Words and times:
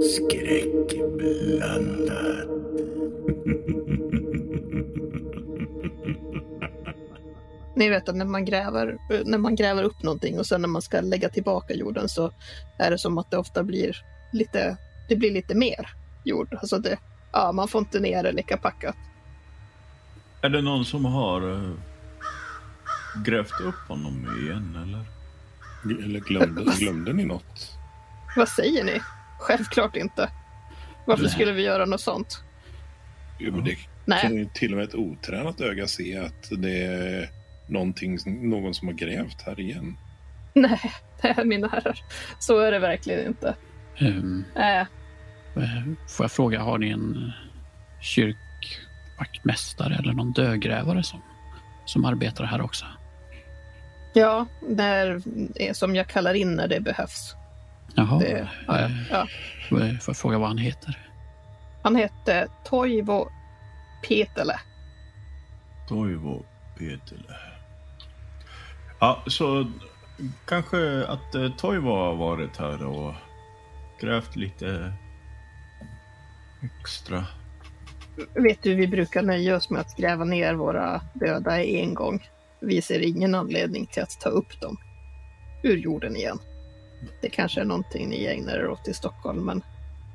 Skräckblandat. 0.00 2.48
Ni 7.76 7.88
vet 7.88 8.08
att 8.08 8.16
när 8.16 8.24
man, 8.24 8.44
gräver, 8.44 8.98
när 9.24 9.38
man 9.38 9.54
gräver 9.54 9.82
upp 9.82 10.02
någonting 10.02 10.38
och 10.38 10.46
sen 10.46 10.60
när 10.60 10.68
man 10.68 10.82
ska 10.82 11.00
lägga 11.00 11.28
tillbaka 11.28 11.74
jorden 11.74 12.08
så 12.08 12.30
är 12.78 12.90
det 12.90 12.98
som 12.98 13.18
att 13.18 13.30
det 13.30 13.38
ofta 13.38 13.62
blir 13.62 14.04
lite, 14.34 14.76
det 15.08 15.16
blir 15.16 15.30
lite 15.30 15.54
mer 15.54 15.90
jord. 16.24 16.54
Alltså 16.60 16.78
det, 16.78 16.98
ja, 17.32 17.52
man 17.52 17.68
får 17.68 17.78
inte 17.78 18.00
ner 18.00 18.22
det 18.22 18.32
lika 18.32 18.56
packat. 18.56 18.96
Är 20.40 20.48
det 20.48 20.62
någon 20.62 20.84
som 20.84 21.04
har 21.04 21.44
uh, 21.44 21.74
grävt 23.24 23.60
upp 23.60 23.88
honom 23.88 24.38
igen 24.42 24.78
eller? 24.82 25.04
Eller 26.04 26.20
glömde, 26.20 26.72
glömde 26.78 27.12
ni 27.12 27.24
något? 27.24 27.70
Vad 28.36 28.48
säger 28.48 28.84
ni? 28.84 29.00
Självklart 29.38 29.96
inte. 29.96 30.30
Varför 31.06 31.22
Nej. 31.22 31.32
skulle 31.32 31.52
vi 31.52 31.62
göra 31.62 31.84
något 31.84 32.00
sånt? 32.00 32.42
Jo, 33.38 33.52
men 33.52 33.64
det 33.64 33.76
Nej. 34.04 34.22
kan 34.22 34.34
ju 34.34 34.48
till 34.54 34.72
och 34.72 34.76
med 34.76 34.88
ett 34.88 34.94
otränat 34.94 35.60
öga 35.60 35.86
se 35.86 36.16
att 36.16 36.48
det 36.50 36.82
är 36.82 37.28
någonting, 37.66 38.18
någon 38.26 38.74
som 38.74 38.88
har 38.88 38.94
grävt 38.94 39.42
här 39.42 39.60
igen. 39.60 39.96
Nej, 40.54 40.80
det 41.22 41.28
är 41.28 41.44
mina 41.44 41.68
herrar. 41.68 42.00
Så 42.38 42.58
är 42.58 42.72
det 42.72 42.78
verkligen 42.78 43.26
inte. 43.26 43.54
Ehm, 43.98 44.44
Äh, 44.56 44.86
får 46.08 46.24
jag 46.24 46.32
fråga, 46.32 46.60
har 46.62 46.78
ni 46.78 46.88
en 46.90 47.16
eh, 47.16 47.32
kyrkvaktmästare 48.00 49.94
eller 49.94 50.12
någon 50.12 50.32
dödgrävare 50.32 51.02
som, 51.02 51.22
som 51.84 52.04
arbetar 52.04 52.44
här 52.44 52.60
också? 52.60 52.86
ja, 54.16 54.46
det 54.68 54.82
är 54.82 55.22
är 55.54 55.72
som 55.72 55.94
jag 55.94 56.06
kallar 56.08 56.34
in 56.34 56.54
när 56.54 56.68
det 56.68 56.80
behövs. 56.80 57.34
Jaha. 57.94 58.18
Det, 58.18 58.48
ja, 58.66 58.80
ja. 59.10 59.26
får 59.68 59.80
jag- 59.80 60.02
får 60.02 60.12
jag 60.12 60.16
fråga 60.16 60.38
vad 60.38 60.48
han 60.48 60.58
heter? 60.58 60.98
Han 61.82 61.96
hette 61.96 62.48
Toivo 62.64 63.28
Petele. 64.08 64.60
Toivo 65.88 66.44
Petele. 66.78 67.34
Ja, 69.00 69.22
så 69.26 69.70
kanske 70.46 71.06
att 71.06 71.34
eh, 71.34 71.48
Toivo 71.56 71.88
har 71.96 72.14
varit 72.14 72.56
här 72.56 72.84
och 72.84 73.14
grävt 74.00 74.36
lite 74.36 74.92
extra. 76.80 77.24
Vet 78.34 78.62
du, 78.62 78.74
vi 78.74 78.88
brukar 78.88 79.22
nöja 79.22 79.56
oss 79.56 79.70
med 79.70 79.80
att 79.80 79.96
gräva 79.96 80.24
ner 80.24 80.54
våra 80.54 81.00
döda 81.14 81.64
en 81.64 81.94
gång. 81.94 82.28
Vi 82.60 82.82
ser 82.82 83.00
ingen 83.00 83.34
anledning 83.34 83.86
till 83.86 84.02
att 84.02 84.20
ta 84.20 84.28
upp 84.28 84.60
dem 84.60 84.76
ur 85.62 85.76
jorden 85.76 86.16
igen. 86.16 86.38
Det 87.20 87.28
kanske 87.28 87.60
är 87.60 87.64
någonting 87.64 88.08
ni 88.08 88.24
ägnar 88.26 88.56
er 88.56 88.68
åt 88.68 88.88
i 88.88 88.94
Stockholm, 88.94 89.44
men 89.44 89.62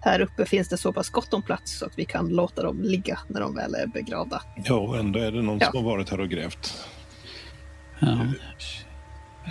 här 0.01 0.19
uppe 0.21 0.45
finns 0.45 0.69
det 0.69 0.77
så 0.77 0.93
pass 0.93 1.09
gott 1.09 1.33
om 1.33 1.41
plats 1.41 1.79
så 1.79 1.85
att 1.85 1.99
vi 1.99 2.05
kan 2.05 2.27
låta 2.29 2.63
dem 2.63 2.81
ligga 2.81 3.19
när 3.27 3.41
de 3.41 3.55
väl 3.55 3.75
är 3.75 3.87
begravda. 3.87 4.41
Ja, 4.63 4.75
och 4.75 4.97
ändå 4.97 5.19
är 5.19 5.31
det 5.31 5.41
någon 5.41 5.57
Ja. 5.61 5.71
som 5.71 5.83
har 5.85 5.91
varit 5.91 6.09
här 6.09 6.19
och 6.19 6.29
grävt. 6.29 6.87
Ja. 7.99 8.17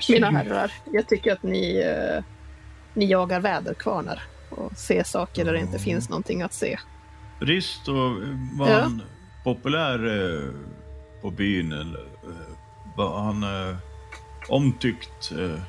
Mina 0.08 0.30
herrar, 0.30 0.72
jag 0.92 1.08
tycker 1.08 1.32
att 1.32 1.42
ni, 1.42 1.76
eh, 1.76 2.24
ni 2.98 3.06
jagar 3.06 3.40
väderkvarnar 3.40 4.22
och 4.50 4.72
ser 4.76 5.02
saker 5.04 5.44
där 5.44 5.52
det 5.52 5.60
inte 5.60 5.78
finns 5.78 6.08
någonting 6.08 6.42
att 6.42 6.52
se. 6.52 6.78
Risto, 7.40 7.92
var 8.58 8.68
Ja. 8.68 8.80
han 8.80 9.02
populär 9.44 10.06
eh, 10.06 10.50
på 11.22 11.30
byn 11.30 11.72
eller 11.72 12.00
eh, 12.00 12.56
var 12.96 13.18
han 13.22 13.42
eh, 13.42 13.76
omtyckt 14.48 15.32
eh, 15.32 15.60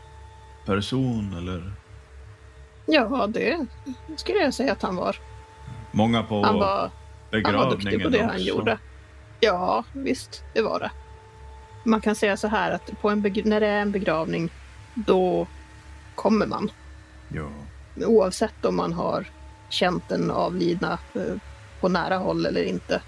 person 0.65 1.35
eller 1.37 1.73
Ja, 2.85 3.27
det 3.27 3.65
skulle 4.15 4.39
jag 4.39 4.53
säga 4.53 4.71
att 4.71 4.81
han 4.81 4.95
var. 4.95 5.15
många 5.91 6.23
på 6.23 6.43
Han 6.43 6.55
var, 6.59 6.91
han 7.31 7.53
var 7.53 7.69
duktig 7.71 7.91
begravningen 7.91 8.03
på 8.03 8.09
det 8.09 8.21
han 8.23 8.29
också? 8.29 8.41
gjorde. 8.47 8.77
Ja, 9.39 9.83
visst, 9.93 10.43
det 10.53 10.61
var 10.61 10.79
det. 10.79 10.91
Man 11.83 12.01
kan 12.01 12.15
säga 12.15 12.37
så 12.37 12.47
här 12.47 12.71
att 12.71 13.01
på 13.01 13.09
en 13.09 13.21
när 13.45 13.59
det 13.59 13.67
är 13.67 13.79
en 13.81 13.91
begravning, 13.91 14.49
då 14.93 15.47
kommer 16.15 16.45
man. 16.45 16.71
Ja. 17.33 17.49
Oavsett 18.05 18.65
om 18.65 18.75
man 18.75 18.93
har 18.93 19.25
känt 19.69 20.09
den 20.09 20.31
avlidna 20.31 20.99
eh, 21.15 21.35
på 21.79 21.89
nära 21.89 22.17
håll 22.17 22.45
eller 22.45 22.63
inte. 22.63 23.01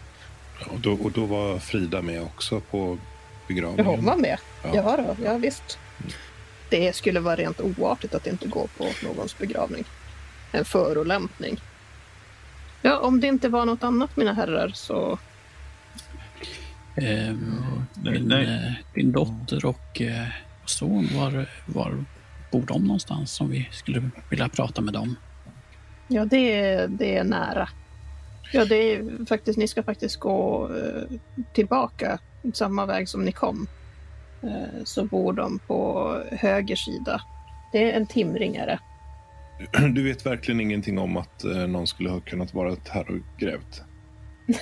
Och, 0.69 0.79
då, 0.79 0.93
och 0.93 1.11
då 1.11 1.25
var 1.25 1.59
Frida 1.59 2.01
med 2.01 2.21
också 2.21 2.59
på 2.59 2.97
begravningen. 3.47 3.85
Ja, 3.85 3.95
hon 3.95 4.05
var 4.05 4.17
med. 4.17 4.37
Ja. 4.63 4.69
Ja, 4.75 4.97
då, 4.97 5.23
ja 5.25 5.37
visst. 5.37 5.77
Det 6.69 6.95
skulle 6.95 7.19
vara 7.19 7.35
rent 7.35 7.61
oartigt 7.61 8.15
att 8.15 8.27
inte 8.27 8.47
gå 8.47 8.67
på 8.77 8.87
någons 9.03 9.37
begravning. 9.37 9.83
En 10.51 10.65
förolämpning. 10.65 11.61
Ja, 12.81 12.99
om 12.99 13.19
det 13.19 13.27
inte 13.27 13.49
var 13.49 13.65
något 13.65 13.83
annat, 13.83 14.17
mina 14.17 14.33
herrar, 14.33 14.71
så 14.73 15.19
Nej, 16.95 17.35
din, 17.93 18.27
nej. 18.27 18.43
eh, 18.43 18.73
din 18.93 19.11
dotter 19.11 19.65
och 19.65 20.01
eh, 20.01 20.27
son, 20.65 21.09
var, 21.15 21.49
var 21.65 22.05
bor 22.51 22.63
de 22.67 22.83
någonstans 22.83 23.31
som 23.31 23.49
vi 23.49 23.69
skulle 23.71 24.09
vilja 24.29 24.49
prata 24.49 24.81
med 24.81 24.93
dem? 24.93 25.15
Ja, 26.07 26.25
det 26.25 26.59
är, 26.59 26.87
det 26.87 27.17
är 27.17 27.23
nära. 27.23 27.69
Ja, 28.53 28.65
det 28.65 28.75
är 28.75 29.25
faktiskt, 29.25 29.57
ni 29.57 29.67
ska 29.67 29.83
faktiskt 29.83 30.19
gå 30.19 30.69
eh, 30.75 31.17
tillbaka 31.53 32.19
samma 32.53 32.85
väg 32.85 33.09
som 33.09 33.25
ni 33.25 33.31
kom. 33.31 33.67
Eh, 34.43 34.83
så 34.83 35.05
bor 35.05 35.33
de 35.33 35.59
på 35.59 36.17
höger 36.31 36.75
sida. 36.75 37.21
Det 37.71 37.91
är 37.91 37.97
en 37.97 38.07
timringare. 38.07 38.79
Du 39.93 40.03
vet 40.03 40.25
verkligen 40.25 40.61
ingenting 40.61 40.99
om 40.99 41.17
att 41.17 41.43
eh, 41.43 41.67
någon 41.67 41.87
skulle 41.87 42.09
ha 42.09 42.19
kunnat 42.19 42.53
vara 42.53 42.75
här 42.89 43.11
och 43.11 43.39
grävt. 43.39 43.83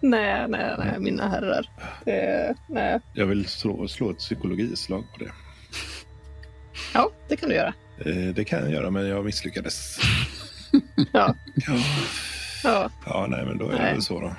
nej, 0.00 0.48
nej, 0.48 0.74
nej, 0.78 0.98
mina 0.98 1.28
herrar. 1.28 1.70
Eh, 2.06 2.56
nej. 2.68 3.00
Jag 3.12 3.26
vill 3.26 3.46
slå, 3.46 3.88
slå 3.88 4.10
ett 4.10 4.18
psykologislag 4.18 5.04
på 5.12 5.24
det. 5.24 5.30
Ja, 6.94 7.10
det 7.28 7.36
kan 7.36 7.48
du 7.48 7.54
göra. 7.54 7.74
Eh, 7.98 8.34
det 8.34 8.44
kan 8.44 8.58
jag 8.60 8.70
göra, 8.70 8.90
men 8.90 9.08
jag 9.08 9.24
misslyckades. 9.24 9.98
Ja, 11.12 11.34
Ja, 11.54 11.74
ja 12.64 12.90
ja 13.06 13.26
nej, 13.28 13.44
men 13.44 13.58
då 13.58 13.68
är 13.68 13.72
det 13.72 13.82
Nej. 13.82 13.92
väl 13.92 14.02
så 14.02 14.20
då. 14.20 14.34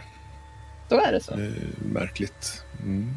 då 0.90 1.00
är 1.02 1.12
det 1.12 1.24
så. 1.24 1.34
Eh, 1.34 1.52
märkligt. 1.78 2.64
Mm. 2.80 3.16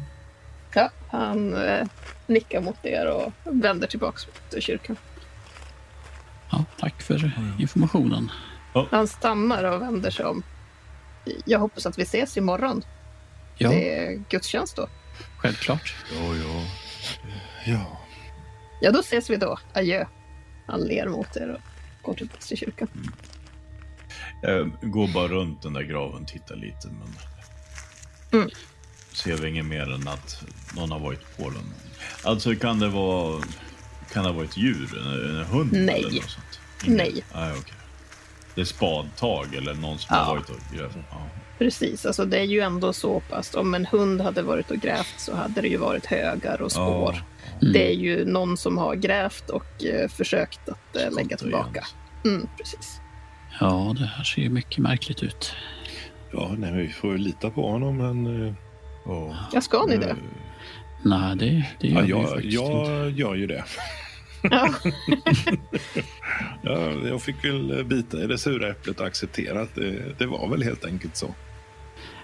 Ja, 0.73 0.89
han 1.09 1.53
eh, 1.53 1.87
nickar 2.27 2.61
mot 2.61 2.85
er 2.85 3.05
och 3.05 3.33
vänder 3.43 3.87
tillbaka 3.87 4.17
till 4.49 4.61
kyrkan. 4.61 4.95
Ja, 6.51 6.65
tack 6.79 7.01
för 7.01 7.31
informationen. 7.59 8.31
Han 8.91 9.07
stannar 9.07 9.63
och 9.63 9.81
vänder 9.81 10.11
sig 10.11 10.25
om. 10.25 10.43
Jag 11.45 11.59
hoppas 11.59 11.85
att 11.85 11.97
vi 11.99 12.03
ses 12.03 12.37
imorgon. 12.37 12.83
Ja, 13.57 13.69
Det 13.69 13.97
är 13.99 14.23
gudstjänst 14.29 14.75
då. 14.75 14.87
självklart. 15.37 15.95
Ja, 16.13 16.35
ja. 16.35 16.63
Ja. 17.65 17.97
Ja, 18.81 18.91
då 18.91 18.99
ses 18.99 19.29
vi 19.29 19.35
då. 19.35 19.59
Adjö. 19.73 20.05
Han 20.67 20.81
ler 20.81 21.07
mot 21.07 21.35
er 21.37 21.49
och 21.49 21.61
går 22.01 22.13
tillbaka 22.13 22.39
till 22.41 22.57
kyrkan. 22.57 22.87
Jag 24.41 24.71
går 24.81 25.07
bara 25.13 25.27
runt 25.27 25.61
den 25.61 25.73
där 25.73 25.81
graven, 25.81 26.25
tittar 26.25 26.55
lite, 26.55 26.87
men... 26.87 27.13
Mm. 28.41 28.49
Ser 29.13 29.37
vi 29.37 29.49
inget 29.49 29.65
mer 29.65 29.93
än 29.93 30.07
att 30.07 30.43
någon 30.75 30.91
har 30.91 30.99
varit 30.99 31.37
på 31.37 31.49
den. 31.49 31.73
Alltså, 32.23 32.55
kan 32.55 32.79
det 32.79 32.87
vara... 32.89 33.43
Kan 34.13 34.23
det 34.23 34.31
vara 34.31 34.43
ett 34.45 34.57
djur? 34.57 34.97
En, 35.01 35.37
en 35.39 35.45
hund? 35.45 35.69
Nej. 35.73 35.99
Eller 36.03 36.15
något 36.21 36.29
sånt? 36.29 36.59
Ingen- 36.85 36.97
Nej. 36.97 37.23
Nej, 37.35 37.53
okej. 37.59 37.73
Det 38.55 38.61
är 38.61 38.65
spadtag 38.65 39.55
eller 39.55 39.73
någon 39.73 39.99
som 39.99 40.15
Ja. 40.15 40.23
har 40.23 40.35
varit 40.35 40.49
och 40.49 40.57
grävt? 40.77 40.97
Ja. 41.11 41.27
Precis, 41.57 42.05
alltså 42.05 42.25
det 42.25 42.37
är 42.39 42.43
ju 42.43 42.59
ändå 42.59 42.93
så 42.93 43.19
pass. 43.19 43.55
Om 43.55 43.73
en 43.73 43.85
hund 43.85 44.21
hade 44.21 44.41
varit 44.41 44.71
och 44.71 44.77
grävt 44.77 45.13
så 45.17 45.35
hade 45.35 45.61
det 45.61 45.67
ju 45.67 45.77
varit 45.77 46.05
högar 46.05 46.61
och 46.61 46.71
spår. 46.71 47.15
Ja. 47.15 47.38
Mm. 47.61 47.73
Det 47.73 47.87
är 47.91 47.95
ju 47.95 48.25
någon 48.25 48.57
som 48.57 48.77
har 48.77 48.95
grävt 48.95 49.49
och 49.49 49.85
eh, 49.85 50.09
försökt 50.09 50.69
att 50.69 50.95
eh, 50.95 51.11
lägga 51.15 51.37
tillbaka. 51.37 51.85
Mm, 52.25 52.47
precis. 52.57 53.01
Ja, 53.59 53.95
det 53.99 54.05
här 54.05 54.23
ser 54.23 54.41
ju 54.41 54.49
mycket 54.49 54.77
märkligt 54.77 55.23
ut. 55.23 55.53
Ja, 56.33 56.51
nej, 56.57 56.71
vi 56.73 56.89
får 56.89 57.17
lita 57.17 57.49
på 57.49 57.71
honom, 57.71 57.97
men... 57.97 58.47
eh, 58.47 58.53
Ja. 59.05 59.35
Ja, 59.53 59.61
ska 59.61 59.85
ni 59.85 59.97
det? 59.97 60.15
Nej, 61.03 61.35
det, 61.35 61.65
det 61.79 61.87
gör 61.87 61.99
Ja, 61.99 62.03
vi 62.05 62.09
jag, 62.11 62.29
faktiskt 62.29 62.61
inte. 62.61 62.73
jag 62.73 63.11
gör 63.11 63.35
ju 63.35 63.47
det. 63.47 63.63
Ja, 64.43 64.69
Ja, 66.61 66.91
jag 67.07 67.21
fick 67.21 67.45
väl 67.45 67.85
bita 67.85 68.23
i 68.23 68.27
det 68.27 68.37
sura 68.37 68.69
äpplet 68.69 68.99
och 68.99 69.07
acceptera 69.07 69.61
att 69.61 69.75
det, 69.75 70.19
det 70.19 70.25
var 70.25 70.49
väl 70.49 70.63
helt 70.63 70.85
enkelt 70.85 71.15
så. 71.15 71.35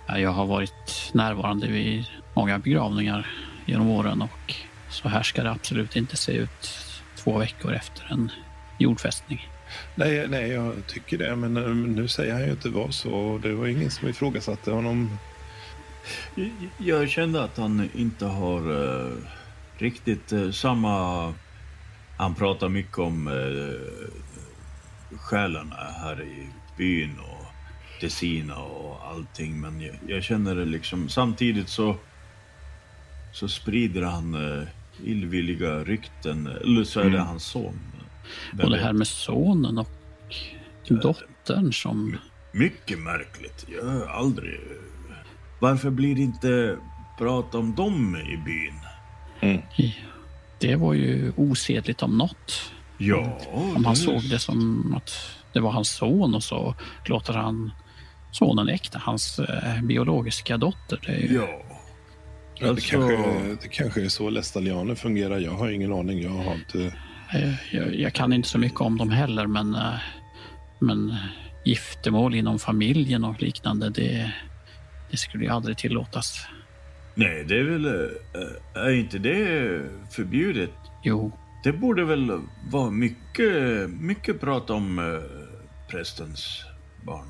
Ja, 0.07 0.19
Jag 0.19 0.29
har 0.29 0.45
varit 0.45 1.11
närvarande 1.13 1.67
vid 1.67 2.05
många 2.33 2.59
begravningar 2.59 3.27
genom 3.65 3.89
åren 3.89 4.21
och 4.21 4.53
så 4.95 5.09
här 5.09 5.23
ska 5.23 5.43
det 5.43 5.51
absolut 5.51 5.95
inte 5.95 6.17
se 6.17 6.31
ut 6.31 6.77
två 7.15 7.37
veckor 7.37 7.73
efter 7.73 8.07
en 8.11 8.31
jordfästning. 8.79 9.47
Nej, 9.95 10.27
nej, 10.27 10.49
jag 10.51 10.73
tycker 10.87 11.17
det. 11.17 11.35
Men 11.35 11.57
eh, 11.57 11.69
nu 11.75 12.07
säger 12.07 12.33
han 12.33 12.43
ju 12.45 12.51
att 12.51 12.61
det 12.61 12.69
var 12.69 12.89
så. 12.91 13.39
Det 13.43 13.53
var 13.53 13.67
ingen 13.67 13.91
som 13.91 14.07
ifrågasatte 14.09 14.71
honom. 14.71 15.17
Jag- 16.35 16.51
Jag 16.77 17.09
kände 17.09 17.43
att 17.43 17.57
han 17.57 17.89
inte 17.95 18.25
har 18.25 18.61
eh, 19.05 19.11
riktigt 19.77 20.31
eh, 20.31 20.51
samma... 20.51 21.33
Han 22.17 22.35
pratar 22.35 22.69
mycket 22.69 22.97
om 22.99 23.27
uh, 23.27 23.73
själarna 25.17 25.75
här 25.75 26.21
i 26.23 26.47
byn 26.77 27.19
och 27.19 27.45
Tessina 28.01 28.55
och 28.57 29.07
allting. 29.07 29.61
Men 29.61 29.81
jag, 29.81 29.95
jag 30.07 30.23
känner 30.23 30.55
det 30.55 30.65
liksom... 30.65 31.09
Samtidigt 31.09 31.69
så, 31.69 31.95
så 33.33 33.47
sprider 33.47 34.01
han 34.01 34.35
uh, 34.35 34.63
illvilliga 35.03 35.79
rykten. 35.83 36.47
Eller 36.47 36.83
så 36.83 36.99
är 36.99 37.03
det 37.03 37.09
Mm. 37.09 37.27
hans 37.27 37.43
son. 37.45 37.79
Vem 38.53 38.65
Och 38.65 38.69
det 38.71 38.77
vet? 38.77 38.85
här 38.85 38.93
med 38.93 39.07
sonen 39.07 39.77
och 39.77 39.89
dottern 40.89 41.73
som... 41.73 42.17
Mycket 42.51 42.99
märkligt. 42.99 43.65
Jag 43.79 43.85
har 43.85 44.05
aldrig... 44.07 44.59
Varför 45.59 45.89
blir 45.89 46.15
det 46.15 46.21
inte 46.21 46.77
prat 47.17 47.55
om 47.55 47.75
dem 47.75 48.15
i 48.15 48.37
byn? 48.37 48.79
Det 50.59 50.75
var 50.75 50.93
ju 50.93 51.33
osedligt 51.35 52.03
om 52.03 52.17
något. 52.17 52.71
Ja, 52.97 53.39
Om 53.51 53.85
han 53.85 53.95
såg 53.95 54.21
det 54.29 54.39
som 54.39 54.93
att 54.97 55.11
det 55.53 55.59
var 55.59 55.71
hans 55.71 55.89
son 55.95 56.35
och 56.35 56.43
så 56.43 56.75
låter 57.05 57.33
han 57.33 57.71
sonen 58.31 58.69
äkta 58.69 58.99
hans 58.99 59.39
eh, 59.39 59.81
biologiska 59.83 60.57
dotter. 60.57 60.99
Det 61.05 61.11
är 61.11 61.17
ju, 61.19 61.35
Ja. 61.35 61.61
Ja, 62.59 62.65
det, 62.65 62.69
Alltså- 62.69 62.89
kanske, 62.89 63.57
det 63.61 63.67
kanske 63.67 64.01
är 64.05 64.09
så 64.09 64.29
Lestalianer 64.29 64.95
fungerar. 64.95 65.39
Jag 65.39 65.51
har 65.51 65.69
ingen 65.69 65.93
aning. 65.93 66.21
Jag 66.21 66.29
har 66.29 66.53
inte... 66.53 66.79
eh, 67.33 67.75
jag, 67.75 67.95
jag 67.95 68.13
kan 68.13 68.33
inte 68.33 68.49
så 68.49 68.57
mycket 68.57 68.81
om 68.81 68.97
dem 68.97 69.09
heller, 69.09 69.47
men, 69.47 69.75
eh, 69.75 69.93
men 70.79 71.09
eh, 71.09 71.15
giftermål 71.65 72.35
inom 72.35 72.59
familjen 72.59 73.23
och 73.23 73.41
liknande, 73.41 73.89
det, 73.89 74.31
det 75.11 75.17
skulle 75.17 75.43
ju 75.43 75.49
aldrig 75.49 75.77
tillåtas. 75.77 76.45
Nej, 77.15 77.43
det 77.47 77.59
är 77.59 77.63
väl... 77.63 77.85
Är 78.73 78.91
inte 78.91 79.17
det 79.17 79.81
förbjudet? 80.11 80.71
Jo, 81.03 81.31
Det 81.63 81.71
borde 81.73 82.05
väl 82.05 82.39
vara 82.71 82.89
mycket, 82.91 83.53
mycket 83.89 84.41
prat 84.41 84.69
om 84.69 85.21
prästens 85.89 86.65
barn. 87.05 87.27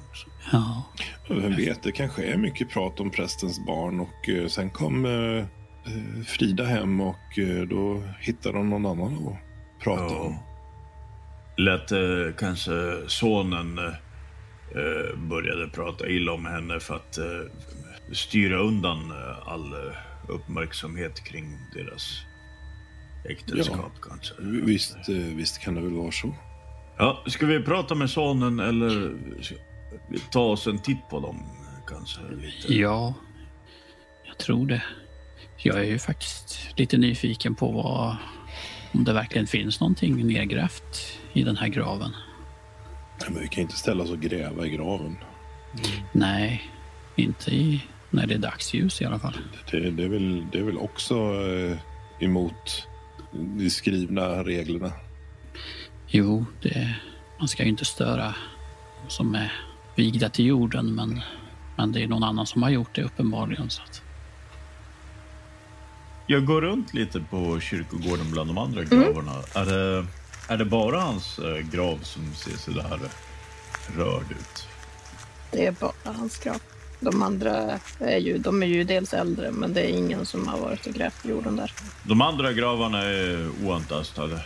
ja. 0.52 0.84
Vem 1.30 1.56
vet, 1.56 1.84
det 1.84 1.92
kanske 1.92 2.24
är 2.24 2.38
mycket 2.38 2.70
prat 2.70 3.00
om 3.00 3.12
prästens 3.12 3.66
barn. 3.66 4.00
Och 4.00 4.30
eh, 4.30 4.48
sen 4.48 4.70
kom 4.70 5.06
eh, 5.06 5.38
eh, 5.94 6.24
Frida 6.26 6.64
hem 6.64 7.02
och 7.02 7.40
eh, 7.40 7.62
då 7.62 8.04
hittade 8.20 8.58
de 8.58 8.70
någon 8.70 8.86
annan 8.86 9.28
att 9.28 9.84
prata 9.84 10.16
om. 10.16 10.38
Lät 11.58 11.92
eh, 11.92 12.36
kanske 12.38 12.72
sonen 13.08 13.80
började 15.18 15.68
prata 15.68 16.08
illa 16.08 16.32
om 16.32 16.46
henne 16.46 16.80
för 16.80 16.96
att 16.96 17.18
eh, 17.18 17.52
styra 18.14 18.60
undan 18.60 19.12
eh, 19.12 19.48
all 19.48 19.76
uppmärksamhet 20.28 21.24
kring 21.24 21.58
deras 21.74 22.20
äktenskap 23.30 23.92
kanske. 24.02 24.34
Visst, 24.40 25.10
visst 25.10 25.60
kan 25.62 25.76
det 25.76 25.82
väl 25.82 25.94
vara 25.94 26.12
så. 26.12 26.36
Ja, 26.98 27.24
ska 27.28 27.46
vi 27.46 27.60
prata 27.60 27.96
med 27.96 28.10
sonen 28.10 28.60
eller 28.60 29.16
vi 30.10 30.20
ta 30.32 30.42
oss 30.42 30.68
en 30.68 30.80
titt 30.80 31.10
på 31.10 31.20
dem 31.20 31.44
kanske? 31.88 32.22
Lite? 32.22 32.74
ja, 32.74 33.14
jag 34.26 34.38
tror 34.38 34.66
det. 34.66 34.84
Jag 35.58 35.80
är 35.80 35.84
ju 35.84 36.00
faktiskt 36.00 36.80
lite 36.80 36.98
nyfiken 36.98 37.56
på 37.56 37.72
vad, 37.72 38.16
om 38.92 39.04
det 39.04 39.14
verkligen 39.14 39.48
finns 39.48 39.80
någonting 39.80 40.28
nedgrävt 40.28 41.20
i 41.34 41.44
den 41.44 41.58
här 41.58 41.68
graven. 41.68 42.12
Nej, 43.22 43.30
Men 43.32 43.42
vi 43.42 43.48
kan 43.48 43.62
inte 43.62 43.76
ställa 43.76 44.04
oss 44.04 44.12
och 44.12 44.20
gräva 44.20 44.66
i 44.66 44.70
graven. 44.70 45.18
Nej, 46.12 46.72
inte 47.16 47.52
i, 47.52 47.84
när 48.10 48.28
det 48.28 48.34
är 48.34 48.40
dagsljus 48.40 49.02
i 49.02 49.06
alla 49.06 49.20
fall. 49.20 49.38
Det, 49.72 49.92
det, 49.92 50.04
är, 50.04 50.10
väl, 50.10 50.46
det 50.52 50.60
är 50.60 50.64
väl 50.64 50.78
också 50.78 51.16
eh, 51.16 51.78
emot 52.20 52.88
de 53.32 53.70
skrivna 53.70 54.44
reglerna. 54.44 54.92
Jo, 56.18 56.46
det, 56.62 56.96
man 57.40 57.48
ska 57.48 57.64
ju 57.64 57.70
inte 57.70 57.86
störa 57.86 58.36
de 59.04 59.10
som 59.10 59.36
är 59.36 59.54
vigda 59.96 60.30
till 60.30 60.46
jorden, 60.46 60.96
men, 60.96 61.22
men 61.78 61.92
det 61.92 62.04
är 62.04 62.08
någon 62.08 62.24
annan 62.24 62.46
som 62.46 62.64
har 62.64 62.70
gjort 62.70 62.96
det 62.96 63.04
uppenbarligen. 63.04 63.70
Så 63.70 63.82
att, 63.82 64.02
Jag 66.28 66.46
går 66.46 66.62
runt 66.62 66.94
lite 66.94 67.20
på 67.20 67.60
kyrkogården 67.60 68.32
bland 68.32 68.50
de 68.50 68.58
andra 68.58 68.84
gravarna. 68.84 69.32
Är, 69.56 69.66
det, 69.66 70.06
är 70.48 70.58
det 70.58 70.66
bara 70.66 71.00
hans 71.00 71.40
eh, 71.40 71.58
grav 71.58 72.00
som 72.04 72.34
ser 72.34 72.58
så 72.58 72.72
där 72.72 73.00
rörd 73.98 74.32
ut? 74.32 74.68
Det 75.52 75.66
är 75.66 75.72
bara 75.72 76.14
hans 76.18 76.38
grav. 76.40 76.62
De 77.00 77.24
andra 77.24 77.80
är 78.00 78.18
ju, 78.18 78.38
de 78.38 78.64
är 78.64 78.68
ju 78.68 78.84
dels 78.84 79.14
äldre, 79.14 79.52
men 79.52 79.74
det 79.74 79.82
är 79.82 79.98
ingen 79.98 80.26
som 80.26 80.48
har 80.48 80.60
varit 80.60 80.88
och 80.88 80.94
grävt 80.94 81.26
i 81.26 81.30
jorden 81.30 81.56
där. 81.56 81.72
De 82.04 82.22
andra 82.22 82.54
gravarna 82.54 83.02
är 83.02 83.50
oantastade. 83.64 84.42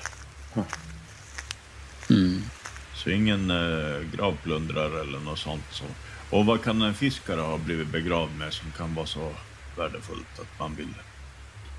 Mm, 2.09 2.41
Så 2.95 3.09
ingen 3.09 3.51
eh, 3.51 4.01
gravplundrare 4.15 5.01
eller 5.01 5.19
något 5.19 5.39
sånt. 5.39 5.65
Så. 5.71 5.85
Och 6.29 6.45
vad 6.45 6.63
kan 6.63 6.81
en 6.81 6.93
fiskare 6.93 7.41
ha 7.41 7.57
blivit 7.57 7.87
begravd 7.87 8.37
med 8.37 8.53
som 8.53 8.71
kan 8.71 8.95
vara 8.95 9.05
så 9.05 9.31
värdefullt 9.77 10.39
att 10.39 10.59
man 10.59 10.75
vill? 10.75 10.93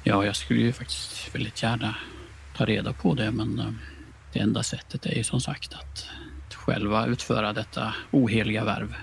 ja, 0.03 0.25
jag 0.25 0.37
skulle 0.37 0.61
ju 0.61 0.73
faktiskt 0.73 1.35
väldigt 1.35 1.63
gärna 1.63 1.95
ta 2.57 2.65
reda 2.65 2.93
på 2.93 3.15
det, 3.15 3.31
men 3.31 3.59
eh, 3.59 3.73
det 4.33 4.39
enda 4.39 4.63
sättet 4.63 5.07
är 5.07 5.15
ju 5.15 5.25
som 5.25 5.41
sagt 5.41 5.73
att, 5.75 6.07
att 6.47 6.55
själva 6.55 7.07
utföra 7.07 7.53
detta 7.53 7.95
oheliga 8.11 8.65
värv. 8.65 8.95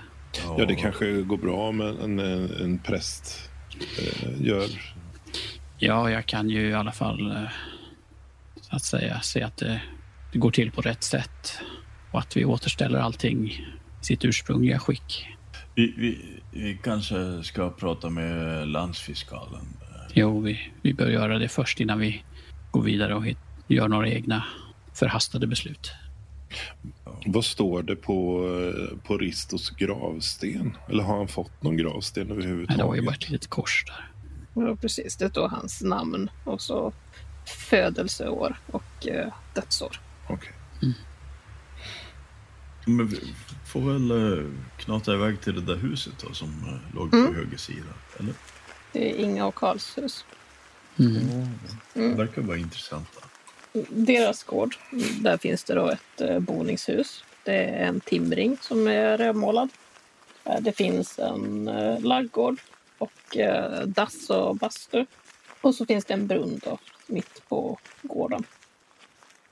Ja, 0.58 0.64
det 0.64 0.74
kanske 0.74 1.22
går 1.22 1.36
bra 1.36 1.68
om 1.68 1.80
en, 1.80 2.18
en, 2.18 2.50
en 2.60 2.78
präst 2.78 3.50
eh, 3.98 4.46
gör. 4.46 4.68
Ja, 5.78 6.10
jag 6.10 6.26
kan 6.26 6.50
ju 6.50 6.68
i 6.68 6.74
alla 6.74 6.92
fall 6.92 7.30
eh, 7.30 7.50
så 8.60 8.76
att 8.76 8.84
säga 8.84 9.20
se 9.20 9.42
att 9.42 9.56
det, 9.56 9.80
det 10.32 10.38
går 10.38 10.50
till 10.50 10.70
på 10.70 10.80
rätt 10.80 11.04
sätt 11.04 11.60
och 12.10 12.18
att 12.18 12.36
vi 12.36 12.44
återställer 12.44 12.98
allting 12.98 13.50
i 13.50 13.66
sitt 14.00 14.24
ursprungliga 14.24 14.78
skick. 14.78 15.26
Vi, 15.74 15.94
vi, 15.96 16.40
vi 16.50 16.78
kanske 16.82 17.42
ska 17.42 17.70
prata 17.70 18.10
med 18.10 18.68
landsfiskalen. 18.68 19.66
Jo, 20.14 20.40
vi, 20.40 20.72
vi 20.82 20.94
bör 20.94 21.08
göra 21.08 21.38
det 21.38 21.48
först 21.48 21.80
innan 21.80 21.98
vi 21.98 22.22
går 22.70 22.82
vidare 22.82 23.14
och 23.14 23.26
hit, 23.26 23.38
gör 23.66 23.88
några 23.88 24.08
egna 24.08 24.44
förhastade 24.94 25.46
beslut. 25.46 25.92
Vad 27.26 27.44
står 27.44 27.82
det 27.82 27.96
på, 27.96 28.42
på 29.04 29.18
Ristos 29.18 29.70
gravsten? 29.70 30.76
Eller 30.88 31.02
har 31.02 31.16
han 31.16 31.28
fått 31.28 31.62
någon 31.62 31.76
gravsten 31.76 32.26
Nej, 32.26 32.36
överhuvudtaget? 32.36 32.78
det 32.78 32.84
var 32.84 32.94
ju 32.94 33.02
bara 33.02 33.14
ett 33.14 33.30
litet 33.30 33.50
kors 33.50 33.84
där. 33.86 34.10
Ja, 34.62 34.76
precis. 34.76 35.16
Det 35.16 35.30
står 35.30 35.48
hans 35.48 35.82
namn 35.82 36.30
och 36.44 36.60
så 36.60 36.92
födelseår 37.70 38.56
och 38.66 39.06
eh, 39.08 39.32
dödsår. 39.54 40.00
Okej. 40.28 40.52
Men 42.86 43.06
vi 43.08 43.34
får 43.66 43.80
väl 43.80 44.10
eh, 44.38 44.44
knata 44.76 45.14
iväg 45.14 45.40
till 45.40 45.54
det 45.54 45.60
där 45.74 45.76
huset 45.76 46.12
då, 46.28 46.34
som 46.34 46.48
eh, 46.48 46.94
låg 46.96 47.10
på 47.10 47.16
Mm. 47.16 47.34
höger 47.34 47.56
sida. 47.56 47.86
Eller? 48.18 48.34
Det 48.92 49.10
är 49.10 49.14
Inga 49.24 49.46
och 49.46 49.54
Karls 49.54 49.98
hus. 49.98 50.24
Mm. 50.98 51.48
Det 51.94 52.08
verkar 52.14 52.42
vara 52.42 52.56
intressanta. 52.56 53.20
Deras 53.90 54.42
gård, 54.44 54.74
där 55.20 55.36
finns 55.38 55.64
det 55.64 55.74
då 55.74 55.88
ett 55.88 56.20
eh, 56.20 56.38
boningshus. 56.38 57.24
Det 57.44 57.54
är 57.64 57.86
en 57.86 58.00
timring 58.00 58.56
som 58.60 58.86
är 58.88 59.18
rödmålad. 59.18 59.68
Det 60.60 60.72
finns 60.76 61.18
en 61.18 61.68
eh, 61.68 62.00
laggård 62.00 62.60
och 62.98 63.36
eh, 63.36 63.82
dass 63.86 64.30
och 64.30 64.56
bastu. 64.56 65.06
Och 65.60 65.74
så 65.74 65.86
finns 65.86 66.04
det 66.04 66.14
en 66.14 66.26
brunn 66.26 66.60
då, 66.64 66.78
mitt 67.06 67.48
på 67.48 67.78
gården. 68.02 68.44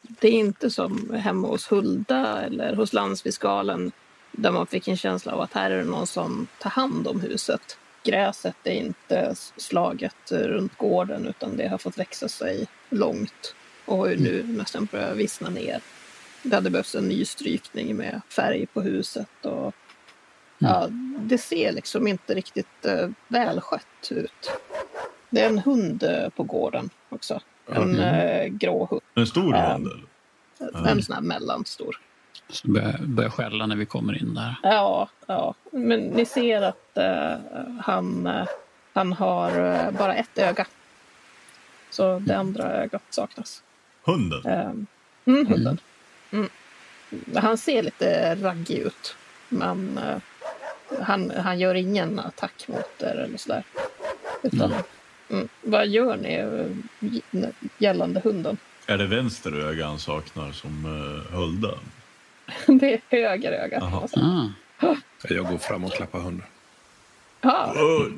Det 0.08 0.28
är 0.28 0.32
inte 0.32 0.70
som 0.70 1.14
hemma 1.14 1.48
hos 1.48 1.72
Hulda 1.72 2.42
eller 2.42 2.75
hos 2.75 2.92
landsfiskalen 2.92 3.92
där 4.32 4.50
man 4.50 4.66
fick 4.66 4.88
en 4.88 4.96
känsla 4.96 5.32
av 5.32 5.40
att 5.40 5.52
här 5.52 5.70
är 5.70 5.78
det 5.78 5.84
någon 5.84 6.06
som 6.06 6.46
tar 6.58 6.70
hand 6.70 7.06
om 7.06 7.20
huset. 7.20 7.78
Gräset 8.02 8.56
är 8.64 8.72
inte 8.72 9.34
slaget 9.56 10.32
runt 10.32 10.78
gården 10.78 11.26
utan 11.26 11.56
det 11.56 11.68
har 11.68 11.78
fått 11.78 11.98
växa 11.98 12.28
sig 12.28 12.66
långt 12.90 13.54
och 13.84 13.96
har 13.96 14.08
ju 14.08 14.16
nu 14.16 14.42
nästan 14.42 14.88
börjat 14.92 15.16
vissna 15.16 15.50
ner. 15.50 15.80
Det 16.42 16.54
hade 16.54 16.70
behövts 16.70 16.94
en 16.94 17.08
ny 17.08 17.25
strykning 17.25 17.96
med 17.96 18.20
färg 18.28 18.66
på 18.66 18.80
huset 18.80 19.28
och 19.42 19.75
ja, 20.58 20.88
det 21.18 21.38
ser 21.38 21.72
liksom 21.72 22.06
inte 22.06 22.34
riktigt 22.34 22.84
eh, 22.84 23.08
välskött 23.28 24.10
ut. 24.10 24.50
Det 25.30 25.40
är 25.40 25.48
en 25.48 25.58
hund 25.58 26.02
eh, 26.02 26.28
på 26.28 26.42
gården 26.42 26.90
också. 27.08 27.40
En 27.66 27.99
eh, 27.99 28.46
grå 28.46 28.87
hund. 28.90 29.02
En 29.14 29.26
stor 29.26 29.54
Ähm. 29.56 29.73
hund? 29.73 29.87
eller? 29.87 30.90
En 30.90 31.02
sån 31.02 31.14
här 31.14 31.23
mellanstor. 31.23 32.00
Så 32.49 32.68
börjar, 32.68 32.99
börjar 33.00 33.30
skälla 33.30 33.66
när 33.66 33.76
vi 33.76 33.87
kommer 33.87 34.18
in 34.18 34.35
där. 34.35 34.54
Ja, 34.62 35.08
ja. 35.26 35.54
men 35.70 36.00
ni 36.00 36.26
ser 36.26 36.62
att 36.62 36.96
eh, 36.96 37.38
han, 37.80 38.26
eh, 38.26 38.46
han 38.92 39.12
har 39.12 39.61
eh, 39.61 39.90
bara 39.90 40.14
ett 40.14 40.38
öga. 40.38 40.66
Så 41.90 42.18
det 42.18 42.35
andra 42.37 42.73
ögat 42.73 43.02
saknas. 43.11 43.62
Hunden? 44.04 44.46
Eh, 44.46 44.70
mm, 45.25 45.46
hunden. 45.46 45.78
han 47.35 47.58
ser 47.58 47.82
lite 47.82 48.35
raggig 48.35 48.78
ut. 48.78 49.16
Men 49.49 49.99
eh, 49.99 50.18
han, 51.02 51.30
han 51.30 51.58
gör 51.58 51.75
ingen 51.75 52.18
attack 52.18 52.68
mot 52.68 53.02
er 53.02 53.16
eller 53.16 53.38
sådär. 53.38 53.64
Utan, 54.42 54.73
mm. 55.30 55.49
Vad 55.62 55.87
gör 55.87 56.16
ni 56.16 56.35
eh, 56.35 57.49
gällande 57.78 58.21
hunden? 58.25 58.56
Är 58.87 58.99
det 58.99 59.06
vänster 59.06 59.52
öga 59.52 59.87
han 59.87 59.99
saknar 59.99 60.52
som 60.52 60.85
uh, 60.87 61.37
Hulda? 61.37 61.75
det 62.80 62.92
är 62.92 63.00
höger 63.09 63.52
öga. 63.52 63.80
Alltså. 63.80 64.21
Ah. 64.21 64.97
Jag 65.28 65.47
går 65.47 65.59
fram 65.59 65.85
och 65.85 65.92
klappar 65.92 66.18
hunden. 66.18 66.47
Uh, 67.45 68.12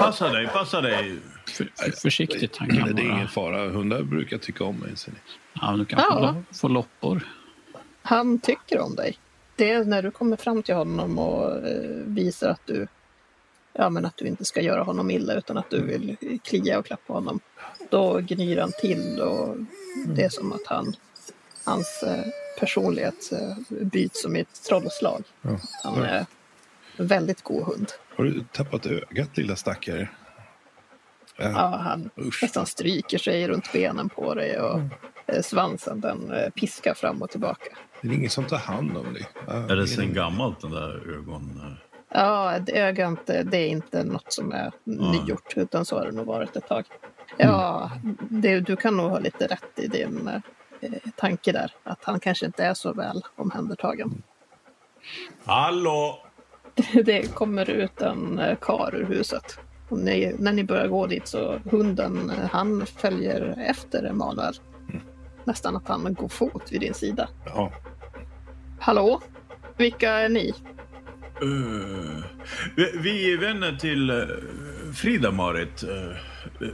passa 0.00 0.28
dig, 0.28 0.46
passa 0.46 0.80
dig. 0.80 1.18
För, 1.46 1.70
för, 1.76 1.90
försiktigt, 1.90 2.56
han 2.56 2.68
kan 2.68 2.94
Det 2.94 3.02
är 3.02 3.06
ingen 3.06 3.28
fara. 3.28 3.68
Hundar 3.68 4.02
brukar 4.02 4.38
tycka 4.38 4.64
om 4.64 4.76
mig. 4.76 4.96
Ser 4.96 5.12
ni. 5.12 5.18
Ja, 5.60 5.72
du 5.72 5.84
kan 5.84 5.98
Ja. 5.98 6.34
få, 6.50 6.54
få 6.58 6.68
loppor. 6.68 7.22
han 8.02 8.38
tycker 8.38 8.80
om 8.80 8.94
dig. 8.94 9.18
Det 9.56 9.70
är 9.70 9.84
när 9.84 10.02
du 10.02 10.10
kommer 10.10 10.36
fram 10.36 10.62
till 10.62 10.74
honom 10.74 11.18
och 11.18 11.66
eh, 11.66 11.80
visar 12.06 12.48
att 12.50 12.66
du, 12.66 12.86
ja, 13.78 13.90
men 13.90 14.04
att 14.04 14.16
du 14.16 14.26
inte 14.26 14.44
ska 14.44 14.60
göra 14.60 14.82
honom 14.82 15.10
illa 15.10 15.34
utan 15.34 15.58
att 15.58 15.70
du 15.70 15.82
vill 15.82 16.16
klia 16.44 16.78
och 16.78 16.86
klappa 16.86 17.12
honom. 17.12 17.40
Då 17.90 18.18
gnyr 18.20 18.60
han 18.60 18.72
till 18.80 19.20
och 19.20 19.56
det 20.06 20.22
är 20.22 20.28
som 20.28 20.52
att 20.52 20.66
han, 20.66 20.94
hans 21.64 22.02
eh, 22.02 22.24
personlighet 22.60 23.32
eh, 23.32 23.56
byts 23.86 24.22
som 24.22 24.36
i 24.36 24.40
ett 24.40 24.62
trollslag. 24.68 25.22
Ja. 25.42 25.58
Han 25.82 26.02
är 26.02 26.26
en 26.96 27.06
väldigt 27.06 27.42
god 27.42 27.62
hund. 27.64 27.92
Har 28.16 28.24
du 28.24 28.44
tappat 28.52 28.86
ögat 28.86 29.36
lilla 29.36 29.56
stackare? 29.56 30.08
Ja. 31.36 31.50
Ja, 31.50 31.76
han 31.76 32.10
Usch. 32.18 32.42
nästan 32.42 32.66
stryker 32.66 33.18
sig 33.18 33.48
runt 33.48 33.72
benen 33.72 34.08
på 34.08 34.34
dig 34.34 34.60
och 34.60 34.80
eh, 35.26 35.42
svansen 35.42 36.00
den 36.00 36.32
piskar 36.54 36.94
fram 36.94 37.22
och 37.22 37.30
tillbaka. 37.30 37.76
Det 38.02 38.08
är 38.08 38.12
ingen 38.12 38.30
som 38.30 38.44
tar 38.44 38.56
hand 38.56 38.96
om 38.96 39.14
dig. 39.14 39.26
Ja, 39.46 39.52
Är 39.52 39.76
det 39.76 39.86
sen 39.86 40.14
gammalt 40.14 40.60
den 40.60 40.70
där 40.70 41.18
ögon... 41.18 41.76
Ja, 42.08 42.56
ett 42.56 42.68
öga 42.68 43.06
inte, 43.06 43.42
det 43.42 43.56
är 43.58 43.68
inte 43.68 44.04
något 44.04 44.32
som 44.32 44.52
är 44.52 44.72
Ja. 44.84 45.12
nygjort 45.12 45.52
utan 45.56 45.84
så 45.84 45.98
har 45.98 46.06
det 46.06 46.12
nog 46.12 46.26
varit 46.26 46.56
ett 46.56 46.68
tag. 46.68 46.84
Ja, 47.36 47.90
det, 48.30 48.60
du 48.60 48.76
kan 48.76 48.96
nog 48.96 49.10
ha 49.10 49.18
lite 49.18 49.46
rätt 49.46 49.78
i 49.78 49.86
din 49.86 50.30
eh, 50.80 50.90
tanke 51.16 51.52
där. 51.52 51.72
Att 51.84 52.04
han 52.04 52.20
kanske 52.20 52.46
inte 52.46 52.64
är 52.64 52.74
så 52.74 52.92
väl 52.92 53.22
omhändertagen. 53.36 54.22
Hallå! 55.44 56.22
Det 57.04 57.34
kommer 57.34 57.70
ut 57.70 58.00
en 58.02 58.38
eh, 58.38 58.56
kar 58.60 58.94
ur 58.94 59.04
huset. 59.04 59.58
Ni, 59.88 60.34
när 60.38 60.52
ni 60.52 60.64
börjar 60.64 60.88
gå 60.88 61.06
dit 61.06 61.28
så 61.28 61.58
hunden, 61.70 62.30
eh, 62.30 62.48
han 62.50 62.86
följer 62.86 63.54
efter 63.66 64.04
Emanuel. 64.04 64.54
Nästan 65.44 65.76
att 65.76 65.88
han 65.88 66.14
går 66.14 66.28
fot 66.28 66.72
vid 66.72 66.80
din 66.80 66.94
sida. 66.94 67.28
Ja. 67.46 67.72
Hallå? 68.80 69.20
Vilka 69.76 70.10
är 70.10 70.28
ni? 70.28 70.54
Eh, 71.42 72.24
vi, 73.02 73.32
är 73.32 73.38
vänner 73.38 73.72
till 73.72 74.10
uh, 74.10 74.26
Frida-Marit. 74.94 75.84
Uh, 75.84 75.90
uh, 76.62 76.72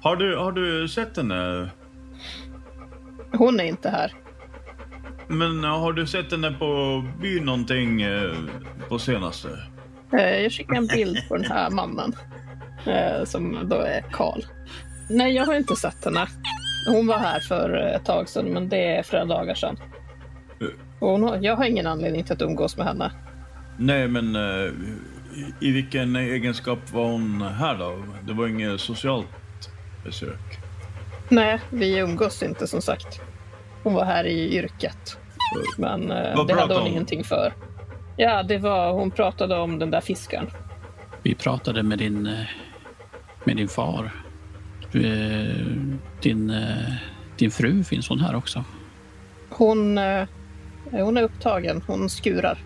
har, 0.00 0.16
du, 0.16 0.36
har 0.36 0.52
du 0.52 0.88
sett 0.88 1.16
henne? 1.16 1.70
Hon 3.32 3.60
är 3.60 3.64
inte 3.64 3.90
här. 3.90 4.12
Men 5.28 5.64
uh, 5.64 5.70
har 5.70 5.92
du 5.92 6.06
sett 6.06 6.30
henne 6.32 6.50
på 6.58 7.04
byn 7.20 7.44
någonting 7.44 8.04
uh, 8.06 8.36
på 8.88 8.98
senaste? 8.98 9.48
Eh, 10.12 10.42
Jag 10.42 10.52
skickar 10.52 10.74
en 10.74 10.86
bild 10.86 11.18
på 11.28 11.36
den 11.36 11.44
här 11.50 11.70
mannen. 11.70 12.12
eh, 12.86 13.24
Som 13.24 13.68
då 13.68 13.76
är 13.76 14.04
Karl. 14.12 14.42
Nej, 15.10 15.32
jag 15.34 15.46
har 15.46 15.54
inte 15.54 15.76
sett 15.76 16.04
henne. 16.04 16.26
Hon 16.88 17.06
var 17.06 17.18
här 17.18 17.40
för 17.40 17.70
ett 17.70 18.04
tag 18.04 18.28
sedan, 18.28 18.46
men 18.46 18.68
det 18.68 18.96
är 18.96 19.02
flera 19.02 19.24
dagar 19.24 19.54
sedan. 19.54 19.76
Och 20.98 21.08
hon 21.08 21.42
jag 21.42 21.56
har 21.56 21.64
ingen 21.64 21.86
anledning 21.86 22.24
till 22.24 22.32
att 22.32 22.42
umgås 22.42 22.76
med 22.76 22.86
henne. 22.86 23.12
Nej, 23.78 24.08
men 24.08 24.36
uh, 24.36 24.72
i, 25.60 25.70
vilken 25.72 26.16
egenskap 26.16 26.78
var 26.92 27.04
hon 27.10 27.42
här 27.42 27.78
då? 27.78 28.02
Det 28.26 28.32
var 28.32 28.46
inget 28.46 28.80
socialt 28.80 29.70
besök. 30.04 30.58
Nej, 31.28 31.60
vi 31.70 31.98
umgås 31.98 32.42
inte 32.42 32.66
som 32.66 32.82
sagt. 32.82 33.20
Hon 33.82 33.94
var 33.94 34.04
här 34.04 34.24
i 34.24 34.56
yrket. 34.56 35.16
Men 35.78 36.10
eh, 36.10 36.36
Vad 36.36 36.48
det 36.48 36.54
hade 36.54 36.74
hon 36.74 36.82
hon? 36.82 36.90
ingenting 36.90 37.24
för. 37.24 37.52
Ja, 38.16 38.42
det 38.42 38.58
var, 38.58 38.92
hon 38.92 39.10
pratade 39.10 39.56
om 39.58 39.78
den 39.78 39.90
där 39.90 40.00
fiskaren. 40.00 40.46
Vi 41.22 41.34
pratade 41.34 41.82
med 41.82 41.98
din, 41.98 42.26
eh, 42.26 42.44
med 43.44 43.56
din 43.56 43.68
far. 43.68 44.10
Eh, 44.94 45.66
Din, 46.20 46.50
eh, 46.50 46.92
din 47.38 47.50
fru, 47.50 47.84
finns 47.84 48.08
hon 48.08 48.20
här 48.20 48.34
också? 48.34 48.64
Hon, 49.50 49.98
eh, 49.98 50.26
hon 50.90 51.16
är 51.16 51.22
upptagen. 51.22 51.82
Hon 51.86 52.10
skurar. 52.10 52.58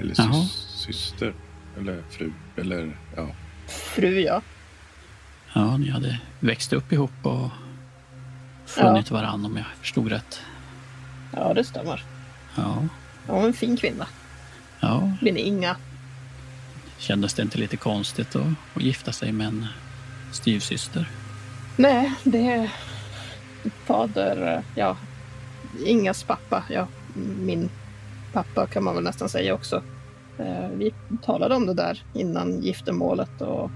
Eller 0.00 0.14
Jaha. 0.18 0.32
sys- 0.32 0.66
syster. 0.86 1.34
Eller 1.78 2.02
fru. 2.10 2.32
Eller 2.56 2.96
ja. 3.16 3.28
Fru, 3.68 4.20
ja. 4.20 4.42
Ja, 5.52 5.76
ni 5.76 5.90
hade 5.90 6.20
växt 6.40 6.72
upp 6.72 6.92
ihop 6.92 7.12
och 7.22 7.48
funnit 8.66 9.10
varann 9.10 9.44
om 9.44 9.56
jag 9.56 9.66
förstod 9.80 10.08
rätt. 10.08 10.40
Ja, 11.32 11.54
det 11.54 11.64
stämmer. 11.64 12.04
Ja, 12.56 12.82
Hon 13.26 13.42
är 13.42 13.46
en 13.46 13.52
fin 13.52 13.76
kvinna. 13.76 14.06
ja. 14.80 15.12
Min 15.20 15.36
Inga. 15.36 15.76
Kändes 16.98 17.34
det 17.34 17.42
inte 17.42 17.58
lite 17.58 17.76
konstigt 17.76 18.36
att, 18.36 18.46
att 18.74 18.82
gifta 18.82 19.12
sig 19.12 19.32
med 19.32 19.46
en 19.46 19.66
styvsyster? 20.32 21.08
Nej, 21.76 22.12
det 22.24 22.50
är 22.50 22.70
fader, 23.86 24.62
ja, 24.74 24.96
Ingas 25.86 26.22
pappa. 26.22 26.64
Ja, 26.70 26.86
min 27.40 27.70
pappa 28.32 28.66
kan 28.66 28.84
man 28.84 28.94
väl 28.94 29.04
nästan 29.04 29.28
säga 29.28 29.54
också. 29.54 29.82
Eh, 30.38 30.68
Vi 30.74 30.94
talade 31.22 31.54
om 31.54 31.66
det 31.66 31.74
där 31.74 32.04
innan 32.14 32.60
giftermålet 32.60 33.40
och 33.40 33.70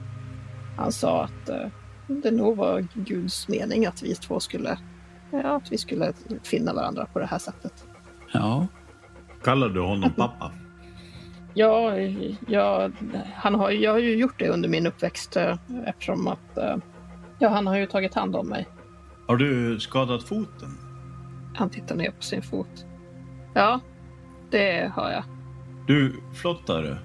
han 0.76 0.92
sa 0.92 1.24
att 1.24 1.48
eh, 1.48 1.66
det 2.06 2.30
nog 2.30 2.56
var 2.56 2.86
Guds 2.94 3.48
mening 3.48 3.86
att 3.86 4.02
vi 4.02 4.14
två 4.14 4.40
skulle, 4.40 4.78
ja, 5.30 5.56
att 5.56 5.72
vi 5.72 5.78
skulle 5.78 6.12
finna 6.42 6.74
varandra 6.74 7.06
på 7.12 7.18
det 7.18 7.26
här 7.26 7.38
sättet. 7.38 7.84
Ja, 8.32 8.66
Kallar 9.42 9.68
du 9.68 9.80
honom 9.80 10.10
pappa? 10.16 10.52
Ja, 11.54 11.92
ja, 12.48 12.90
han 13.34 13.54
har, 13.54 13.70
jag 13.70 13.92
har 13.92 13.98
ju 13.98 14.16
gjort 14.16 14.38
det 14.38 14.48
under 14.48 14.68
min 14.68 14.86
uppväxt 14.86 15.36
eh, 15.36 15.56
eftersom 15.86 16.28
att 16.28 16.58
ja, 17.38 17.48
han 17.48 17.66
har 17.66 17.76
ju 17.76 17.86
tagit 17.86 18.14
hand 18.14 18.36
om 18.36 18.48
mig. 18.48 18.66
Har 19.28 19.36
du 19.36 19.80
skadat 19.80 20.22
foten? 20.22 20.68
Han 21.54 21.70
tittar 21.70 21.96
ner 21.96 22.10
på 22.10 22.22
sin 22.22 22.42
fot. 22.42 22.86
Ja, 23.54 23.80
det 24.58 24.92
har 24.94 25.10
jag. 25.10 25.24
Du, 25.86 26.20
flottare. 26.34 26.98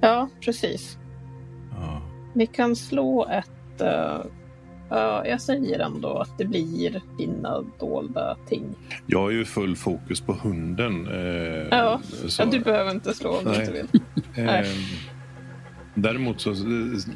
Ja, 0.00 0.28
precis. 0.44 0.98
Ja. 1.80 2.02
Vi 2.34 2.46
kan 2.46 2.76
slå 2.76 3.26
ett... 3.28 3.80
eh, 3.80 4.18
ja, 4.88 5.26
jag 5.26 5.40
säger 5.40 5.78
ändå 5.80 6.08
att 6.18 6.38
det 6.38 6.44
blir 6.44 7.02
dina 7.18 7.64
dolda 7.80 8.36
ting. 8.48 8.64
Jag 9.06 9.18
har 9.18 9.30
ju 9.30 9.44
full 9.44 9.76
fokus 9.76 10.20
på 10.20 10.32
hunden. 10.32 11.06
Eh, 11.06 11.66
Ja, 11.70 12.00
Ja, 12.38 12.44
du 12.44 12.60
behöver 12.60 12.90
inte 12.90 13.14
slå 13.14 13.38
om 13.38 13.44
du 13.44 13.50
inte 13.60 13.72
vill. 13.72 13.88
eh, 14.36 14.44
nej. 14.44 14.66
däremot 15.94 16.40
så 16.40 16.54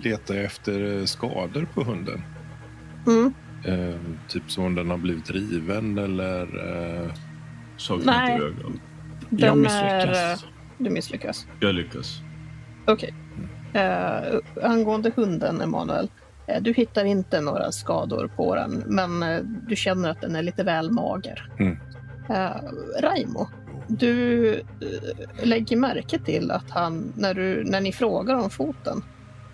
letar 0.02 0.34
jag 0.34 0.44
efter 0.44 0.98
eh, 0.98 1.04
skador 1.04 1.66
på 1.74 1.82
hunden. 1.84 2.22
Mm. 3.06 3.34
Eh, 3.64 4.00
typ 4.28 4.50
som 4.50 4.64
om 4.64 4.74
den 4.74 4.90
har 4.90 4.98
blivit 4.98 5.30
riven 5.30 5.98
eller... 5.98 6.46
Saknar 7.76 8.12
Nej. 8.12 8.32
inte 8.32 8.44
ögon. 8.46 8.80
jag 9.30 9.40
Den 9.40 9.50
är... 9.50 9.56
misslyckas. 9.56 10.42
eh, 10.42 10.48
Du 10.78 10.90
misslyckas. 10.90 11.46
Jag 11.60 11.74
lyckas. 11.74 12.20
Okej. 12.86 13.14
Eh, 13.72 14.20
angående 14.62 15.12
hunden, 15.16 15.60
Emanuel. 15.60 16.08
eh, 16.46 16.62
du 16.62 16.72
hittar 16.72 17.04
inte 17.04 17.40
några 17.40 17.72
skador 17.72 18.30
på 18.36 18.54
den, 18.54 18.82
men 18.86 19.22
eh, 19.22 19.40
du 19.68 19.76
känner 19.76 20.10
att 20.10 20.20
den 20.20 20.36
är 20.36 20.42
lite 20.42 20.62
väl 20.62 20.90
mager. 20.90 21.50
Mm. 21.58 21.78
Eh, 22.30 22.56
Raimo, 23.00 23.48
du 23.88 24.50
eh, 24.54 25.46
lägger 25.46 25.76
märke 25.76 26.18
till 26.18 26.50
att 26.50 26.70
han, 26.70 27.12
när, 27.16 27.34
du, 27.34 27.64
när 27.64 27.80
ni 27.80 27.92
frågar 27.92 28.34
om 28.34 28.50
foten, 28.50 29.02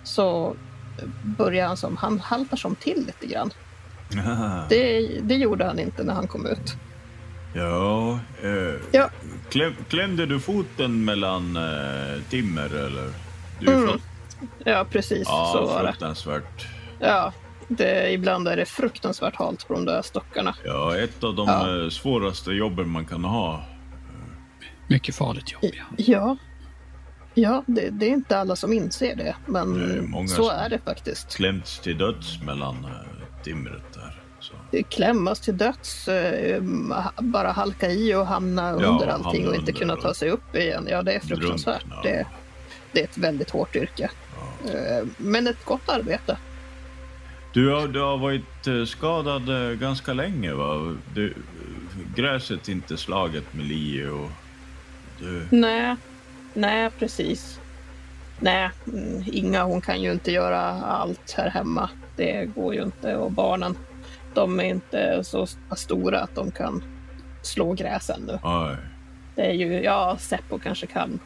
så 0.02 0.56
börjar 1.38 1.66
han 1.66 1.76
som, 1.76 1.96
han 1.96 2.20
haltar 2.20 2.56
som 2.56 2.74
till 2.74 3.04
lite 3.06 3.26
grann. 3.34 3.50
Det, 4.68 5.08
det 5.22 5.34
gjorde 5.34 5.64
han 5.64 5.78
inte 5.78 6.04
när 6.04 6.14
han 6.14 6.26
kom 6.26 6.46
ut. 6.46 6.76
Ja, 7.54 8.18
eh, 8.42 8.74
Ja. 8.92 9.10
Kläm, 9.50 9.74
klämde 9.88 10.26
du 10.26 10.40
foten 10.40 11.04
mellan 11.04 11.56
eh, 11.56 12.22
timmer 12.30 12.74
eller? 12.74 13.10
Mm. 13.66 14.00
Ja, 14.64 14.86
precis 14.90 15.26
så 15.26 15.32
Ja, 15.32 15.66
var 15.66 15.82
det. 15.82 15.88
fruktansvärt. 15.88 16.66
Ja, 17.00 17.32
det. 17.68 18.12
Ibland 18.12 18.48
är 18.48 18.56
det 18.56 18.64
fruktansvärt 18.66 19.36
halt 19.36 19.68
på 19.68 19.74
de 19.74 19.84
där 19.84 20.02
stockarna. 20.02 20.54
Ja, 20.64 20.96
ett 20.96 21.24
av 21.24 21.34
de 21.34 21.48
Ja. 21.48 21.82
eh, 21.84 21.88
svåraste 21.88 22.50
jobben 22.52 22.88
man 22.88 23.04
kan 23.06 23.24
ha. 23.24 23.64
Mycket 24.86 25.14
farligt 25.14 25.52
jobb, 25.52 25.62
ja. 25.74 25.84
Ja, 25.96 26.36
ja 27.34 27.64
det, 27.66 27.90
det 27.90 28.06
är 28.06 28.10
inte 28.10 28.38
alla 28.38 28.56
som 28.56 28.72
inser 28.72 29.16
det, 29.16 29.36
men 29.46 29.74
Det 29.78 29.94
är 29.98 30.02
många 30.02 30.28
så 30.28 30.34
som- 30.34 30.56
är 30.58 30.68
det 30.70 30.78
faktiskt. 30.84 31.36
Klämts 31.36 31.78
till 31.80 31.98
döds 31.98 32.42
mellan 32.42 32.84
eh, 32.84 33.42
timret 33.42 33.82
där. 33.94 34.21
Klämmas 34.88 35.40
till 35.40 35.56
döds, 35.56 36.08
eh, 36.08 36.62
bara 37.18 37.52
halka 37.52 37.90
i 37.90 38.14
och 38.14 38.26
hamna 38.26 38.72
under 38.72 39.06
allting 39.06 39.48
och 39.48 39.54
inte 39.54 39.72
kunna 39.72 39.96
ta 39.96 40.14
sig 40.14 40.30
upp 40.30 40.56
igen. 40.56 40.86
Ja, 40.90 41.02
det 41.02 41.12
är 41.12 41.20
fruktansvärt. 41.20 41.80
Drunkna. 41.80 42.02
Det, 42.02 42.26
det 42.92 43.00
är 43.00 43.04
ett 43.04 43.18
väldigt 43.18 43.50
hårt 43.50 43.76
yrke. 43.76 44.10
Eh, 44.64 45.06
Men 45.16 45.46
ett 45.46 45.64
gott 45.64 45.88
arbete. 45.88 46.36
Du, 47.52 47.68
har, 47.68 47.88
du 47.88 48.00
har 48.00 48.18
varit 48.18 48.66
eh, 48.66 48.84
skadad 48.84 49.42
ganska 49.80 50.12
länge 50.12 50.52
va? 50.54 50.96
Du, 51.14 51.34
gräset 52.14 52.68
är 52.68 52.72
inte 52.72 52.96
slaget 52.96 53.54
med 53.54 53.64
lie 53.66 54.08
och... 54.08 54.30
Du, 55.20 55.46
Nej, 55.50 55.96
nej 56.54 56.90
precis. 56.98 57.60
Nej, 58.40 58.70
mm, 58.86 59.24
Inga 59.26 59.64
hon 59.64 59.80
kan 59.80 60.02
ju 60.02 60.12
inte 60.12 60.32
göra 60.32 60.60
allt 60.82 61.34
här 61.36 61.50
hemma. 61.50 61.90
Det 62.16 62.48
går 62.54 62.74
ju 62.74 62.82
inte. 62.82 63.16
Och 63.16 63.32
barnen, 63.32 63.76
de 64.34 64.60
är 64.60 64.64
inte 64.64 65.24
så 65.24 65.46
stora 65.76 66.20
att 66.20 66.34
de 66.34 66.50
kan 66.50 66.82
slå 67.42 67.72
gräs 67.72 68.10
ännu. 68.10 68.38
aj. 68.42 68.76
Det 69.34 69.42
är 69.46 69.52
ju, 69.52 69.82
ja, 69.82 70.16
Seppo 70.18 70.58
kanske 70.58 70.86
kan. 70.86 71.18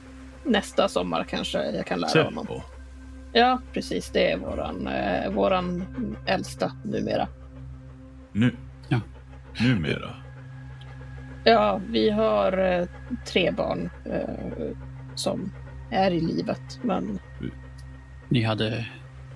Nästa 0.44 0.88
sommar 0.88 1.24
kanske 1.24 1.70
jag 1.70 1.86
kan 1.86 2.00
lära 2.00 2.22
honom. 2.24 2.46
Seppo. 2.46 2.60
Ja, 3.32 3.60
precis. 3.72 4.10
Det 4.10 4.30
är 4.32 4.36
våran, 4.36 4.86
eh, 4.86 5.30
våran 5.30 5.84
äldsta 6.26 6.72
numera. 6.84 7.28
Nu. 8.32 8.56
Ja. 8.88 9.00
Numera. 9.60 10.10
Ja, 11.44 11.80
vi 11.88 12.10
har 12.10 12.58
eh, 12.58 12.86
tre 13.26 13.50
barn 13.50 13.90
eh, 14.04 14.76
som 15.14 15.52
är 15.90 16.10
i 16.10 16.20
livet, 16.20 16.78
men 16.82 17.18
Ni 18.28 18.42
hade 18.42 18.86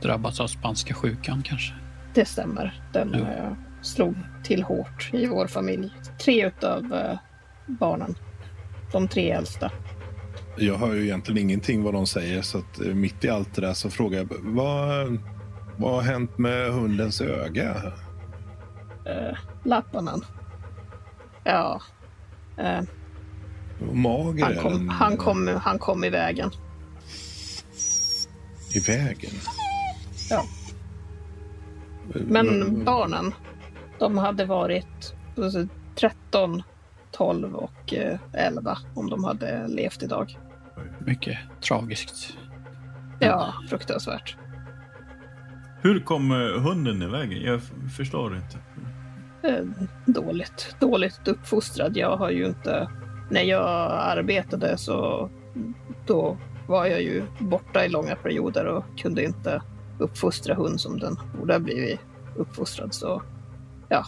drabbats 0.02 0.40
av 0.40 0.46
spanska 0.46 0.94
sjukan 0.94 1.42
kanske? 1.42 1.74
Det 2.14 2.25
stämmer. 2.25 2.83
Den 2.93 3.14
eh, 3.14 3.52
slog 3.83 4.14
till 4.45 4.62
hårt 4.62 5.11
i 5.12 5.26
vår 5.26 5.47
familj. 5.47 5.90
Tre 6.25 6.47
utav 6.47 6.95
eh, 6.95 7.19
barnen, 7.67 8.14
de 8.93 9.09
tre 9.09 9.31
äldsta. 9.31 9.71
Jag 10.57 10.79
hör 10.79 10.95
ju 10.95 11.05
egentligen 11.05 11.38
ingenting 11.38 11.83
vad 11.83 11.95
de 11.95 12.07
säger 12.07 12.43
så 12.43 12.59
att 12.59 12.81
eh, 12.81 12.95
mitt 12.95 13.25
i 13.25 13.29
allt 13.29 13.55
det 13.55 13.61
där 13.61 13.75
så 13.75 13.90
frågar 13.90 14.19
jag 14.19 14.29
vad, 14.40 15.19
vad 15.76 15.93
har 15.95 16.02
hänt 16.02 16.38
med 16.38 16.73
hundens 16.73 17.21
öga? 17.21 17.93
Eh, 19.07 19.38
Lappanen. 19.64 20.25
Ja. 21.45 21.81
Eh, 22.59 22.81
Mager 23.93 24.45
han, 24.45 24.57
kom, 24.57 24.88
han, 24.88 25.17
kom, 25.17 25.50
han 25.62 25.79
kom 25.79 26.05
i 26.05 26.11
vägen. 26.11 26.50
i 28.75 28.81
vägen. 28.81 29.31
Ja. 30.31 30.45
Men 32.14 32.85
barnen, 32.85 33.35
de 33.99 34.19
hade 34.19 34.45
varit 34.45 35.14
alltså, 35.38 35.67
13, 35.95 36.62
12 37.11 37.55
och 37.55 37.95
eh, 37.95 38.19
11 38.33 38.79
om 38.95 39.11
de 39.11 39.25
hade 39.25 39.69
levt 39.69 40.02
idag. 40.02 40.38
Mycket 40.99 41.38
tragiskt. 41.61 42.37
Ja, 43.21 43.55
fruktansvärt. 43.69 44.37
Hur 45.83 46.00
kom 46.00 46.31
eh, 46.31 46.62
hunden 46.62 47.02
i 47.02 47.07
vägen? 47.07 47.43
Jag 47.43 47.61
förstår 47.97 48.37
inte. 48.37 48.59
Eh, 49.43 49.64
dåligt. 50.07 50.76
Dåligt 50.81 51.29
uppfostrad. 51.29 51.97
Jag 51.97 52.17
har 52.17 52.31
ju 52.31 52.47
inte... 52.47 52.88
När 53.31 53.43
jag 53.43 53.90
arbetade 53.93 54.79
så 54.79 55.31
då 56.07 56.37
var 56.67 56.87
jag 56.87 57.02
ju 57.02 57.23
borta 57.38 57.85
i 57.85 57.88
långa 57.88 58.17
perioder 58.17 58.64
och 58.64 58.85
kunde 58.99 59.25
inte 59.25 59.62
uppfostra 60.00 60.54
hund 60.54 60.80
som 60.80 60.99
den 60.99 61.19
borde 61.38 61.52
ha 61.52 61.61
blivit 61.61 62.00
uppfostrad. 62.37 62.95
Så 62.95 63.23
ja, 63.88 64.07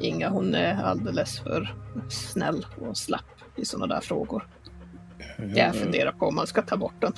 Inga 0.00 0.28
hon 0.28 0.54
är 0.54 0.82
alldeles 0.82 1.40
för 1.40 1.74
snäll 2.08 2.66
och 2.80 2.96
slapp 2.96 3.24
i 3.56 3.64
sådana 3.64 3.94
där 3.94 4.00
frågor. 4.00 4.48
Jag 5.54 5.74
funderar 5.74 6.12
på 6.12 6.26
om 6.26 6.34
man 6.34 6.46
ska 6.46 6.62
ta 6.62 6.76
bort 6.76 7.00
den. 7.00 7.12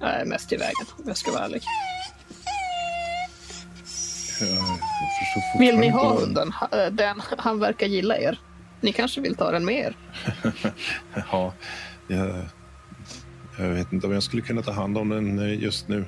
Jag 0.00 0.20
är 0.20 0.24
mest 0.24 0.52
i 0.52 0.56
vägen 0.56 0.86
om 0.98 1.04
jag 1.06 1.16
ska 1.16 1.32
vara 1.32 1.44
ärlig. 1.44 1.62
Vill 5.58 5.78
ni 5.78 5.88
ha 5.88 6.20
hunden? 6.20 6.52
Eh, 6.72 6.92
Den, 6.92 7.22
han 7.38 7.58
verkar 7.58 7.86
gilla 7.86 8.18
er. 8.18 8.38
Ni 8.80 8.92
kanske 8.92 9.20
vill 9.20 9.34
ta 9.34 9.50
den 9.50 9.64
med 9.64 9.74
er? 9.74 9.96
Ja, 11.32 11.52
jag, 12.08 12.44
jag 13.58 13.68
vet 13.68 13.92
inte 13.92 14.06
om 14.06 14.12
jag 14.12 14.22
skulle 14.22 14.42
kunna 14.42 14.62
ta 14.62 14.72
hand 14.72 14.98
om 14.98 15.08
den 15.08 15.38
eh, 15.38 15.62
just 15.62 15.88
nu. 15.88 16.04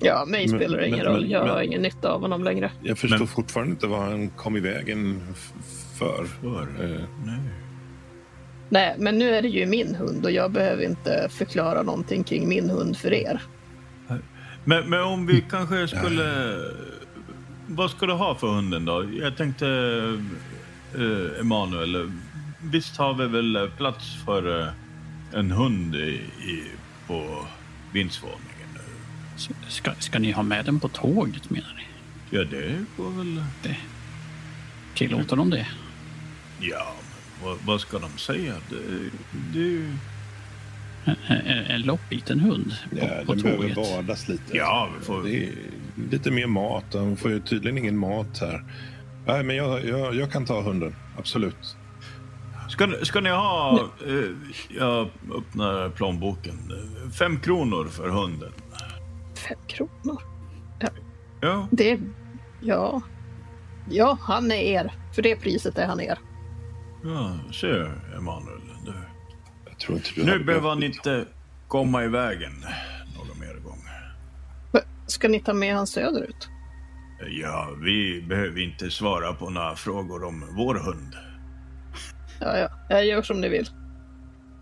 Ja, 0.00 0.24
mig 0.24 0.48
Men- 0.48 0.58
spelar 0.58 0.78
det 0.78 0.86
ingen 0.86 0.98
men- 0.98 1.06
roll. 1.06 1.20
men- 1.20 1.30
Jag 1.30 1.40
har 1.40 1.54
men- 1.54 1.64
ingen 1.64 1.82
nytta 1.82 2.12
av 2.12 2.20
honom 2.20 2.44
längre. 2.44 2.70
Jag 2.82 2.98
förstår 2.98 3.18
Men- 3.18 3.26
fortfarande 3.26 3.70
inte 3.70 3.86
vad 3.86 4.00
han 4.00 4.28
kom 4.30 4.56
i 4.56 4.60
vägen 4.60 5.20
för. 5.98 6.24
För? 6.40 6.62
Eh, 6.62 7.04
Nej. 7.24 7.38
Nej, 8.70 8.94
men 8.98 9.18
nu 9.18 9.34
är 9.34 9.42
det 9.42 9.48
ju 9.48 9.66
min 9.66 9.94
hund 9.94 10.24
och 10.24 10.30
jag 10.30 10.52
behöver 10.52 10.82
inte 10.84 11.28
förklara 11.30 11.82
någonting 11.82 12.24
kring 12.24 12.48
min 12.48 12.70
hund 12.70 12.96
för 12.96 13.12
er. 13.12 13.42
Men, 14.64 14.90
men 14.90 15.02
om 15.02 15.26
vi 15.26 15.44
kanske 15.50 15.88
skulle... 15.88 16.54
Vad 17.66 17.90
ska 17.90 18.06
du 18.06 18.12
ha 18.12 18.34
för 18.34 18.46
hunden 18.46 18.84
då? 18.84 19.04
Jag 19.20 19.36
tänkte, 19.36 19.66
eh, 20.94 21.40
Emanuel, 21.40 22.12
visst 22.62 22.96
har 22.96 23.14
vi 23.14 23.26
väl 23.26 23.70
plats 23.76 24.24
för 24.24 24.60
eh, 24.60 24.68
en 25.32 25.50
hund 25.50 25.94
i, 25.94 25.98
i, 26.48 26.62
på 27.06 27.46
vindsvåningen? 27.92 28.47
Ska, 29.68 29.92
ska 29.98 30.18
ni 30.18 30.32
ha 30.32 30.42
med 30.42 30.64
den 30.64 30.80
på 30.80 30.88
tåget 30.88 31.50
menar 31.50 31.74
ni? 31.76 31.82
Ja, 32.38 32.44
det 32.44 32.84
går 32.96 33.10
väl... 33.10 33.44
Tillåter 34.94 35.36
de 35.36 35.50
det? 35.50 35.66
Ja, 36.60 36.92
men 37.40 37.48
vad, 37.48 37.58
vad 37.64 37.80
ska 37.80 37.98
de 37.98 38.18
säga? 38.18 38.54
Det, 38.70 38.76
det, 39.52 39.94
En, 41.04 41.16
en, 41.46 41.64
en 41.66 41.82
loppbiten 41.82 42.40
hund 42.40 42.72
på, 42.90 42.98
ja, 42.98 43.08
på 43.26 43.34
den 43.34 43.42
behöver 43.42 43.74
tåget? 43.74 43.96
badas 43.96 44.28
lite. 44.28 44.56
Ja, 44.56 44.88
vi 44.98 45.04
får- 45.04 45.22
Det 45.22 45.44
är 45.44 45.52
lite 46.10 46.30
mer 46.30 46.46
mat. 46.46 46.84
Han 46.94 47.16
får 47.16 47.30
ju 47.30 47.40
tydligen 47.40 47.78
ingen 47.78 47.98
mat 47.98 48.38
här. 48.40 48.64
Nej, 49.26 49.42
men 49.42 49.56
jag, 49.56 49.84
jag, 49.84 50.14
jag 50.14 50.32
kan 50.32 50.44
ta 50.46 50.62
hunden. 50.62 50.94
Absolut. 51.18 51.76
Ska, 52.68 52.86
ni- 52.86 53.04
ska 53.04 53.20
ni 53.20 53.30
ha... 53.30 53.80
Eh, 54.06 54.14
jag 54.78 55.08
öppnar 55.38 55.88
plånboken. 55.90 56.54
Fem 57.18 57.40
kronor 57.40 57.88
för 57.88 58.08
hunden. 58.08 58.52
Fem 59.38 59.58
kronor? 59.66 60.22
Ja, 61.40 61.68
Det... 61.70 62.00
Ja. 62.60 63.02
Ja, 63.90 64.18
han 64.20 64.52
är 64.52 64.54
er. 64.62 64.92
För 65.14 65.22
det 65.22 65.36
priset 65.36 65.78
är 65.78 65.86
han 65.86 66.00
er. 66.00 66.18
ja 67.04 67.38
ser 67.52 68.00
Emanuel. 68.16 68.60
Du. 68.84 68.92
Jag 69.68 69.78
tror 69.78 69.96
inte 69.98 70.10
du 70.14 70.24
Nu 70.24 70.44
behöver 70.44 70.68
han 70.68 70.82
inte 70.82 71.24
komma 71.68 72.04
i 72.04 72.08
vägen 72.08 72.52
någon 73.16 73.38
mer 73.40 73.54
gång. 73.64 73.78
Ska 75.06 75.28
ni 75.28 75.40
ta 75.40 75.52
med 75.54 75.74
han 75.74 75.86
söderut? 75.86 76.48
Ja, 77.40 77.68
vi 77.84 78.22
behöver 78.28 78.60
inte 78.60 78.90
svara 78.90 79.32
på 79.32 79.50
några 79.50 79.76
frågor 79.76 80.24
om 80.24 80.44
vår 80.56 80.74
hund. 80.74 81.14
Ja, 82.40 82.58
ja. 82.58 82.68
Jag 82.88 83.06
gör 83.06 83.22
som 83.22 83.40
ni 83.40 83.48
vill. 83.48 83.68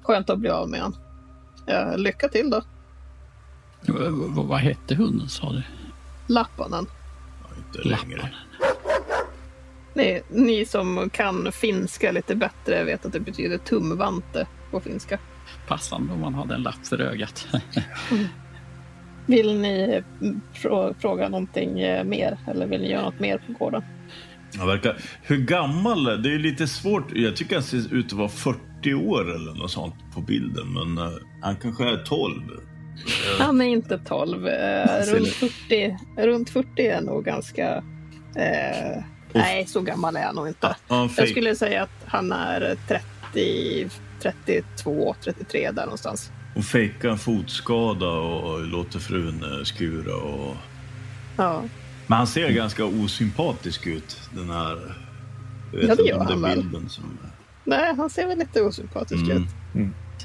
Skönt 0.03 0.31
att 0.31 0.39
bli 0.39 0.51
av 0.51 0.69
med 0.69 0.81
han. 0.81 0.97
Ja, 1.67 1.97
lycka 1.97 2.29
till 2.29 2.51
då. 2.51 2.62
V- 3.87 3.94
v- 3.99 4.33
vad 4.35 4.59
hette 4.59 4.94
hunden 4.94 5.29
sa 5.29 5.53
du? 5.53 5.62
Lappanen. 6.27 6.87
Ja, 7.42 7.49
inte 7.59 7.88
längre. 7.88 8.16
Lappan. 8.16 8.31
Ni, 9.94 10.22
ni 10.31 10.66
som 10.66 11.11
kan 11.11 11.53
finska 11.53 12.12
lite 12.12 12.35
bättre 12.35 12.85
vet 12.85 13.07
att 13.07 13.12
det 13.12 13.20
betyder 13.20 13.59
tumvante 13.59 14.46
på 14.70 14.81
finska. 14.81 15.18
Passande 15.68 16.12
om 16.12 16.20
man 16.20 16.35
hade 16.35 16.55
en 16.55 16.62
lapp 16.62 16.87
för 16.87 17.01
ögat. 17.01 17.49
Vill 19.27 19.59
ni 19.61 20.03
mm, 20.20 20.40
frå, 20.55 20.94
fråga 20.99 21.29
någonting 21.29 21.81
eh, 21.81 22.05
mer 22.05 22.38
eller 22.46 22.66
vill 22.66 22.81
ni 22.81 22.90
göra 22.90 23.03
något 23.03 23.20
mer 23.20 23.38
på 23.46 23.53
gården? 23.53 23.83
Han 24.59 24.66
verkar... 24.66 24.96
Hur 25.22 25.37
gammal? 25.38 26.05
Det 26.22 26.35
är 26.35 26.38
lite 26.38 26.66
svårt. 26.66 27.12
Jag 27.14 27.37
tycker 27.37 27.55
han 27.55 27.62
ser 27.62 27.94
ut 27.94 28.07
att 28.07 28.12
vara 28.12 28.29
40 28.29 28.94
år 28.94 29.35
eller 29.35 29.55
något 29.55 29.70
sånt 29.70 29.94
på 30.14 30.20
bilden. 30.20 30.72
Men 30.72 30.99
eh, 31.07 31.12
han 31.42 31.57
kanske 31.57 31.85
är 31.85 31.96
12. 32.05 32.42
Han 33.39 33.61
är 33.61 33.65
inte 33.65 33.99
12. 33.99 34.47
Eh, 34.49 35.03
runt, 35.07 35.29
40, 35.29 35.97
runt 36.17 36.51
40 36.51 36.69
är 36.87 37.01
nog 37.01 37.25
ganska... 37.25 37.77
Eh, 38.37 39.03
nej, 39.33 39.67
så 39.67 39.81
gammal 39.81 40.17
är 40.17 40.23
han 40.23 40.35
nog 40.35 40.49
inte. 40.49 40.77
Jag 40.89 41.29
skulle 41.29 41.57
säga 41.57 41.83
att 41.83 42.05
han 42.07 42.33
är 42.33 42.77
30, 43.33 43.89
32, 44.23 45.15
33 45.25 45.71
där 45.71 45.83
någonstans. 45.85 46.31
Och 46.57 46.65
fejkar 46.65 47.09
en 47.09 47.19
fotskada 47.19 48.09
och 48.09 48.61
låter 48.67 48.99
frun 48.99 49.43
eh, 49.59 49.65
skura. 49.65 50.15
Och... 50.17 50.57
Ja, 51.37 51.63
Men 52.07 52.19
han 52.19 52.27
ser 52.27 52.51
ganska 52.51 52.85
osympatisk 52.85 53.87
ut, 53.87 54.21
den 54.35 54.51
här... 54.51 54.97
Ja, 55.73 55.95
det 55.95 56.03
gör 56.03 56.19
han 56.19 56.43
väl. 56.43 56.63
bilden 56.63 56.89
som... 56.89 57.19
nej, 57.65 57.95
han 57.97 58.11
ser 58.11 58.27
väl 58.27 58.39
lite 58.39 58.63
osympatisk 58.63 59.23
Mm. 59.31 59.43
ut. 59.43 59.49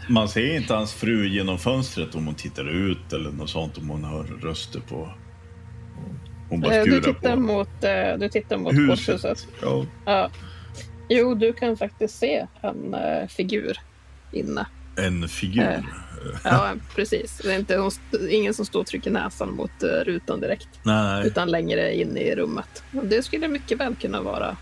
Man 0.10 0.30
ser 0.30 0.56
inte 0.56 0.74
hans 0.74 0.94
fru 0.94 1.28
genom 1.28 1.58
fönstret 1.60 2.16
om 2.16 2.26
hon 2.26 2.36
tittar 2.36 2.70
ut 2.70 3.14
eller 3.14 3.32
något 3.32 3.50
sånt, 3.50 3.78
om 3.78 3.90
hon 3.90 4.04
hör 4.04 4.24
röster 4.24 4.80
på... 4.80 5.14
Hon 6.50 6.62
bara 6.62 6.76
Eh, 6.76 6.84
Du 6.84 7.02
tittar 7.02 7.34
på. 7.36 7.40
mot, 7.42 7.84
eh, 7.84 8.18
du 8.20 8.30
tittar 8.30 8.58
mot 8.58 8.74
Huset. 8.74 8.90
korthuset. 9.06 9.48
Ja. 9.62 9.86
Ja. 10.06 10.30
Jo, 11.10 11.36
du 11.36 11.54
kan 11.54 11.78
faktiskt 11.78 12.18
se 12.20 12.48
en 12.62 12.94
eh, 12.94 13.28
figur 13.28 13.78
inne. 14.32 14.66
En 14.98 15.28
figur. 15.28 15.62
Eh. 15.64 15.80
Ja, 16.44 16.74
precis. 16.96 17.42
Det 17.44 17.54
är 17.54 17.60
inte, 17.60 17.78
hon, 17.78 17.92
ingen 18.30 18.54
som 18.54 18.66
står 18.66 18.80
och 18.80 18.88
trycker 18.88 19.12
näsan 19.12 19.52
mot 19.56 19.84
eh, 19.84 19.88
rutan 20.06 20.40
direkt. 20.42 20.70
Nej. 20.84 21.28
Utan 21.28 21.52
längre 21.52 21.96
in 21.96 22.18
i 22.18 22.36
rummet. 22.36 22.84
Och 22.96 23.06
Det 23.06 23.24
skulle 23.24 23.48
mycket 23.48 23.80
väl 23.80 23.96
kunna 23.96 24.22
vara 24.22 24.58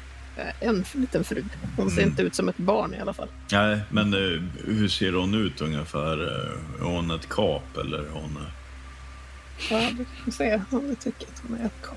en 0.59 0.85
liten 0.93 1.23
fru. 1.23 1.43
Hon 1.77 1.89
ser 1.91 1.97
Mm. 2.01 2.09
inte 2.09 2.21
ut 2.23 2.35
som 2.35 2.49
ett 2.49 2.57
barn 2.57 2.93
i 2.93 2.99
alla 2.99 3.13
fall. 3.13 3.27
Nej, 3.51 3.79
men 3.89 4.13
eh, 4.13 4.41
hur 4.65 4.87
ser 4.87 5.11
hon 5.13 5.33
ut 5.33 5.61
ungefär? 5.61 6.21
Eh, 6.27 6.81
Är 6.81 6.91
hon 6.91 7.11
ett 7.11 7.29
kap 7.29 7.77
eller 7.77 8.05
hon... 8.13 8.37
eh, 8.37 8.43
Ja, 9.71 9.89
du 9.97 10.05
kan 10.23 10.31
se 10.31 10.61
om 10.71 10.87
du 10.87 10.95
tycker 10.95 11.27
att 11.27 11.41
hon 11.47 11.57
är 11.59 11.65
ett 11.65 11.81
kap. 11.83 11.95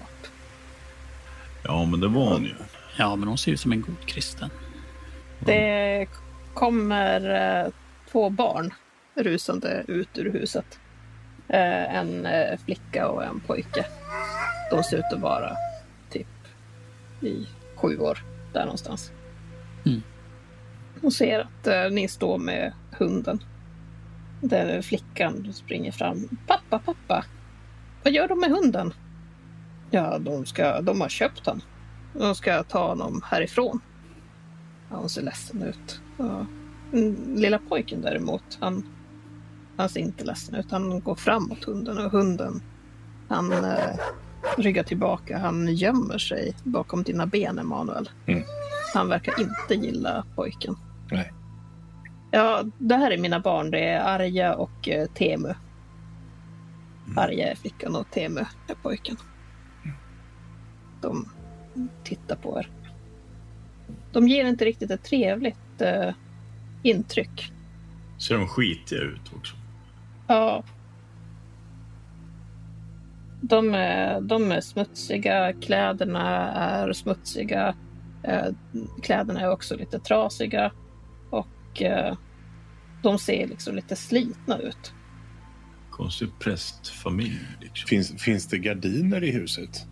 Ja, 1.64 1.85
men 1.85 2.00
det 2.00 2.09
var 2.09 2.31
hon 2.33 2.44
ju. 2.44 2.55
Ja, 2.96 3.16
men 3.16 3.28
hon 3.28 3.38
ser 3.38 3.52
ut 3.52 3.61
som 3.61 3.72
en 3.72 3.81
god 3.81 4.07
kristen. 4.07 4.50
Det 5.40 6.07
kommer 6.55 7.31
eh, 7.64 7.72
två 8.12 8.31
barn 8.31 8.74
rusande 9.14 9.85
ut 9.88 10.09
ur 10.18 10.33
huset. 10.33 10.78
Eh, 11.48 11.94
en 11.96 12.26
eh, 12.26 12.59
flicka 12.64 13.09
och 13.09 13.24
en 13.24 13.40
pojke. 13.40 13.85
De 14.70 14.83
ser 14.85 14.96
ut 14.98 15.05
att 15.12 15.20
vara 15.20 15.57
typ 16.11 16.26
i 17.20 17.46
sju 17.76 17.98
år, 17.98 18.18
där 18.52 18.64
någonstans. 18.64 19.12
Mm. 19.86 20.02
Hon 21.00 21.10
ser 21.10 21.40
att 21.40 21.66
eh, 21.66 21.90
ni 21.90 22.08
står 22.08 22.38
med 22.38 22.72
hunden. 22.98 23.44
Där 24.40 24.82
flickan 24.82 25.52
springer 25.52 25.92
fram. 25.92 26.28
Pappa, 26.46 26.78
pappa! 26.78 27.24
Vad 28.02 28.12
gör 28.12 28.28
de 28.28 28.40
med 28.40 28.50
hunden? 28.50 28.94
Ja, 29.90 30.18
de, 30.18 30.46
ska, 30.46 30.80
de 30.80 31.00
har 31.00 31.08
köpt 31.08 31.46
han. 31.46 31.62
De 32.12 32.34
ska 32.34 32.62
ta 32.62 32.88
honom 32.88 33.22
härifrån. 33.24 33.80
Ja, 34.90 34.96
hon 34.96 35.08
ser 35.08 35.22
ledsen 35.22 35.62
ut. 35.62 36.00
Ja. 36.16 36.46
Lilla 37.36 37.58
pojken 37.58 38.02
däremot, 38.02 38.58
han, 38.60 38.86
han 39.76 39.88
ser 39.88 40.00
inte 40.00 40.24
ledsen 40.24 40.54
ut. 40.54 40.70
Han 40.70 41.00
går 41.00 41.14
framåt 41.14 41.64
hunden 41.64 41.98
och 41.98 42.10
hunden, 42.10 42.62
han 43.28 43.52
eh, 43.52 43.96
ryggar 44.59 44.83
tillbaka. 44.83 45.38
Han 45.38 45.74
gömmer 45.74 46.18
sig 46.18 46.55
bakom 46.64 47.02
dina 47.02 47.26
ben, 47.26 47.59
Emanuel. 47.59 48.11
Mm. 48.26 48.42
Han 48.94 49.09
verkar 49.09 49.40
inte 49.40 49.87
gilla 49.87 50.24
pojken. 50.35 50.76
Nej. 51.11 51.33
Ja, 52.31 52.64
det 52.78 52.94
här 52.94 53.11
är 53.11 53.18
mina 53.18 53.40
barn. 53.40 53.70
Det 53.70 53.88
är 53.88 54.00
Arja 54.00 54.55
och 54.55 54.88
eh, 54.88 55.07
Temu. 55.07 55.55
Arja 57.16 57.50
är 57.50 57.55
flickan 57.55 57.96
och 57.96 58.11
Temu 58.11 58.40
är 58.68 58.74
pojken. 58.83 59.16
De 61.00 61.28
tittar 62.05 62.37
på 62.37 62.59
er. 62.59 62.70
De 64.12 64.28
ger 64.28 64.44
inte 64.44 64.64
riktigt 64.64 64.90
ett 64.90 65.05
trevligt 65.05 65.81
eh, 65.81 66.11
intryck. 66.83 67.52
Ser 68.18 68.38
de 68.38 68.48
skitiga 68.48 69.00
ut 69.00 69.33
också? 69.37 69.57
Ja. 70.26 70.62
De 73.44 73.74
är, 73.74 74.20
de 74.20 74.52
är 74.52 74.61
smutsiga, 74.61 75.52
kläderna 75.52 76.50
är 76.52 76.92
smutsiga. 76.92 77.74
Eh, 78.22 78.46
kläderna 79.02 79.40
är 79.40 79.50
också 79.50 79.76
lite 79.76 79.98
trasiga. 79.98 80.72
Och 81.31 81.83
eh, 81.83 82.16
de 83.02 83.18
ser 83.18 83.46
liksom 83.46 83.74
lite 83.76 83.96
slitna 83.96 84.59
ut. 84.59 84.92
Konstig 85.90 86.28
prästfamilj 86.38 87.40
liksom. 87.61 87.88
Finns, 87.88 88.22
finns 88.22 88.46
det 88.48 88.59
gardiner 88.59 89.24
i 89.24 89.31
huset? 89.33 89.87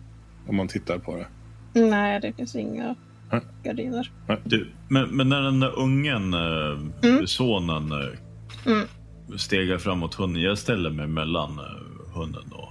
Om 0.47 0.55
man 0.55 0.67
tittar 0.67 0.97
på 0.97 1.15
det. 1.15 1.27
Nej, 1.81 2.19
det 2.21 2.33
finns 2.33 2.55
inga 2.55 2.95
Nej. 3.31 3.41
gardiner. 3.63 4.11
Du, 4.43 4.71
men, 4.87 5.09
men 5.17 5.29
när 5.29 5.41
den 5.41 5.59
där 5.59 5.79
ungen, 5.79 6.33
eh, 6.33 7.09
Mm. 7.09 7.27
sonen, 7.27 7.91
Mm. 8.65 8.87
stegar 9.37 9.77
framåt 9.77 10.13
hunden. 10.15 10.41
Jag 10.43 10.57
ställer 10.57 10.89
mig 10.89 11.07
mellan 11.07 11.59
hunden 12.13 12.51
och, 12.51 12.69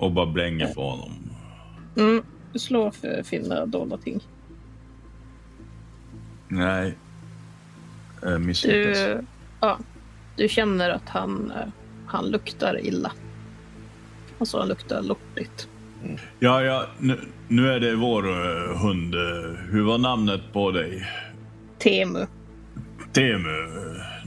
och 0.00 0.12
bara 0.12 0.26
blänger 0.26 0.74
på 0.74 0.90
honom. 0.90 1.12
Mm. 1.96 2.22
Slå 2.54 2.90
för 2.90 3.22
finna 3.22 3.66
dolda 3.66 3.96
ting. 3.96 4.20
Nej. 6.48 6.94
Eh, 8.22 8.30
Du, 8.30 8.38
misslyckas. 8.38 9.24
ja, 9.60 9.78
du 10.36 10.48
känner 10.48 10.90
att 10.90 11.08
han, 11.08 11.50
eh, 11.50 11.68
han 12.06 12.30
luktar 12.30 12.86
illa. 12.86 13.12
Alltså 14.38 14.58
han 14.58 14.68
luktar 14.68 15.02
lortigt. 15.02 15.68
Ja, 16.38 16.62
ja, 16.62 16.86
nu, 16.98 17.20
nu 17.48 17.68
är 17.72 17.80
det 17.80 17.94
vår 17.94 18.28
eh, 18.28 18.78
hund. 18.78 19.14
hur 19.70 19.82
var 19.82 19.98
namnet 19.98 20.40
på 20.52 20.70
dig? 20.70 21.06
Temu. 21.78 22.26
Temu. 23.12 23.66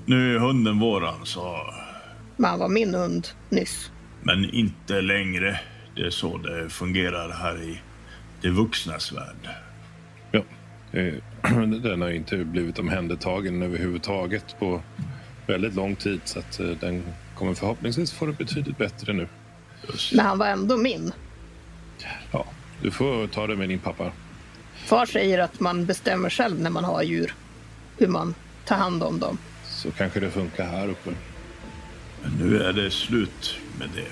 Nu 0.05 0.35
är 0.35 0.39
hunden 0.39 0.79
våran, 0.79 1.25
så... 1.25 1.57
Men 2.37 2.49
han 2.49 2.59
var 2.59 2.69
min 2.69 2.95
hund 2.95 3.27
nyss. 3.49 3.91
Men 4.23 4.49
inte 4.49 5.01
längre. 5.01 5.59
Det 5.95 6.01
är 6.01 6.09
så 6.09 6.37
det 6.37 6.69
fungerar 6.69 7.29
här 7.29 7.63
i 7.63 7.81
de 8.41 8.49
vuxnas 8.49 9.11
värld. 9.11 9.49
Ja. 10.31 10.43
Eh, 10.91 11.13
Den 11.81 12.01
har 12.01 12.09
inte 12.09 12.37
blivit 12.37 12.79
omhändertagen 12.79 13.61
överhuvudtaget 13.61 14.59
på 14.59 14.81
väldigt 15.47 15.75
lång 15.75 15.95
tid. 15.95 16.21
Så 16.25 16.39
att 16.39 16.59
eh, 16.59 16.67
den 16.67 17.03
kommer 17.35 17.53
förhoppningsvis 17.53 18.11
få 18.11 18.25
det 18.25 18.33
betydligt 18.33 18.77
bättre 18.77 19.13
nu. 19.13 19.27
Just. 19.87 20.13
Men 20.13 20.25
han 20.25 20.37
var 20.37 20.47
ändå 20.47 20.77
min. 20.77 21.11
Ja, 22.31 22.45
du 22.81 22.91
får 22.91 23.27
ta 23.27 23.47
det 23.47 23.55
med 23.55 23.69
din 23.69 23.79
pappa. 23.79 24.11
Far 24.85 25.05
säger 25.05 25.39
att 25.39 25.59
man 25.59 25.85
bestämmer 25.85 26.29
själv 26.29 26.61
när 26.61 26.69
man 26.69 26.83
har 26.83 27.03
djur. 27.03 27.33
Hur 27.97 28.07
man 28.07 28.35
tar 28.65 28.75
hand 28.75 29.03
om 29.03 29.19
dem. 29.19 29.37
Så 29.63 29.91
kanske 29.91 30.19
det 30.19 30.29
funkar 30.29 30.67
här 30.67 30.87
uppe. 30.87 31.09
Men 32.23 32.31
nu 32.49 32.63
är 32.63 32.73
det 32.73 32.91
slut 32.91 33.55
med 33.79 33.89
det. 33.95 34.11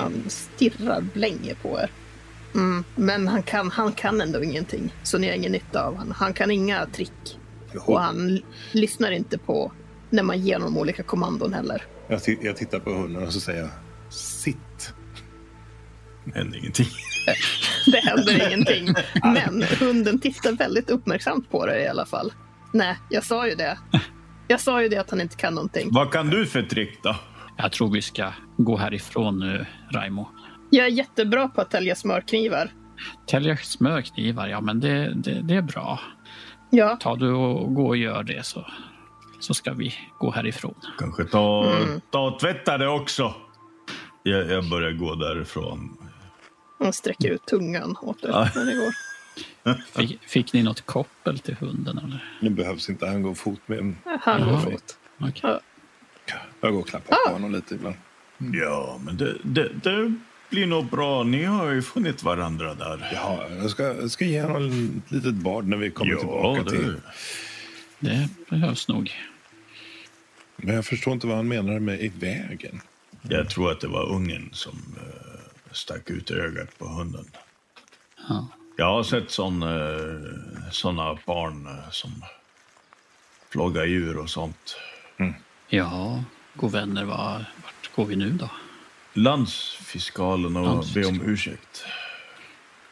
Han 0.00 0.24
stirrar 0.28 1.04
länge 1.14 1.54
på 1.54 1.78
er. 1.78 1.90
Mm, 2.54 2.84
men 2.94 3.28
han 3.28 3.42
kan, 3.42 3.70
han 3.70 3.92
kan 3.92 4.20
ändå 4.20 4.42
ingenting. 4.42 4.94
Så 5.02 5.18
ni 5.18 5.26
har 5.26 5.34
ingen 5.34 5.52
nytta 5.52 5.82
av 5.82 5.96
honom. 5.96 6.14
Han 6.16 6.32
kan 6.32 6.50
inga 6.50 6.86
trick. 6.86 7.38
Och 7.80 8.00
han 8.00 8.40
lyssnar 8.72 9.10
inte 9.10 9.38
på 9.38 9.72
när 10.10 10.22
man 10.22 10.40
ger 10.40 10.54
honom 10.54 10.78
olika 10.78 11.02
kommandon 11.02 11.54
heller. 11.54 11.82
Jag, 12.08 12.20
jag 12.42 12.56
tittar 12.56 12.78
på 12.78 12.90
hunden 12.90 13.22
och 13.22 13.32
så 13.32 13.40
säger 13.40 13.60
jag 13.60 13.70
sitt. 14.12 14.94
Händer 16.34 16.58
ingenting. 16.58 16.86
Det 17.86 17.98
händer 17.98 18.46
ingenting. 18.46 18.94
Men 19.22 19.62
hunden 19.62 20.18
tittar 20.18 20.52
väldigt 20.52 20.90
uppmärksamt 20.90 21.50
på 21.50 21.66
dig 21.66 21.82
i 21.82 21.88
alla 21.88 22.06
fall. 22.06 22.32
Nej, 22.72 22.96
jag 23.10 23.24
sa 23.24 23.48
ju 23.48 23.54
det. 23.54 23.78
Jag 24.48 24.60
sa 24.60 24.82
ju 24.82 24.88
det 24.88 24.96
att 24.96 25.10
han 25.10 25.20
inte 25.20 25.36
kan 25.36 25.54
någonting. 25.54 25.88
Vad 25.92 26.10
kan 26.12 26.30
du 26.30 26.46
för 26.46 26.62
trick 26.62 27.02
då? 27.02 27.16
Jag 27.56 27.72
tror 27.72 27.90
vi 27.92 28.02
ska 28.02 28.32
gå 28.56 28.76
härifrån 28.76 29.38
nu, 29.38 29.66
Raimo. 29.92 30.28
Jag 30.70 30.86
är 30.86 30.90
jättebra 30.90 31.48
på 31.48 31.60
att 31.60 31.70
tälja 31.70 31.94
smörknivar. 31.94 32.70
Tälja 33.26 33.56
smörknivar, 33.56 34.48
ja 34.48 34.60
men 34.60 34.80
det, 34.80 35.14
det, 35.14 35.40
det 35.42 35.54
är 35.54 35.62
bra. 35.62 36.00
Ja, 36.70 36.96
Ta 37.00 37.16
du 37.16 37.32
och 37.32 37.74
gå 37.74 37.86
och 37.86 37.96
gör 37.96 38.22
det 38.22 38.46
så, 38.46 38.66
så 39.40 39.54
ska 39.54 39.72
vi 39.72 39.94
gå 40.18 40.30
härifrån. 40.30 40.74
Kanske 40.98 41.24
ta, 41.24 41.64
Mm. 41.76 42.00
ta 42.10 42.20
och 42.28 42.38
tvätta 42.40 42.78
det 42.78 42.88
också. 42.88 43.34
Jag, 44.22 44.50
jag 44.50 44.68
börjar 44.70 44.92
gå 44.92 45.14
därifrån. 45.14 45.96
han 46.78 46.92
sträcker 46.92 47.30
ut 47.30 47.46
tungan 47.46 47.96
åt 48.02 48.18
Ja. 48.22 48.48
när 48.54 48.64
det 48.64 48.74
går. 48.74 48.92
Fick, 49.96 50.18
fick 50.22 50.52
ni 50.52 50.62
något 50.62 50.86
koppel 50.86 51.38
till 51.38 51.54
hunden 51.54 51.98
eller? 51.98 52.24
Nu 52.40 52.50
behövs 52.50 52.88
inte 52.90 53.06
han 53.06 53.22
gå 53.22 53.34
fot 53.34 53.60
med 53.66 53.78
en. 53.78 53.96
Han 54.20 54.40
går 54.44 54.52
Ja. 54.52 54.60
fot. 54.60 54.98
Okej. 55.18 55.58
Jag 56.60 56.72
går 56.72 56.80
och 56.80 56.88
klappar 56.88 57.14
Ah. 57.16 57.28
på 57.28 57.32
honom 57.34 57.52
lite 57.52 57.74
ibland. 57.74 57.96
Ja, 58.52 59.00
men 59.04 59.16
det, 59.16 59.36
det, 59.44 59.68
det 59.82 60.14
blir 60.50 60.66
nog 60.66 60.86
bra. 60.86 61.22
Ni 61.22 61.44
har 61.44 61.70
ju 61.70 61.82
funnit 61.82 62.22
varandra 62.22 62.74
där. 62.74 63.10
Ja, 63.14 63.48
jag 63.50 63.70
ska, 63.70 63.82
jag 63.82 64.10
ska 64.10 64.24
ge 64.24 64.42
honom 64.42 65.02
ett 65.06 65.10
litet 65.12 65.34
bad 65.34 65.66
när 65.68 65.76
vi 65.76 65.90
kommer 65.90 66.14
tillbaka 66.16 66.62
det- 66.62 66.70
till... 66.70 66.96
Det 67.98 68.28
behövs 68.50 68.88
nog. 68.88 69.12
Men 70.56 70.74
jag 70.74 70.86
förstår 70.86 71.12
inte 71.14 71.26
vad 71.26 71.36
han 71.36 71.48
menar 71.48 71.78
med 71.78 72.00
i 72.00 72.08
vägen. 72.08 72.80
Jag 73.22 73.50
tror 73.50 73.72
att 73.72 73.80
det 73.80 73.88
var 73.88 74.12
ungen 74.12 74.48
som 74.52 74.72
uh, 74.96 75.72
stack 75.72 76.10
ut 76.10 76.30
ögat 76.30 76.78
på 76.78 76.88
hunden. 76.88 77.24
Ja. 78.28 78.48
Jag 78.80 78.86
har 78.86 79.02
sett 79.02 79.38
uh, 79.38 80.70
såna 80.70 81.18
barn 81.26 81.66
eh, 81.66 81.90
som 81.90 82.24
plågar 83.50 83.84
djur 83.84 84.16
och 84.18 84.30
sånt. 84.30 84.76
Ja, 85.68 86.24
god 86.54 86.72
vänner, 86.72 87.04
var, 87.04 87.44
vart 87.64 87.90
går 87.94 88.04
vi 88.04 88.16
nu 88.16 88.30
då? 88.30 88.50
Landsfiskalen 89.12 90.56
och 90.56 90.62
be 90.62 90.68
om 90.68 90.74
Landsfiskalen. 90.74 91.22
ursäkt. 91.24 91.84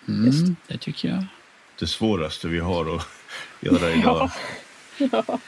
Mm, 0.08 0.56
det 0.66 0.78
tycker 0.78 1.08
jag. 1.08 1.24
Det 1.78 1.86
svåraste 1.86 2.48
vi 2.48 2.58
har 2.58 2.96
att 2.96 3.08
göra 3.60 3.90
idag. 3.94 4.30
Ja. 4.98 5.38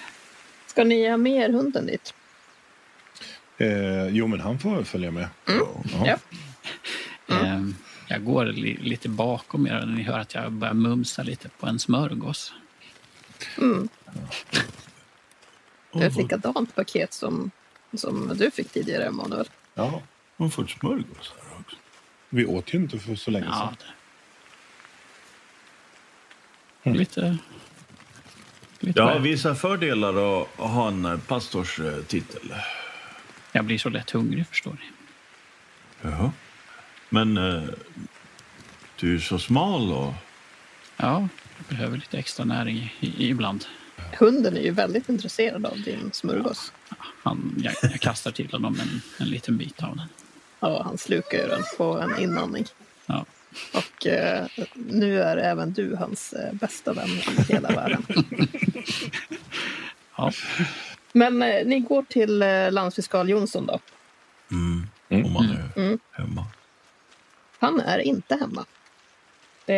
Ska 0.66 0.84
ni 0.84 1.08
ha 1.08 1.16
med 1.16 1.32
er 1.32 1.52
hunden 1.52 1.86
dit? 1.86 2.14
Eh, 3.56 4.08
jo, 4.08 4.26
men 4.26 4.40
han 4.40 4.58
får 4.58 4.82
följa 4.82 5.10
med. 5.10 5.28
Ja. 5.46 5.68
Ja. 5.84 6.06
Ja. 6.06 7.36
Ehm, 7.36 7.74
Jag 8.08 8.24
går 8.24 8.44
li, 8.46 8.76
lite 8.76 9.08
bakom 9.08 9.66
er 9.66 9.82
och 9.82 9.88
ni 9.88 10.02
hör 10.02 10.18
att 10.18 10.34
jag 10.34 10.52
börjar 10.52 10.74
mumsa 10.74 11.22
lite 11.22 11.48
på 11.48 11.66
en 11.66 11.78
smörgås. 11.78 12.52
Mm. 13.58 13.88
Det 15.92 15.98
är 16.02 16.06
ett 16.06 16.16
likadant 16.16 16.74
paket 16.74 17.12
som, 17.12 17.50
som 17.94 18.32
du 18.38 18.50
fick 18.50 18.72
tidigare, 18.72 19.04
Emanuel. 19.06 19.48
Ja, 19.74 20.02
Hon 20.36 20.50
får 20.50 20.66
smörgås 20.66 21.32
här 21.42 21.60
också. 21.60 21.76
vi 22.28 22.46
åt 22.46 22.74
ju 22.74 22.78
inte 22.78 22.98
för 22.98 23.14
så 23.14 23.30
länge 23.30 23.46
Ja, 23.46 23.72
sedan. 23.78 23.88
det- 26.92 26.98
lite... 26.98 27.38
lite 28.80 29.00
väl. 29.04 29.22
vissa 29.22 29.54
fördelar 29.54 30.42
att 30.42 30.48
att 30.60 30.70
ha 30.70 30.88
en 30.88 31.04
eh, 31.04 31.18
pastorstitel. 31.18 32.54
Jag 33.52 33.64
blir 33.64 33.78
så 33.78 33.88
lätt 33.88 34.10
hungrig, 34.10 34.46
förstår 34.46 34.72
ni. 34.72 34.90
Jaha. 36.10 36.32
Men 37.08 37.36
eh, 37.36 37.62
du 39.00 39.14
är 39.14 39.18
så 39.18 39.38
smal 39.38 39.92
och... 39.92 40.12
Ja, 40.96 41.28
jag 41.58 41.66
behöver 41.68 41.96
lite 41.96 42.18
extra 42.18 42.44
näring 42.44 42.94
i, 43.00 43.28
ibland. 43.28 43.64
Hunden 44.18 44.56
är 44.56 44.60
ju 44.60 44.70
väldigt 44.70 45.08
intresserad 45.08 45.66
av 45.66 45.80
din 45.82 46.10
smörgås. 46.12 46.72
Han, 47.22 47.54
jag, 47.64 47.74
jag 47.82 48.00
kastar 48.00 48.30
till 48.30 48.50
honom 48.52 48.80
en, 48.80 49.00
en 49.18 49.26
liten 49.30 49.56
bit 49.56 49.82
av 49.82 49.96
den. 49.96 50.08
Ja, 50.60 50.82
han 50.82 50.98
slukar 50.98 51.38
ju 51.38 51.48
den 51.48 51.62
på 51.78 51.98
en 52.00 52.18
inandning. 52.18 52.64
Ja. 53.06 53.24
Och 53.74 54.06
eh, 54.06 54.46
nu 54.74 55.22
är 55.22 55.36
även 55.36 55.72
du 55.72 55.96
hans 55.96 56.32
eh, 56.32 56.52
bästa 56.54 56.92
vän 56.92 57.08
i 57.08 57.52
hela 57.52 57.68
världen. 57.68 58.02
Ja, 60.16 60.32
Men 61.12 61.42
eh, 61.42 61.66
ni 61.66 61.80
går 61.80 62.02
till 62.02 62.42
eh, 62.42 62.72
landsfiskal 62.72 63.28
Jonsson 63.28 63.66
då. 63.66 63.80
Mm, 64.50 64.86
Mm. 65.10 65.24
om 65.26 65.32
man 65.32 65.44
är 65.50 65.68
Mm. 65.80 65.98
hemma. 66.12 66.46
Han 67.58 67.80
är 67.80 67.98
inte 67.98 68.34
hemma. 68.36 68.64
Det 69.66 69.74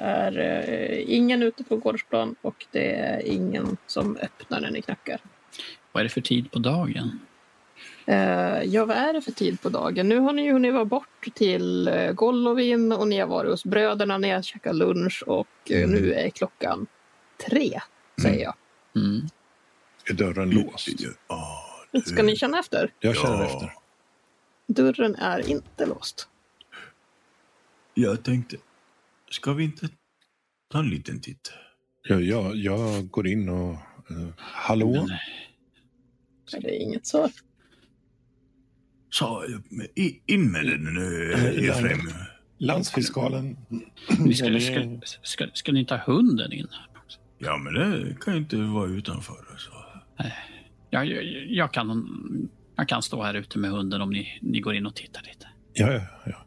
är 0.00 0.38
eh, 0.38 1.14
ingen 1.14 1.42
ute 1.42 1.64
på 1.64 1.76
gårdsplan 1.76 2.34
och 2.42 2.66
det 2.70 2.94
är 2.94 3.26
ingen 3.26 3.76
som 3.86 4.16
öppnar 4.16 4.60
när 4.60 4.70
ni 4.70 4.82
knackar. 4.82 5.20
vad 5.92 6.00
är 6.00 6.04
det 6.04 6.10
för 6.10 6.20
tid 6.20 6.50
på 6.50 6.58
dagen? 6.58 7.18
Eh, 8.06 8.62
ja, 8.62 8.84
vad 8.84 8.96
är 8.96 9.12
det 9.12 9.20
för 9.22 9.32
tid 9.32 9.60
på 9.60 9.68
dagen? 9.68 10.08
Nu 10.08 10.18
har 10.18 10.32
ni 10.32 10.42
ju 10.44 10.52
hunnit 10.52 10.74
vara 10.74 10.84
bort 10.84 11.26
till 11.34 11.88
eh, 11.88 12.12
Golovin 12.12 12.92
och 12.92 13.08
ni 13.08 13.18
har 13.20 13.26
varit 13.26 13.50
hos 13.50 13.64
bröderna, 13.64 14.18
ni 14.18 14.30
har 14.30 14.42
käkat 14.42 14.74
lunch 14.76 15.22
och 15.26 15.46
Mm. 15.70 15.90
nu 15.90 16.12
är 16.14 16.30
klockan 16.30 16.86
tre, 17.50 17.80
säger 18.22 18.42
jag. 18.44 18.54
Mm. 18.96 19.26
Är 20.10 20.14
dörren 20.14 20.50
låst? 20.50 20.88
Ja, 21.28 21.60
Ska 22.06 22.22
ni 22.22 22.36
känna 22.36 22.58
efter? 22.58 22.92
Jag 23.00 23.16
känner 23.16 23.38
Ja. 23.38 23.44
efter. 23.46 23.72
Dörren 24.66 25.14
är 25.16 25.50
inte 25.50 25.86
låst. 25.86 26.28
Jag 27.94 28.24
tänkte, 28.24 28.56
ska 29.30 29.52
vi 29.52 29.64
inte 29.64 29.88
ta 30.72 30.78
en 30.78 30.88
liten 30.90 31.20
titt? 31.20 31.52
Jag, 32.08 32.22
jag, 32.22 32.56
jag 32.56 33.08
går 33.10 33.26
in 33.26 33.48
och... 33.48 33.72
eh, 34.10 34.28
hallå? 34.36 34.92
Men, 34.92 35.18
Så 36.46 36.60
det 36.60 36.76
är 36.76 36.80
inget 36.82 37.06
svar. 37.06 37.30
Så, 39.10 39.44
in 40.26 40.52
med 40.52 40.66
den 40.66 40.94
nu, 40.94 41.32
Efraim. 41.68 42.00
Landsfiskalen. 42.58 43.56
vi 44.26 44.34
ska, 44.34 44.46
Är 44.46 44.58
ska, 44.58 45.00
ska, 45.22 45.46
ska 45.52 45.72
ni 45.72 45.84
ta 45.84 45.96
hunden 45.96 46.52
in? 46.52 46.68
Ja, 47.38 47.58
men 47.58 47.74
det 47.74 48.16
kan 48.20 48.34
ju 48.34 48.40
inte 48.40 48.56
vara 48.56 48.86
utanför. 48.90 49.44
Så. 49.58 49.70
Jag, 50.90 51.06
jag, 51.06 51.24
jag, 51.48 51.72
kan, 51.72 52.08
jag 52.76 52.88
kan 52.88 53.02
stå 53.02 53.22
här 53.22 53.34
ute 53.34 53.58
med 53.58 53.70
hunden 53.70 54.00
om 54.00 54.10
ni, 54.10 54.38
ni 54.42 54.60
går 54.60 54.74
in 54.74 54.86
och 54.86 54.94
tittar 54.94 55.22
lite. 55.22 55.48
Ja, 55.72 55.92
ja, 55.92 56.02
ja. 56.26 56.43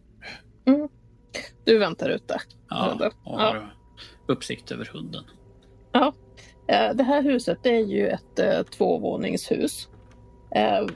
Du 1.67 1.77
väntar 1.77 2.09
ute. 2.09 2.41
Ja, 2.69 2.97
Ja, 2.99 3.11
och 3.23 3.41
ja. 3.41 3.45
har 3.45 3.75
uppsikt 4.25 4.71
över 4.71 4.85
hunden. 4.93 5.23
Eh, 6.67 6.95
Det 6.95 7.03
här 7.03 7.21
huset 7.23 7.57
det 7.63 7.69
är 7.69 7.85
ju 7.85 8.07
ett 8.07 8.39
eh, 8.39 8.61
tvåvåningshus. 8.63 9.89
Eh, 10.55 10.87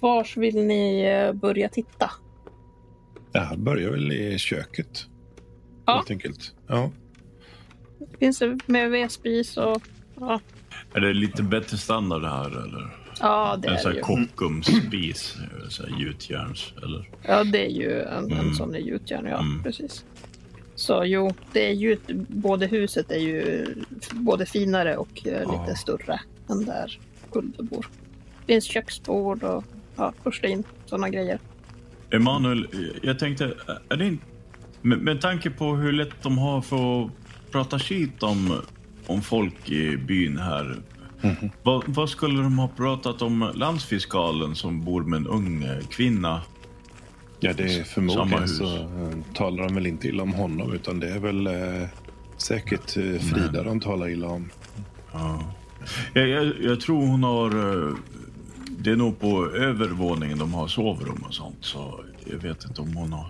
Vars 0.00 0.36
vill 0.36 0.56
ni 0.66 1.06
börja 1.34 1.68
titta? 1.68 2.10
Det 3.32 3.38
här 3.38 3.56
börjar 3.56 3.90
väl 3.90 4.12
i 4.12 4.38
köket. 4.38 5.06
Ja. 5.86 5.94
Helt 5.96 6.10
enkelt. 6.10 6.54
Ja. 6.66 6.90
Finns 8.18 8.38
det 8.38 8.58
med 8.66 8.90
vedspis 8.90 9.56
och... 9.56 9.82
Ja, 10.20 10.40
Är 10.94 11.00
det 11.00 11.12
lite 11.12 11.42
bättre 11.42 11.76
standard 11.76 12.22
här 12.24 12.46
eller? 12.50 13.03
Ja 13.20 13.56
det 13.62 13.68
En 13.68 13.74
är 13.74 13.78
sån 13.78 13.92
här 13.92 14.00
här 15.82 15.98
gjutjärns, 16.00 16.72
eller? 16.82 17.08
Ja, 17.22 17.44
det 17.44 17.66
är 17.66 17.70
ju 17.70 18.00
en, 18.02 18.24
en 18.32 18.32
Mm. 18.32 18.54
sån 18.54 18.74
i 18.74 18.80
gjutjärn, 18.80 19.26
ja. 19.26 19.38
Mm. 19.40 19.62
Precis. 19.62 20.04
Så 20.74 21.04
jo, 21.04 21.34
det 21.52 21.66
är 21.68 21.72
ju... 21.74 21.96
Både 22.28 22.66
huset 22.66 23.10
är 23.10 23.18
ju 23.18 23.66
både 24.12 24.46
finare 24.46 24.96
och 24.96 25.26
eh, 25.26 25.40
lite 25.40 25.64
Ja. 25.68 25.76
större 25.76 26.20
än 26.50 26.64
där 26.64 26.98
Hulde 27.32 27.62
bor. 27.62 27.86
Det 28.46 28.52
finns 28.52 28.64
köksbord 28.64 29.42
och 29.42 29.64
ja, 29.96 30.12
porslin, 30.22 30.64
sådana 30.86 31.08
grejer. 31.08 31.38
Emanuel, 32.10 32.66
jag 33.02 33.18
tänkte, 33.18 33.54
är 33.88 33.96
det 33.96 34.06
inte... 34.06 34.24
Med, 34.82 34.98
med 34.98 35.20
tanke 35.20 35.50
på 35.50 35.76
hur 35.76 35.92
lätt 35.92 36.22
de 36.22 36.38
har 36.38 36.60
för 36.60 37.04
att 37.04 37.10
prata 37.50 37.78
skit 37.78 38.22
om, 38.22 38.60
om 39.06 39.22
folk 39.22 39.70
i 39.70 39.96
byn 39.96 40.36
här. 40.38 40.76
Mhm. 41.24 41.50
Vad, 41.62 41.84
vad 41.86 42.10
skulle 42.10 42.42
de 42.42 42.58
ha 42.58 42.68
pratat 42.68 43.22
om 43.22 43.50
landsfiskalen 43.54 44.54
som 44.54 44.84
bor 44.84 45.02
med 45.02 45.16
en 45.16 45.26
ung 45.26 45.62
eh, 45.62 45.86
kvinna? 45.90 46.40
Ja, 47.40 47.52
det 47.52 47.62
är 47.62 47.68
Samma 47.68 47.84
förmodligen 47.84 48.42
hus. 48.42 48.58
så 48.58 48.76
eh, 48.76 49.10
talar 49.34 49.64
de 49.64 49.74
väl 49.74 49.86
inte 49.86 50.08
illa 50.08 50.22
om 50.22 50.32
honom 50.34 50.72
utan 50.72 51.00
det 51.00 51.08
är 51.10 51.18
väl 51.18 51.46
eh, 51.46 51.88
säkert 52.36 52.96
eh, 52.96 53.02
Frida 53.20 53.50
Men- 53.52 53.64
de 53.64 53.80
talar 53.80 54.08
illa 54.08 54.28
om. 54.28 54.50
Ja. 55.12 55.44
Jag, 56.14 56.28
jag, 56.28 56.52
jag 56.62 56.80
tror 56.80 57.06
hon 57.06 57.22
har... 57.22 57.50
eh, 57.88 57.94
Det 58.78 58.90
är 58.90 58.96
nog 58.96 59.20
på 59.20 59.46
övervåningen 59.50 60.38
de 60.38 60.54
har 60.54 60.68
sovrum 60.68 61.24
och 61.28 61.34
sånt. 61.34 61.56
Så 61.60 62.00
jag 62.30 62.38
vet 62.38 62.64
inte 62.64 62.80
om 62.80 62.96
hon 62.96 63.12
har... 63.12 63.26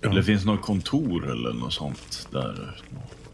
Ja. 0.00 0.10
Eller 0.10 0.22
finns 0.22 0.42
det 0.42 0.50
något 0.50 0.62
kontor 0.62 1.30
eller 1.30 1.52
något 1.52 1.72
sånt 1.72 2.28
där? 2.32 2.80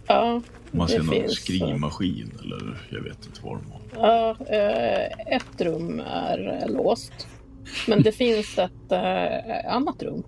Ja, 0.07 0.41
Man 0.73 0.89
ser 0.89 0.99
det 0.99 1.05
någon 1.05 1.15
finns, 1.15 1.33
skrivmaskin 1.33 2.33
eller 2.43 2.79
jag 2.91 3.01
vet 3.03 3.27
inte 3.27 3.41
vad 3.43 3.59
de 3.59 3.71
har. 3.73 3.81
Ja, 3.97 4.37
eh, 4.47 5.35
ett 5.37 5.61
rum 5.61 6.01
är 6.01 6.69
låst. 6.69 7.27
Men 7.89 8.03
det 8.03 8.13
finns 8.23 8.59
ett 8.59 8.93
eh, 8.93 9.75
annat 9.75 10.03
rum. 10.03 10.23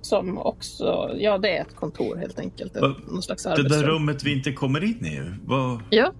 Som 0.00 0.38
också, 0.38 1.10
ja 1.18 1.38
det 1.38 1.56
är 1.56 1.60
ett 1.62 1.74
kontor 1.76 2.16
helt 2.16 2.38
enkelt. 2.38 2.76
Ett, 2.76 2.82
Va? 2.82 2.94
någon 3.08 3.22
slags 3.22 3.42
Det 3.42 3.50
arbetsrum. 3.50 3.80
där 3.80 3.88
rummet 3.88 4.24
vi 4.24 4.32
inte 4.32 4.52
kommer 4.52 4.84
in 4.84 5.06
i. 5.06 5.20
Vad... 5.44 5.80
Ja. 5.90 6.12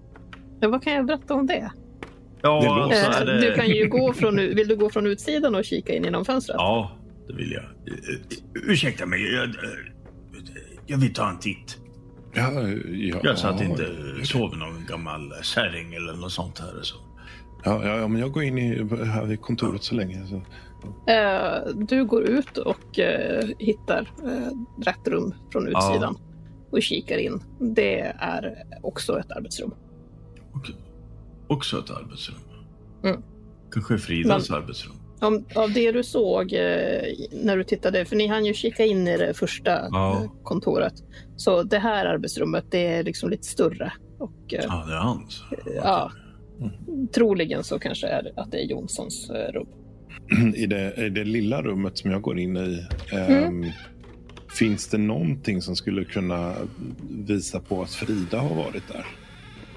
ja, 0.60 0.68
vad 0.68 0.82
kan 0.82 0.92
jag 0.92 1.06
berätta 1.06 1.34
om 1.34 1.46
det? 1.46 1.70
Ja, 2.42 2.60
Det 2.60 2.66
låter- 2.66 3.06
alltså 3.06 3.20
Eh, 3.20 3.26
det... 3.26 3.40
Du 3.40 3.54
kan 3.54 3.68
ju 3.68 3.88
gå 3.88 4.12
från, 4.12 4.36
vill 4.36 4.68
du 4.68 4.76
gå 4.76 4.90
från 4.90 5.06
utsidan 5.06 5.54
och 5.54 5.64
kika 5.64 5.94
in 5.94 6.04
genom 6.04 6.24
fönstret? 6.24 6.56
Ja, 6.58 6.90
det 7.28 7.34
vill 7.34 7.52
jag. 7.52 7.64
Ursäkta 8.66 9.06
mig, 9.06 9.34
jag, 9.34 9.48
jag 10.86 10.98
vill 10.98 11.14
ta 11.14 11.30
en 11.30 11.38
titt. 11.38 11.78
Ja, 12.34 12.52
ja, 12.88 13.20
Jag 13.22 13.38
så 13.38 13.48
att 13.48 13.60
ja, 13.60 13.66
inte 13.66 13.86
sover 14.26 14.56
någon 14.56 14.86
gammal 14.88 15.32
kärring 15.42 15.94
eller 15.94 16.12
något 16.12 16.32
sånt 16.32 16.58
här. 16.58 16.82
Så. 16.82 16.96
Ja, 17.64 17.86
ja, 17.86 17.96
ja, 17.96 18.08
men 18.08 18.20
jag 18.20 18.32
går 18.32 18.42
in 18.42 18.58
i, 18.58 18.76
här 19.04 19.24
vid 19.24 19.40
kontoret 19.40 19.82
så 19.82 19.94
länge. 19.94 20.26
Så. 20.26 20.36
Eh, 21.12 21.74
du 21.74 22.04
går 22.04 22.22
ut 22.22 22.58
och 22.58 22.98
eh, 22.98 23.48
hittar 23.58 24.10
eh, 24.24 24.82
rätt 24.84 25.08
rum 25.08 25.34
från 25.52 25.68
Ja. 25.70 25.78
utsidan. 25.90 26.16
Och 26.70 26.82
kikar 26.82 27.18
in. 27.18 27.42
Det 27.60 28.00
är 28.18 28.66
också 28.82 29.18
ett 29.20 29.30
arbetsrum. 29.30 29.70
Okej. 30.52 30.74
Också 31.46 31.78
ett 31.78 31.90
arbetsrum. 31.90 32.38
Mm. 33.04 33.22
Kanske 33.72 33.98
Fridas 33.98 34.50
arbetsrum. 34.50 34.94
Om, 35.24 35.44
av 35.54 35.72
det 35.72 35.92
du 35.92 36.02
såg 36.02 36.52
eh, 36.52 37.02
när 37.32 37.56
du 37.56 37.64
tittade, 37.64 38.04
för 38.04 38.16
ni 38.16 38.26
hann 38.26 38.44
ju 38.44 38.54
kika 38.54 38.84
in 38.84 39.08
i 39.08 39.16
det 39.16 39.34
första 39.34 39.70
Ja. 39.70 40.22
eh, 40.24 40.30
kontoret. 40.42 40.94
Så 41.36 41.62
det 41.62 41.78
här 41.78 42.06
arbetsrummet, 42.06 42.64
det 42.70 42.86
är 42.86 43.02
liksom 43.04 43.30
lite 43.30 43.46
större. 43.46 43.92
Och 44.18 44.54
eh, 44.54 44.64
Ja, 44.68 44.84
det 44.88 44.94
är 44.94 44.98
hans. 44.98 45.42
ja, 45.76 46.10
troligen 47.14 47.64
så 47.64 47.78
kanske 47.78 48.06
är 48.06 48.32
att 48.36 48.50
det 48.52 48.58
är 48.64 48.66
Jonssons 48.66 49.30
eh, 49.30 49.52
rum. 49.52 49.66
I, 50.54 50.66
det, 50.66 50.94
I 51.06 51.08
det 51.08 51.24
lilla 51.24 51.62
rummet 51.62 51.98
som 51.98 52.10
jag 52.10 52.22
går 52.22 52.38
in 52.38 52.56
i, 52.56 52.86
ehm, 53.12 53.44
Mm. 53.46 53.70
finns 54.58 54.88
det 54.88 54.98
någonting 54.98 55.62
som 55.62 55.76
skulle 55.76 56.04
kunna 56.04 56.54
visa 57.10 57.60
på 57.60 57.82
att 57.82 57.90
Frida 57.90 58.38
har 58.38 58.54
varit 58.56 58.88
där? 58.92 59.06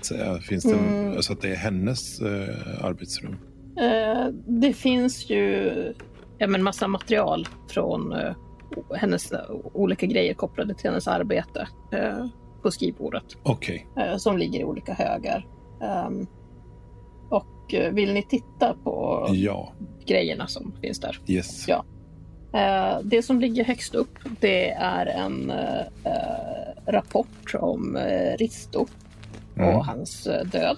Så, 0.01 0.39
finns 0.41 0.63
det, 0.63 0.73
Mm. 0.73 1.11
Alltså 1.15 1.33
att 1.33 1.41
det 1.41 1.49
är 1.49 1.55
hennes 1.55 2.21
eh, 2.21 2.85
arbetsrum? 2.85 3.35
Eh, 3.79 4.27
det 4.47 4.73
finns 4.73 5.29
ju 5.29 5.73
ja, 6.37 6.47
men 6.47 6.63
massa 6.63 6.87
material 6.87 7.47
från 7.67 8.13
eh, 8.13 8.35
hennes 8.95 9.33
olika 9.73 10.05
grejer 10.05 10.33
kopplade 10.33 10.73
till 10.73 10.89
hennes 10.89 11.07
arbete 11.07 11.67
eh, 11.91 12.25
på 12.61 12.71
skrivbordet. 12.71 13.23
Eh, 13.95 14.17
som 14.17 14.37
ligger 14.37 14.59
i 14.59 14.63
olika 14.63 14.93
högar. 14.93 15.47
Ehm, 15.81 16.27
och 17.29 17.73
vill 17.91 18.13
ni 18.13 18.23
titta 18.23 18.75
på 18.83 19.27
ja, 19.31 19.71
grejerna 20.05 20.47
som 20.47 20.73
finns 20.81 20.99
där? 20.99 21.19
yes. 21.27 21.65
Ja. 21.67 21.85
Det 23.03 23.21
som 23.21 23.41
ligger 23.41 23.63
högst 23.63 23.95
upp 23.95 24.17
det 24.39 24.69
är 24.71 25.05
en 25.05 25.53
rapport 26.87 27.55
om 27.59 27.97
Risto 28.37 28.87
Mm. 29.57 29.75
och 29.75 29.85
hans 29.85 30.27
eh, 30.27 30.45
död. 30.45 30.77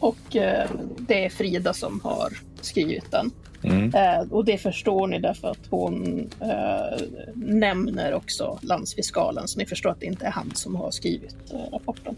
Och 0.00 0.36
eh, 0.36 0.70
det 0.98 1.24
är 1.24 1.28
Frida 1.28 1.72
som 1.72 2.00
har 2.00 2.32
skrivit 2.60 3.10
den. 3.10 3.30
Mm. 3.62 3.94
Eh, 3.94 4.32
och 4.32 4.44
det 4.44 4.58
förstår 4.58 5.06
ni 5.06 5.18
därför 5.18 5.48
att 5.48 5.66
hon 5.70 6.28
eh, 6.40 7.06
nämner 7.34 8.14
också 8.14 8.58
landsfiskalen. 8.62 9.48
Så 9.48 9.58
ni 9.58 9.66
förstår 9.66 9.90
att 9.90 10.00
det 10.00 10.06
inte 10.06 10.26
är 10.26 10.30
han 10.30 10.50
som 10.54 10.76
har 10.76 10.90
skrivit 10.90 11.36
eh, 11.52 11.72
rapporten. 11.72 12.16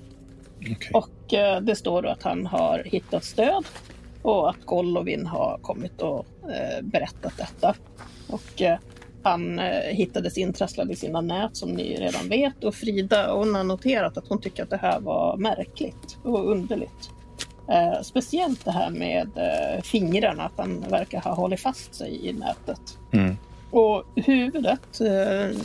Okej. 0.60 0.90
Och 0.92 1.34
eh, 1.34 1.60
det 1.60 1.76
står 1.76 2.02
då 2.02 2.08
att 2.08 2.22
han 2.22 2.46
har 2.46 2.82
hittat 2.84 3.24
stöd 3.24 3.64
och 4.22 4.50
att 4.50 4.64
Golovin 4.64 5.26
har 5.26 5.58
kommit 5.62 6.00
och 6.00 6.26
eh, 6.42 6.82
berättat 6.82 7.32
detta. 7.36 7.74
Och 8.28 8.62
han 9.22 9.60
hittades 9.90 10.38
intrasslad 10.38 10.90
i 10.90 10.96
sina 10.96 11.20
nät 11.20 11.56
som 11.56 11.70
ni 11.70 11.96
redan 11.96 12.28
vet 12.28 12.64
och 12.64 12.74
Frida 12.74 13.34
hon 13.34 13.54
har 13.54 13.64
noterat 13.64 14.16
att 14.18 14.28
hon 14.28 14.40
tycker 14.40 14.62
att 14.62 14.70
det 14.70 14.76
här 14.76 15.00
var 15.00 15.36
märkligt 15.36 16.18
och 16.24 16.50
underligt. 16.50 17.10
Eh, 17.72 18.02
speciellt 18.02 18.64
det 18.64 18.70
här 18.70 18.90
med 18.90 19.28
eh, 19.36 19.82
fingrarna, 19.82 20.42
att 20.42 20.52
han 20.56 20.80
verkar 20.80 21.20
ha 21.20 21.34
hållit 21.34 21.60
fast 21.60 21.94
sig 21.94 22.28
i 22.28 22.32
nätet. 22.32 22.98
Mm. 23.12 23.36
Och 23.70 24.04
huvudet. 24.14 25.00
Eh, 25.00 25.58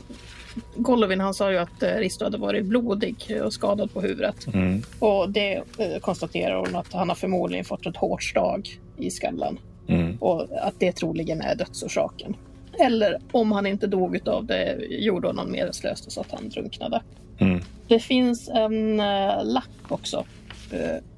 Golovin 0.76 1.20
han 1.20 1.34
sa 1.34 1.52
ju 1.52 1.58
att 1.58 1.84
eh, 1.84 1.96
Risto 1.96 2.24
hade 2.24 2.38
varit 2.38 2.66
blodig 2.66 3.40
och 3.44 3.54
skadad 3.54 3.94
på 3.94 4.02
huvudet. 4.02 4.48
Mm. 4.54 4.82
Och 5.00 5.30
det 5.30 5.56
eh, 5.56 6.00
konstaterar 6.02 6.56
hon 6.56 6.76
att 6.76 6.94
han 6.94 7.10
har 7.10 7.16
förmodligen 7.16 7.66
fått 7.66 7.86
ett 7.86 7.98
hårt 7.98 8.24
slag 8.24 8.80
i 8.98 9.12
skallen. 9.12 9.60
Mm. 9.88 10.18
Och 10.20 10.48
att 10.62 10.80
det 10.80 10.92
troligen 10.92 11.42
är 11.42 11.56
dödsorsaken. 11.56 12.36
Eller 12.80 13.20
om 13.32 13.52
han 13.52 13.66
inte 13.66 13.88
dog 13.88 14.20
av 14.26 14.46
det 14.46 14.78
gjorde 14.90 15.28
honom 15.28 15.52
medvetslös 15.52 16.14
så 16.14 16.22
att 16.22 16.32
han 16.32 16.50
drunknade. 16.50 17.02
Mm. 17.40 17.60
Det 17.88 18.00
finns 18.00 18.50
en 18.50 19.00
eh, 19.00 19.44
lapp 19.44 19.64
också. 19.88 20.26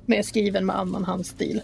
Med 0.10 0.26
skriven 0.26 0.66
med 0.66 0.80
annan 0.80 1.04
handstil. 1.04 1.62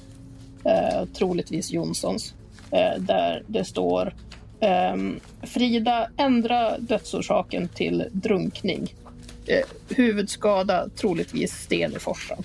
Eh, 0.64 1.06
troligtvis 1.06 1.72
Jonssons. 1.72 2.34
Eh, 2.72 3.00
där 3.00 3.44
det 3.48 3.66
står 3.66 4.14
eh, 4.60 4.96
Frida 5.42 6.10
ändra 6.18 6.78
dödsorsaken 6.78 7.68
till 7.68 8.06
drunkning. 8.12 8.94
Eh, 9.48 9.96
huvudskada 9.96 10.90
troligtvis 10.96 11.54
sten 11.54 11.96
i 11.96 12.00
forsen. 12.00 12.38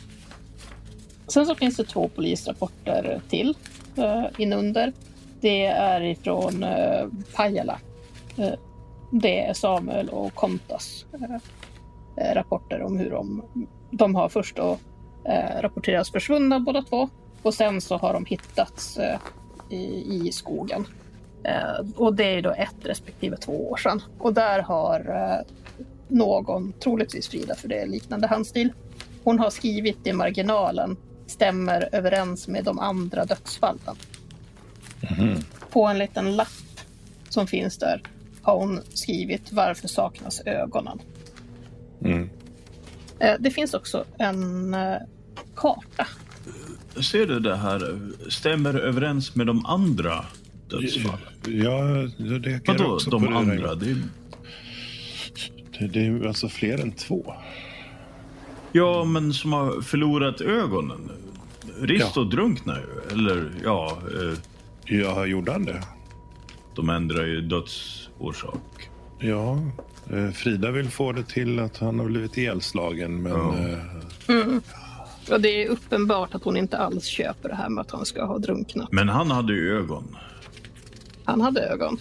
Sen 1.28 1.46
så 1.46 1.54
finns 1.54 1.76
det 1.76 1.84
två 1.84 2.08
polisrapporter 2.08 3.20
till 3.28 3.54
eh, 3.96 4.24
inunder. 4.38 4.92
Det 5.40 5.66
är 5.66 6.00
ifrån 6.00 6.62
eh, 6.62 7.06
Pajala. 7.34 7.78
Eh, 8.36 8.54
det 9.12 9.40
är 9.40 9.54
Samuel 9.54 10.08
och 10.08 10.34
Kontas 10.34 11.04
eh, 11.12 11.34
eh 12.16 12.34
rapporter 12.34 12.82
om 12.82 12.98
hur 12.98 13.10
de, 13.10 13.42
de 13.90 14.14
har 14.14 14.28
först 14.28 14.58
och 14.58 14.80
eh, 15.24 15.62
rapporterats 15.62 16.12
försvunna 16.12 16.60
båda 16.60 16.82
två 16.82 17.08
och 17.42 17.54
sen 17.54 17.80
så 17.80 17.96
har 17.96 18.12
de 18.12 18.26
hittats 18.26 18.98
eh, 18.98 19.18
i, 19.70 20.28
i 20.28 20.32
skogen. 20.32 20.86
Eh, 21.44 21.86
och 21.96 22.14
det 22.14 22.24
är 22.24 22.42
då 22.42 22.50
ett 22.50 22.76
respektive 22.82 23.36
två 23.36 23.70
år 23.70 23.76
sedan. 23.76 24.02
Och 24.18 24.34
där 24.34 24.62
har 24.62 25.00
eh, 25.00 25.46
någon, 26.08 26.72
troligtvis 26.72 27.28
Frida 27.28 27.54
för 27.54 27.68
det 27.68 27.78
är 27.78 27.86
liknande 27.86 28.26
handstil, 28.26 28.72
hon 29.24 29.38
har 29.38 29.50
skrivit 29.50 30.06
i 30.06 30.12
marginalen 30.12 30.96
stämmer 31.26 31.88
överens 31.92 32.48
med 32.48 32.64
de 32.64 32.78
andra 32.78 33.24
dödsfallen. 33.24 33.96
Mhm. 35.00 35.44
På 35.70 35.86
en 35.86 35.98
liten 35.98 36.36
lapp 36.36 36.48
som 37.28 37.46
finns 37.46 37.78
där 37.78 38.02
har 38.42 38.56
hon 38.56 38.80
skrivit 38.94 39.52
varför 39.52 39.88
saknas 39.88 40.40
ögonen. 40.46 41.00
Mm. 42.04 42.30
Eh, 43.20 43.34
Det 43.40 43.50
finns 43.50 43.74
också 43.74 44.04
en 44.18 44.74
eh, 44.74 44.96
karta. 45.56 46.06
Ser 47.02 47.26
du 47.26 47.40
det 47.40 47.56
här? 47.56 47.98
Stämmer 48.28 48.74
överens 48.74 49.34
med 49.34 49.46
de 49.46 49.66
andra 49.66 50.24
dödsfallen? 50.68 51.18
Ja, 51.46 51.88
jag 51.88 52.46
reagerar 52.46 52.78
Vadå 52.78 52.94
också 52.94 53.10
de 53.10 53.24
på 53.24 53.30
det. 53.30 53.36
andra? 53.38 53.74
Det 53.74 53.90
är... 53.90 53.96
Det, 55.78 55.86
det 55.86 55.98
är 56.00 56.04
ju 56.04 56.28
alltså 56.28 56.48
fler 56.48 56.78
än 56.82 56.92
två. 56.92 57.34
Ja, 58.72 59.04
men 59.04 59.32
som 59.32 59.52
har 59.52 59.80
förlorat 59.80 60.40
ögonen. 60.40 61.10
Risto 61.80 62.20
Ja. 62.22 62.28
drunknar 62.30 62.76
ju. 62.78 63.12
Eller 63.14 63.50
ja, 63.64 63.98
eh, 64.22 64.38
Ja, 64.98 65.26
gjorde 65.26 65.52
han 65.52 65.64
det? 65.64 65.82
de 66.76 66.90
ändrar 66.90 67.24
ju 67.26 67.40
dödsorsak. 67.40 68.90
Ja. 69.18 69.58
Eh, 70.12 70.30
Frida 70.30 70.70
vill 70.70 70.88
få 70.90 71.12
det 71.12 71.22
till 71.22 71.58
att 71.58 71.78
han 71.78 71.98
har 71.98 72.06
blivit 72.06 72.36
ihjälslagen, 72.36 73.22
men... 73.22 73.32
Ja. 73.32 73.54
eh, 74.34 74.56
Och 75.34 75.40
det 75.40 75.64
är 75.64 75.68
uppenbart 75.68 76.34
att 76.34 76.44
hon 76.44 76.56
inte 76.56 76.78
alls 76.78 77.04
köper 77.04 77.48
det 77.48 77.54
här 77.54 77.68
med 77.68 77.80
att 77.82 77.90
han 77.90 78.04
ska 78.06 78.24
ha 78.24 78.38
drunknat. 78.38 78.92
Men 78.92 79.08
han 79.08 79.30
hade 79.30 79.52
ju 79.52 79.78
ögon. 79.78 80.16
Han 81.24 81.40
hade 81.40 81.60
ögon. 81.60 81.96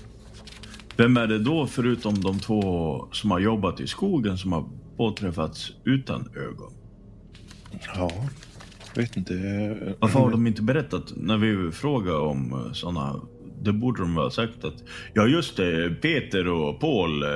Vem 0.97 1.17
är 1.17 1.27
det 1.27 1.39
då 1.39 1.67
förutom 1.67 2.21
de 2.21 2.39
två 2.39 3.07
som 3.11 3.31
har 3.31 3.39
jobbat 3.39 3.79
i 3.79 3.87
skogen 3.87 4.37
som 4.37 4.51
har 4.53 4.65
påträffats 4.97 5.71
utan 5.83 6.29
ögon? 6.35 6.73
Ja, 7.95 8.11
vet 8.95 9.17
inte. 9.17 9.33
eh, 9.33 9.93
Varför 9.99 10.19
har 10.19 10.31
de 10.31 10.47
inte 10.47 10.61
berättat 10.61 11.13
när 11.15 11.37
vi 11.37 11.71
frågar 11.71 12.19
om 12.19 12.69
sådana? 12.73 13.15
Det 13.61 13.73
borde 13.73 14.01
de 14.01 14.15
ha 14.15 14.29
sagt 14.29 14.65
att 14.65 14.83
ja 15.13 15.27
just 15.27 15.57
det, 15.57 16.01
Peter 16.01 16.47
och 16.47 16.79
Paul 16.79 17.23
eh, 17.23 17.29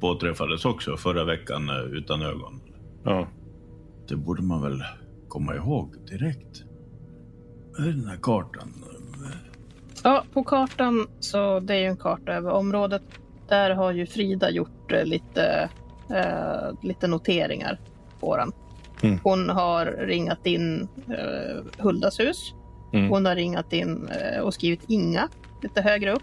påträffades 0.00 0.64
också 0.64 0.96
förra 0.96 1.24
veckan 1.24 1.68
eh, 1.68 1.98
utan 1.98 2.22
ögon. 2.22 2.60
Ja. 3.04 3.28
Det 4.08 4.16
borde 4.16 4.42
man 4.42 4.62
väl 4.62 4.82
komma 5.28 5.54
ihåg 5.54 5.94
direkt. 6.10 6.62
Vad 7.78 7.86
är 7.86 7.92
den 7.92 8.06
här 8.06 8.18
kartan? 8.22 8.72
Ja, 10.04 10.24
på 10.32 10.44
kartan 10.44 11.06
så 11.20 11.60
det 11.60 11.74
är 11.74 11.78
ju 11.78 11.86
en 11.86 11.96
karta 11.96 12.32
över 12.32 12.50
området. 12.50 13.02
Där 13.48 13.70
har 13.70 13.92
ju 13.92 14.06
Frida 14.06 14.50
gjort 14.50 14.92
eh, 14.92 15.04
lite, 15.04 15.70
eh, 16.10 16.74
lite 16.82 17.06
noteringar 17.06 17.80
på 18.20 18.36
den. 18.36 18.52
Mm. 19.02 19.18
Hon 19.22 19.48
har 19.48 19.86
ringat 19.86 20.46
in 20.46 20.88
eh, 21.08 21.84
Huldas 21.84 22.20
hus. 22.20 22.54
Mm. 22.92 23.10
Hon 23.10 23.26
har 23.26 23.34
ringat 23.34 23.72
in 23.72 24.08
eh, 24.08 24.40
och 24.40 24.54
skrivit 24.54 24.84
Inga 24.88 25.28
lite 25.62 25.80
högre 25.80 26.12
upp. 26.12 26.22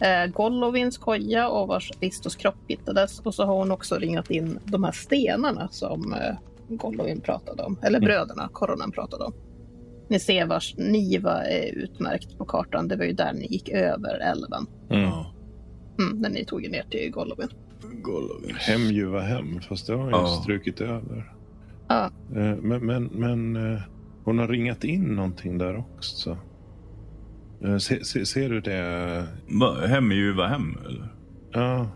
Eh, 0.00 0.26
Golovins 0.32 0.98
koja 0.98 1.48
och 1.48 1.68
vars 1.68 1.90
Ristos 2.00 2.36
kropp 2.36 2.54
hittades. 2.68 3.20
Och 3.20 3.34
så 3.34 3.44
har 3.44 3.54
hon 3.56 3.70
också 3.70 3.94
ringat 3.96 4.30
in 4.30 4.58
de 4.64 4.84
här 4.84 4.92
stenarna 4.92 5.68
som 5.68 6.12
eh, 6.12 6.34
Golovin 6.68 7.20
pratade 7.20 7.62
om. 7.62 7.78
Eller 7.82 7.98
Mm. 7.98 8.06
bröderna 8.06 8.48
Koronen 8.52 8.90
pratade 8.92 9.24
om. 9.24 9.32
Ni 10.08 10.20
ser 10.20 10.46
vars 10.46 10.74
Niva 10.76 11.44
är 11.44 11.72
utmärkt 11.74 12.38
på 12.38 12.44
kartan. 12.44 12.88
Det 12.88 12.96
var 12.96 13.04
ju 13.04 13.12
där 13.12 13.32
ni 13.32 13.46
gick 13.46 13.68
över 13.68 14.18
älven. 14.18 14.66
Mm. 14.90 15.02
Ja, 15.02 15.30
Mm, 15.98 16.18
när 16.18 16.30
ni 16.30 16.44
tog 16.44 16.64
er 16.64 16.70
ner 16.70 16.84
till 16.90 17.10
Golovin. 17.10 17.48
Golovins. 18.02 18.58
Hemljuva 18.58 19.20
hem, 19.20 19.60
fast 19.60 19.86
det 19.86 19.92
har 19.92 20.00
hon 20.00 20.08
ju 20.08 20.16
Ja. 20.16 20.26
strukit 20.42 20.80
över. 20.80 21.32
Ja. 21.88 22.04
Eh, 22.36 22.56
Men, 22.56 22.86
men, 22.86 23.04
men 23.04 23.72
eh, 23.74 23.80
hon 24.24 24.38
har 24.38 24.48
ringat 24.48 24.84
in 24.84 25.02
någonting 25.16 25.58
där 25.58 25.76
också. 25.78 26.36
Eh, 27.64 27.78
Se, 27.78 28.04
se, 28.04 28.26
ser 28.26 28.48
du 28.48 28.60
det? 28.60 29.26
Va, 29.46 29.86
hem 29.86 30.10
är 30.10 30.14
ju 30.14 30.32
vad 30.32 30.48
hem, 30.48 30.78
eller? 30.86 31.08
Ja, 31.52 31.88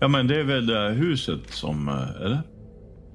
Ja, 0.00 0.08
men 0.08 0.26
det 0.26 0.40
är 0.40 0.44
väl 0.44 0.66
det 0.66 0.90
huset 0.90 1.40
som, 1.50 1.88
eh, 1.88 2.22
eller? 2.24 2.42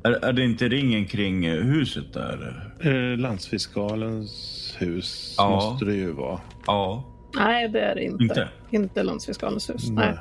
Är, 0.04 0.12
är 0.26 0.34
det 0.34 0.44
inte 0.44 0.68
ringen 0.68 1.06
kring 1.06 1.46
eh, 1.46 1.64
huset 1.64 2.14
där? 2.14 2.72
eh, 2.80 3.18
landsfiskalens 3.20 4.76
hus 4.80 5.36
Ja. 5.38 5.50
måste 5.50 5.86
det 5.86 5.96
ju 5.96 6.12
vara. 6.12 6.40
Ja. 6.68 7.04
Nej, 7.36 7.70
det 7.70 7.80
är 7.80 7.96
det 7.96 8.04
inte. 8.04 8.24
Inte? 8.24 8.48
Inte 8.70 9.04
landsfiskalens 9.04 9.70
hus. 9.70 9.90
Nej. 9.90 10.18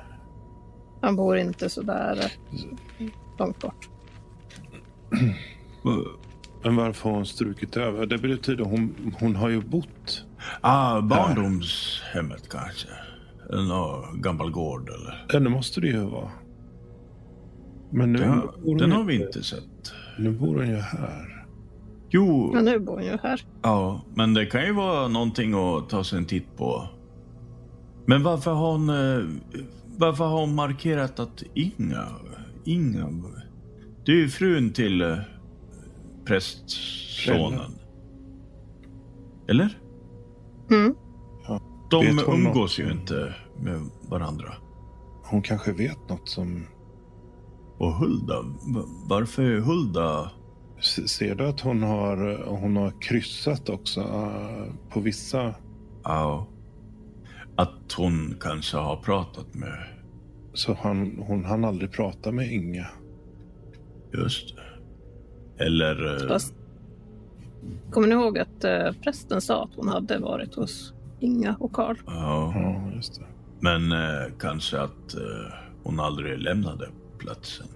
Han 1.03 1.17
bor 1.17 1.37
inte 1.37 1.69
så 1.69 1.83
där 1.83 2.33
långt 3.39 3.59
bort. 3.61 3.89
Men 6.63 6.77
varför 6.77 7.09
har 7.09 7.17
hon 7.17 7.27
strukit 7.27 7.77
över? 7.77 8.07
Det 8.07 8.19
betyder 8.19 8.65
hon, 8.65 9.13
hon 9.21 9.37
har 9.37 9.49
ju 9.49 9.61
bott. 9.61 10.25
Ah, 10.61 11.01
barndomshemmet 11.01 12.49
kanske. 12.49 12.89
Någon 13.51 14.21
gammal 14.23 14.51
gård 14.51 14.89
eller? 14.89 15.27
Ja, 15.33 15.41
det 15.41 15.51
måste 15.51 15.81
det 15.81 15.87
ju 15.87 15.99
vara. 16.05 16.31
Men 17.91 18.13
nu, 18.13 18.19
Den, 18.19 18.77
den 18.79 18.93
har 18.93 19.05
vi 19.05 19.23
inte 19.25 19.43
sett. 19.43 19.93
nu 20.19 20.31
bor 20.33 20.57
hon 20.57 20.69
ju 20.69 20.77
här. 20.77 21.47
Jo, 22.11 22.51
Men 22.55 22.65
nu 22.65 22.79
bor 22.79 22.93
hon 22.95 23.05
ju 23.05 23.19
här. 23.23 23.41
ja, 23.63 24.03
men 24.15 24.35
det 24.35 24.47
kan 24.47 24.65
ju 24.65 24.73
vara 24.73 25.09
någonting 25.09 25.55
att 25.55 25.89
ta 25.89 26.05
sig 26.05 26.19
en 26.19 26.25
titt 26.27 26.57
på. 26.57 26.89
Men 28.07 28.23
varför 28.23 28.51
har 28.53 28.73
hon, 28.73 28.89
eh, 28.89 29.25
varför 29.97 30.25
har 30.25 30.41
hon 30.41 30.55
markerat 30.55 31.21
att 31.21 31.43
Inga, 31.55 32.07
Inga, 32.65 33.09
det 34.07 34.13
är 34.13 34.17
ju 34.17 34.29
frun 34.29 34.73
till 34.73 35.01
eh, 35.03 35.17
prästsonen. 36.25 37.73
Eller? 39.49 39.79
Mm. 40.71 40.95
De 41.91 42.07
umgås 42.07 42.79
något? 42.79 42.87
ju 42.87 42.93
inte 42.93 43.35
med 43.61 43.81
varandra. 44.09 44.55
Hon 45.25 45.43
kanske 45.43 45.73
vet 45.73 46.09
något 46.09 46.29
som... 46.29 46.67
Och 47.79 47.93
Hulda, 47.93 48.35
varför 49.09 49.43
är 49.43 49.61
Hulda... 49.61 50.31
Se- 50.81 51.09
Ser 51.09 51.35
du 51.35 51.47
att 51.47 51.61
hon 51.61 51.83
har, 51.83 52.45
hon 52.47 52.77
har 52.77 53.01
kryssat 53.01 53.69
också 53.69 54.01
eh, 54.01 54.73
på 54.93 55.01
vissa... 55.01 55.55
Ja, 56.05 56.47
att 57.57 57.93
hon 57.97 58.35
kanske 58.41 58.77
har 58.77 58.97
pratat 58.97 59.55
med... 59.55 59.79
Så 60.55 60.75
han, 60.75 61.19
hon 61.27 61.45
hann 61.45 61.65
aldrig 61.65 61.93
prata 61.93 62.33
med 62.33 62.53
Inga. 62.53 62.87
Just 64.15 64.57
det. 64.57 65.65
Eller... 65.65 66.23
eh, 66.23 66.29
Fast, 66.29 66.55
kommer 67.91 68.09
ni 68.09 68.15
ihåg 68.15 68.39
att 68.39 68.65
eh, 68.65 68.93
prästen 69.03 69.41
sa 69.41 69.65
att 69.65 69.71
hon 69.77 69.89
hade 69.89 70.19
varit 70.19 70.55
hos 70.55 70.93
Inga 71.21 71.57
och 71.61 71.73
Karl? 71.73 71.97
Ja, 72.07 72.53
Ja, 72.55 72.91
just 72.97 73.15
det. 73.15 73.27
men 73.61 73.93
eh, 73.93 74.33
kanske 74.39 74.81
att 74.81 75.15
eh, 75.15 75.55
hon 75.83 76.01
aldrig 76.01 76.39
lämnade 76.39 76.89
platsen. 77.19 77.67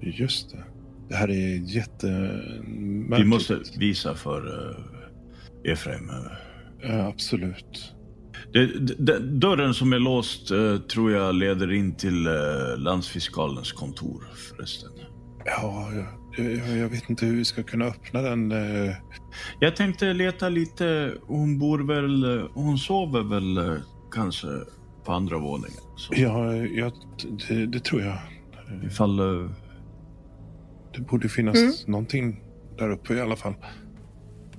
Just 0.00 0.50
det. 0.50 0.64
Det 1.08 1.14
här 1.14 1.28
är 1.30 1.74
jättemärkligt. 1.76 3.20
Vi 3.20 3.24
måste 3.24 3.60
visa 3.78 4.14
för 4.14 4.46
uh, 4.46 5.72
Efraim. 5.72 6.08
eh. 6.10 6.16
Ja, 6.90 7.06
absolut. 7.08 7.94
Det, 8.52 8.66
det, 8.98 9.18
dörren 9.18 9.74
som 9.74 9.92
är 9.92 9.98
låst 9.98 10.50
eh, 10.50 10.76
tror 10.78 11.12
jag 11.12 11.34
leder 11.34 11.72
in 11.72 11.94
till 11.94 12.28
uh, 12.28 12.78
landsfiskalens 12.78 13.72
kontor 13.72 14.28
förresten. 14.34 14.90
Ja, 15.44 15.90
jag, 15.94 16.06
jag, 16.36 16.76
jag 16.78 16.88
vet 16.88 17.10
inte 17.10 17.26
hur 17.26 17.36
vi 17.36 17.44
ska 17.44 17.62
kunna 17.62 17.84
öppna 17.84 18.22
den. 18.22 18.52
eh. 18.52 18.94
Jag 19.60 19.76
tänkte 19.76 20.12
leta 20.12 20.48
lite. 20.48 21.14
Hon 21.26 21.58
bor 21.58 21.78
väl... 21.78 22.38
eh, 22.38 22.44
Hon 22.54 22.78
sover 22.78 23.22
väl 23.22 23.58
eh, 23.58 23.76
kanske 24.10 24.46
på 25.04 25.12
andra 25.12 25.38
våningen. 25.38 25.78
Så 25.96 26.12
Ja, 26.16 26.56
jag, 26.56 26.92
det, 27.48 27.66
det 27.66 27.80
tror 27.84 28.02
jag. 28.02 28.18
ifall... 28.86 29.18
eh, 29.44 29.50
Det 30.94 31.00
borde 31.00 31.28
finnas 31.28 31.56
Mm. 31.56 31.72
någonting 31.86 32.42
där 32.78 32.90
uppe 32.90 33.14
i 33.14 33.20
alla 33.20 33.36
fall. 33.36 33.54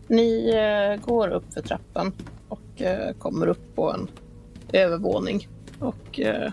Ni 0.07 0.49
eh, 0.55 1.05
går 1.05 1.27
upp 1.27 1.53
för 1.53 1.61
trappan 1.61 2.11
och 2.47 2.81
eh, 2.81 3.13
kommer 3.17 3.47
upp 3.47 3.75
på 3.75 3.91
en 3.93 4.07
övervåning. 4.73 5.47
Och 5.79 6.19
eh, 6.19 6.51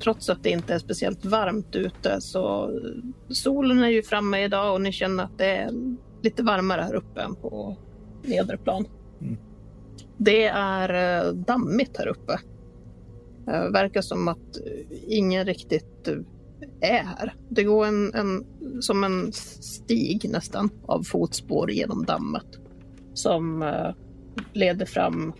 trots 0.00 0.30
att 0.30 0.42
det 0.42 0.50
inte 0.50 0.74
är 0.74 0.78
speciellt 0.78 1.24
varmt 1.24 1.76
ute 1.76 2.20
så 2.20 2.64
eh, 2.64 3.04
solen 3.28 3.78
är 3.78 3.88
ju 3.88 4.02
framme 4.02 4.44
idag 4.44 4.74
och 4.74 4.80
ni 4.80 4.92
känner 4.92 5.24
att 5.24 5.38
det 5.38 5.56
är 5.56 5.70
lite 6.22 6.42
varmare 6.42 6.82
här 6.82 6.94
uppe 6.94 7.20
än 7.20 7.34
på 7.34 7.76
nedre 8.22 8.56
plan. 8.56 8.86
Mm. 9.20 9.36
Det 10.16 10.44
är 10.46 11.24
eh, 11.26 11.32
dammigt 11.32 11.96
här 11.98 12.06
uppe. 12.06 12.32
Eh, 13.46 13.70
verkar 13.72 14.00
som 14.02 14.28
att 14.28 14.56
ingen 15.08 15.46
riktigt 15.46 16.08
är 16.80 17.02
här. 17.04 17.34
Det 17.48 17.64
går 17.64 17.86
en, 17.86 18.14
en, 18.14 18.44
som 18.80 19.04
en 19.04 19.32
stig 19.32 20.30
nästan 20.30 20.70
av 20.86 21.02
fotspår 21.02 21.70
genom 21.70 22.04
dammet 22.04 22.46
som 23.14 23.72
leder 24.52 24.86
fram 24.86 25.32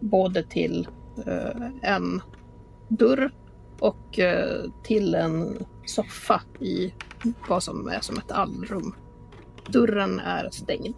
både 0.00 0.42
till 0.42 0.88
en 1.82 2.20
dörr 2.88 3.30
och 3.78 4.18
eh, 4.18 4.70
till 4.84 5.14
en 5.14 5.66
soffa 5.86 6.42
i 6.60 6.94
vad 7.48 7.62
som 7.62 7.88
är 7.88 8.00
som 8.00 8.18
ett 8.18 8.32
allrum. 8.32 8.94
Dörren 9.68 10.20
är 10.20 10.50
stängd. 10.50 10.94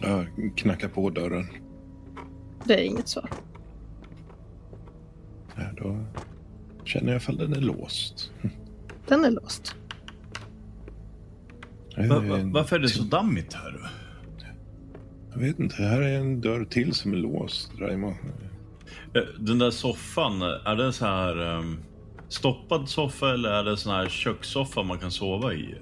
Jag 0.00 0.52
knackar 0.56 0.88
på 0.88 1.10
dörren. 1.10 1.46
Det 2.64 2.74
är 2.74 2.84
inget 2.84 3.08
svar. 3.08 3.30
Ja, 5.56 5.62
då 5.76 6.04
känner 6.84 7.12
jag 7.12 7.16
ifall 7.22 7.36
den 7.36 7.52
är 7.52 7.60
låst. 7.60 8.32
Den 9.06 9.24
är 9.24 9.30
låst. 9.30 9.74
va, 11.96 12.20
va, 12.20 12.38
varför 12.44 12.76
är 12.76 12.80
det 12.80 12.88
så 12.88 13.02
dammigt 13.02 13.54
här? 13.54 13.90
Jag 15.32 15.40
vet 15.40 15.58
inte. 15.58 15.82
Här 15.82 16.02
är 16.02 16.18
en 16.18 16.40
dörr 16.40 16.64
till 16.64 16.94
som 16.94 17.12
är 17.12 17.16
låst, 17.16 17.72
Raimo. 17.78 18.14
Eh, 19.14 19.22
Den 19.38 19.58
där 19.58 19.70
soffan, 19.70 20.42
är 20.42 20.76
det 20.76 20.92
så 20.92 21.06
här 21.06 21.56
um, 21.58 21.80
stoppad 22.28 22.88
soffa 22.88 23.32
eller 23.32 23.50
är 23.50 23.64
det 23.64 23.76
sån 23.76 23.92
här 23.92 24.08
kökssoffa 24.08 24.82
man 24.82 24.98
kan 24.98 25.10
sova 25.10 25.52
i? 25.52 25.74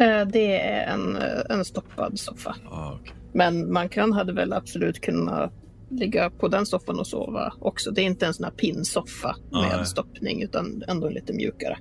Eh, 0.00 0.26
det 0.32 0.60
är 0.60 0.94
en, 0.94 1.16
eh, 1.16 1.56
en 1.56 1.64
stoppad 1.64 2.18
soffa. 2.18 2.56
Ah, 2.70 2.92
okej. 3.00 3.14
Men 3.34 3.72
man 3.72 3.88
kan 3.88 4.12
hade 4.12 4.32
väl 4.32 4.52
absolut 4.52 5.00
kunnat 5.00 5.52
ligga 5.90 6.30
på 6.30 6.48
den 6.48 6.66
soffan 6.66 6.98
och 6.98 7.06
sova 7.06 7.52
också. 7.60 7.90
Det 7.90 8.00
är 8.00 8.06
inte 8.06 8.26
en 8.26 8.34
sån 8.34 8.44
här 8.44 8.52
pinnsoffa 8.52 9.36
med 9.52 9.76
Nej. 9.76 9.86
stoppning 9.86 10.42
utan 10.42 10.82
ändå 10.88 11.08
lite 11.08 11.32
mjukare. 11.32 11.78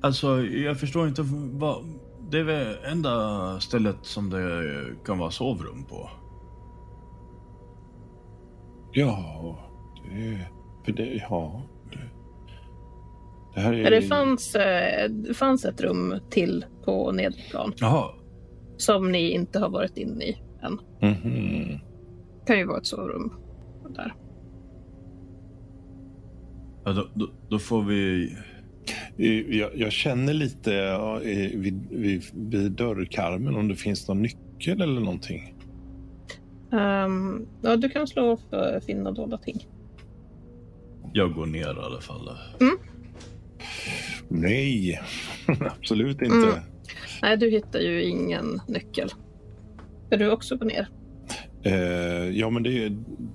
Alltså, 0.00 0.42
jag 0.42 0.80
förstår 0.80 1.08
inte 1.08 1.22
vad... 1.52 1.84
Det 2.30 2.38
är 2.38 2.44
väl 2.44 2.76
enda 2.84 3.60
stället 3.60 3.96
som 4.02 4.30
det 4.30 4.62
kan 5.06 5.18
vara 5.18 5.30
sovrum 5.30 5.84
på. 5.84 6.10
Ja, 8.94 9.58
det... 10.10 10.38
För 10.84 10.92
det, 10.92 11.22
ja. 11.30 11.62
Det, 11.92 11.98
det 13.54 13.60
här 13.60 13.72
är... 13.72 13.90
Det 13.90 14.02
fanns, 14.02 14.54
eh, 14.54 15.10
det 15.10 15.34
fanns 15.34 15.64
ett 15.64 15.80
rum 15.80 16.14
till 16.30 16.64
på 16.84 17.12
nedre 17.12 17.40
plan 17.50 17.72
Jaha. 17.76 18.10
som 18.76 19.12
ni 19.12 19.30
inte 19.30 19.58
har 19.58 19.68
varit 19.68 19.96
inne 19.96 20.24
i 20.24 20.36
än. 20.62 20.78
Mhm. 21.12 21.78
Det 22.40 22.46
kan 22.46 22.58
ju 22.58 22.66
vara 22.66 22.78
ett 22.78 22.86
sovrum 22.86 23.32
där. 23.88 24.14
Ja, 26.84 26.92
då, 26.92 27.08
då, 27.14 27.30
då 27.48 27.58
får 27.58 27.82
vi... 27.82 28.32
Eh, 29.18 29.56
Jag, 29.58 29.70
jag 29.76 29.92
känner 29.92 30.34
lite 30.34 30.70
ja, 30.72 31.20
eh, 31.22 31.58
vid, 31.58 31.86
vid, 31.90 32.22
vid 32.34 32.72
dörrkarmen 32.72 33.56
om 33.56 33.68
det 33.68 33.74
finns 33.76 34.08
någon 34.08 34.22
nyckel 34.22 34.80
eller 34.82 35.00
någonting. 35.00 35.53
Ehm, 36.78 37.46
ja, 37.62 37.76
du 37.76 37.88
kan 37.88 38.06
slå 38.06 38.36
för 38.50 38.80
finna 38.80 39.10
dolda 39.10 39.38
ting. 39.38 39.66
Jag 41.12 41.34
går 41.34 41.46
ner 41.46 41.66
i 41.66 41.84
alla 41.84 42.00
fall. 42.00 42.30
Nej, 44.28 45.00
absolut 45.78 46.22
inte. 46.22 46.36
Mm. 46.36 46.58
Nej, 47.22 47.36
du 47.36 47.50
hittar 47.50 47.78
ju 47.80 48.02
ingen 48.02 48.60
nyckel. 48.68 49.08
Ska 50.06 50.16
du 50.16 50.30
också 50.30 50.56
gå 50.56 50.64
ner? 50.64 50.88
Eh, 51.62 52.30
ja, 52.38 52.50
men 52.50 52.62
det, 52.62 52.92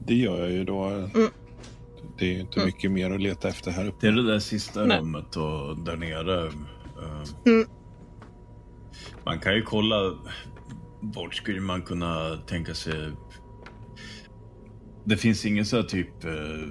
det 0.07 0.15
gör 0.15 0.39
jag 0.39 0.51
ju 0.51 0.63
då. 0.63 0.83
Mm. 0.85 1.29
Det 2.19 2.25
är 2.25 2.33
ju 2.33 2.39
inte 2.39 2.59
Mm. 2.59 2.65
mycket 2.65 2.91
mer 2.91 3.11
att 3.11 3.21
leta 3.21 3.47
efter 3.49 3.71
här 3.71 3.87
uppe. 3.87 3.97
Det 4.01 4.07
är 4.07 4.11
det 4.11 4.31
där 4.31 4.39
sista 4.39 4.85
Nej. 4.85 4.99
rummet 4.99 5.35
och 5.35 5.77
där 5.85 5.95
nere. 5.97 6.47
eh, 6.47 7.23
Mm. 7.45 7.67
Man 9.25 9.39
kan 9.39 9.55
ju 9.55 9.61
kolla. 9.61 10.13
Vart 11.01 11.35
skulle 11.35 11.61
man 11.61 11.81
kunna 11.81 12.37
tänka 12.47 12.73
sig? 12.73 13.11
Det 15.09 15.17
finns 15.17 15.45
ingen 15.45 15.65
så 15.65 15.75
här 15.75 15.83
typ 15.83 16.25
eh, 16.25 16.69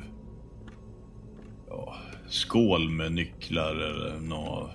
ja, 1.68 1.96
skål 2.28 2.88
med 2.88 3.12
nycklar 3.12 3.74
eller 3.74 4.18
nå 4.20 4.70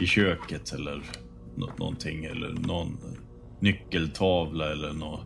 i 0.00 0.06
köket 0.06 0.72
eller 0.72 1.02
nå, 1.56 1.70
någonting 1.78 2.24
eller 2.24 2.48
någon 2.48 2.98
nyckeltavla 3.60 4.72
eller 4.72 4.92
nå, 4.92 5.20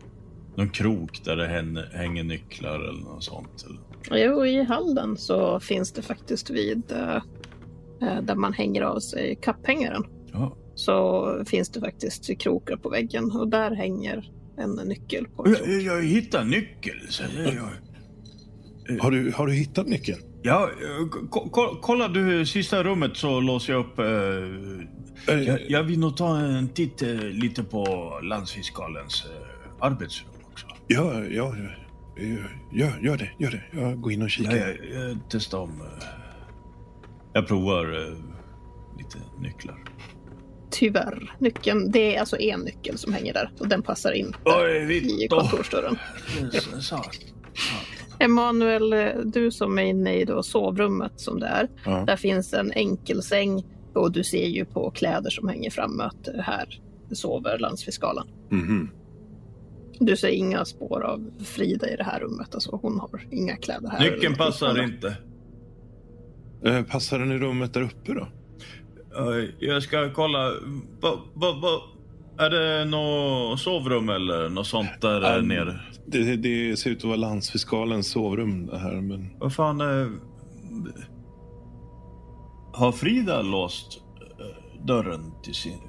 någon 0.55 0.69
krok 0.69 1.21
där 1.25 1.35
det 1.35 1.47
hänger, 1.47 1.89
hänger 1.93 2.23
nycklar 2.23 2.79
eller 2.79 3.01
något 3.01 3.23
sånt. 3.23 3.65
Eller. 3.65 4.25
Jo, 4.25 4.45
i 4.45 4.63
hallen 4.63 5.17
så 5.17 5.59
finns 5.59 5.91
det 5.91 6.01
faktiskt 6.01 6.49
vid 6.49 6.91
eh, 6.91 7.21
eh, 8.01 8.21
där 8.21 8.35
man 8.35 8.53
hänger 8.53 8.81
av 8.81 8.99
sig 8.99 9.35
kapphängaren. 9.41 10.03
Ja. 10.33 10.57
Så 10.75 11.27
finns 11.45 11.69
det 11.69 11.79
faktiskt 11.79 12.39
krokar 12.39 12.77
på 12.77 12.89
väggen 12.89 13.31
och 13.31 13.47
där 13.47 13.71
hänger 13.71 14.31
en 14.57 14.71
nyckel 14.87 15.27
på. 15.27 15.47
Jag, 15.49 15.81
jag 15.81 16.03
hittade 16.03 16.43
en 16.43 16.49
nyckel. 16.49 16.95
Så 17.09 17.23
jag, 17.37 17.53
Har, 18.99 19.11
du, 19.11 19.31
har 19.31 19.47
du 19.47 19.53
hittat 19.53 19.87
nyckeln? 19.87 20.19
Ja, 20.43 20.69
ko- 21.29 21.49
ko- 21.49 21.77
kolla 21.81 22.07
du 22.07 22.45
sista 22.45 22.83
rummet 22.83 23.17
så 23.17 23.39
låser 23.39 23.73
jag 23.73 23.79
upp. 23.85 23.99
Eh, 23.99 24.87
Eh, 25.29 25.41
jag, 25.41 25.59
jag 25.69 25.83
vill 25.83 25.99
nog 25.99 26.17
ta 26.17 26.39
en 26.39 26.69
titt 26.69 27.01
eh, 27.01 27.09
lite 27.19 27.63
på 27.63 27.85
landsfiskalens 28.23 29.25
eh, 29.25 29.85
arbetsrum 29.85 30.29
också. 30.51 30.67
Ja, 30.87 31.23
ja, 31.23 31.55
ja, 32.15 32.37
ja, 32.71 32.89
gör 33.01 33.17
det, 33.17 33.29
gör 33.39 33.51
det. 33.51 33.63
Jag 33.71 34.01
går 34.01 34.11
in 34.11 34.21
och 34.21 34.25
Ja, 34.25 34.29
kikar. 34.29 34.57
jag, 34.57 34.77
jag 34.93 35.17
testar 35.29 35.57
om. 35.57 35.69
Eh, 35.81 36.07
jag 37.33 37.47
provar 37.47 37.85
eh, 37.85 38.13
lite 38.97 39.17
nycklar. 39.39 39.83
Tyvärr. 40.69 41.35
Nyckeln, 41.39 41.91
det 41.91 42.15
är 42.15 42.19
alltså 42.19 42.39
en 42.39 42.59
nyckel 42.59 42.97
som 42.97 43.13
hänger 43.13 43.33
där 43.33 43.51
och 43.59 43.67
den 43.67 43.81
passar 43.81 44.11
in 44.11 44.33
Oj, 44.45 45.23
i 45.23 45.27
kontorsdörren. 45.27 45.97
Emanuel, 48.19 48.95
du 49.31 49.51
som 49.51 49.77
är 49.79 49.83
inne 49.83 50.13
i 50.15 50.25
då 50.25 50.43
sovrummet 50.43 51.11
som 51.15 51.39
det 51.39 51.47
är. 51.47 51.67
Ja. 51.85 52.03
Där 52.07 52.15
finns 52.15 52.53
en 52.53 52.71
enkelsäng 52.71 53.65
och 53.93 54.11
du 54.11 54.23
ser 54.23 54.45
ju 54.47 54.65
på 54.65 54.91
kläder 54.91 55.29
som 55.29 55.47
hänger 55.47 55.69
framme 55.71 56.03
att 56.03 56.27
här 56.39 56.81
sover 57.11 57.59
landsfiskalen. 57.59 58.27
Mhm. 58.49 58.89
Du 59.99 60.17
ser 60.17 60.27
inga 60.27 60.65
spår 60.65 61.03
av 61.03 61.31
Frida 61.45 61.89
i 61.89 61.95
det 61.95 62.03
här 62.03 62.19
rummet. 62.19 62.55
Alltså 62.55 62.79
hon 62.81 62.99
har 62.99 63.27
inga 63.31 63.55
kläder 63.55 63.89
här. 63.89 64.11
Nyckeln 64.11 64.35
passar 64.35 64.83
inte. 64.83 65.17
Eh, 66.63 66.83
Passar 66.83 67.19
den 67.19 67.31
i 67.31 67.37
rummet 67.37 67.73
där 67.73 67.81
uppe 67.81 68.13
då? 68.13 68.27
Jag 69.59 69.83
ska 69.83 70.13
kolla. 70.13 70.51
Va, 71.01 71.19
va, 71.33 71.51
va, 71.51 71.81
är 72.45 72.49
det 72.49 72.85
något 72.85 73.59
sovrum 73.59 74.09
eller 74.09 74.49
något 74.49 74.67
sånt 74.67 75.01
där 75.01 75.37
Um, 75.39 75.47
nere? 75.47 75.79
Det, 76.05 76.35
det 76.35 76.77
ser 76.79 76.89
ut 76.89 76.97
att 76.97 77.03
vara 77.03 77.15
landsfiskalens 77.15 78.11
sovrum 78.11 78.65
det 78.65 78.77
här, 78.77 79.01
men 79.01 79.29
Vad 79.39 79.53
fan 79.53 79.81
är... 79.81 80.09
Har 82.73 82.91
Frida 82.91 83.41
låst 83.41 84.01
eh, 84.39 84.85
dörren 84.85 85.31
till 85.43 85.53
sin... 85.53 85.79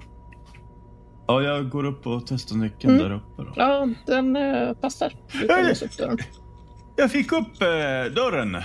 Ja, 1.26 1.42
jag 1.42 1.70
går 1.70 1.84
upp 1.84 2.06
och 2.06 2.22
testar 2.26 2.56
nyckeln 2.56 2.94
Mm. 2.94 3.08
där 3.08 3.16
uppe 3.16 3.42
då. 3.42 3.52
Ja, 3.56 3.88
den 4.06 4.36
eh, 4.36 4.72
passar. 4.72 5.12
Du 5.40 5.48
kan 5.48 5.66
låsa 5.68 5.84
upp 5.84 5.96
dörren. 5.98 6.18
Jag 6.96 7.10
fick 7.12 7.32
upp 7.32 7.62
eh, 7.62 8.12
dörren. 8.14 8.56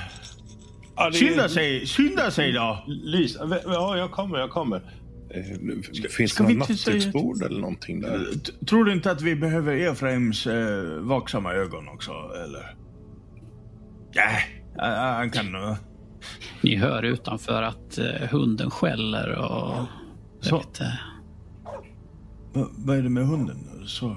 Ja, 0.96 1.10
det- 1.10 1.18
Skynda 1.18 1.50
sig, 1.50 1.86
skynda 1.86 2.32
sig 2.32 2.52
då! 2.52 2.84
Lisa, 2.88 3.46
v- 3.46 3.62
ja, 3.66 3.98
jag 3.98 4.12
kommer, 4.12 4.38
jag 4.39 4.50
kommer. 4.50 4.78
Eh, 5.30 6.10
finns 6.10 6.32
ska 6.32 6.44
det 6.44 6.54
något 6.54 6.70
nattduksbord 6.70 7.44
eller 7.44 7.60
någonting 7.62 8.02
där? 8.02 8.20
T- 8.46 8.66
Tror 8.66 8.86
du 8.86 8.94
inte 8.94 9.12
att 9.12 9.22
vi 9.22 9.36
behöver 9.36 9.76
Efraims 9.76 10.48
eh, 10.48 10.84
vaksamma 11.00 11.54
ögon 11.54 11.88
också, 11.88 12.12
eller? 12.46 12.76
Nej, 14.16 14.41
han 15.16 15.30
kan... 15.32 15.56
Uh, 15.56 15.76
Ni 16.62 16.76
hör 16.76 17.04
utanför 17.04 17.62
att 17.64 17.98
eh, 17.98 18.06
hunden 18.32 18.72
skäller 18.72 19.30
och... 19.36 19.76
Jag 20.39 20.50
Så. 20.50 20.58
vet, 20.58 20.82
eh, 20.82 20.88
Va- 22.54 22.70
vad 22.78 22.98
är 22.98 23.02
det 23.02 23.10
med 23.10 23.28
hunden? 23.28 23.58
Så 23.86 24.16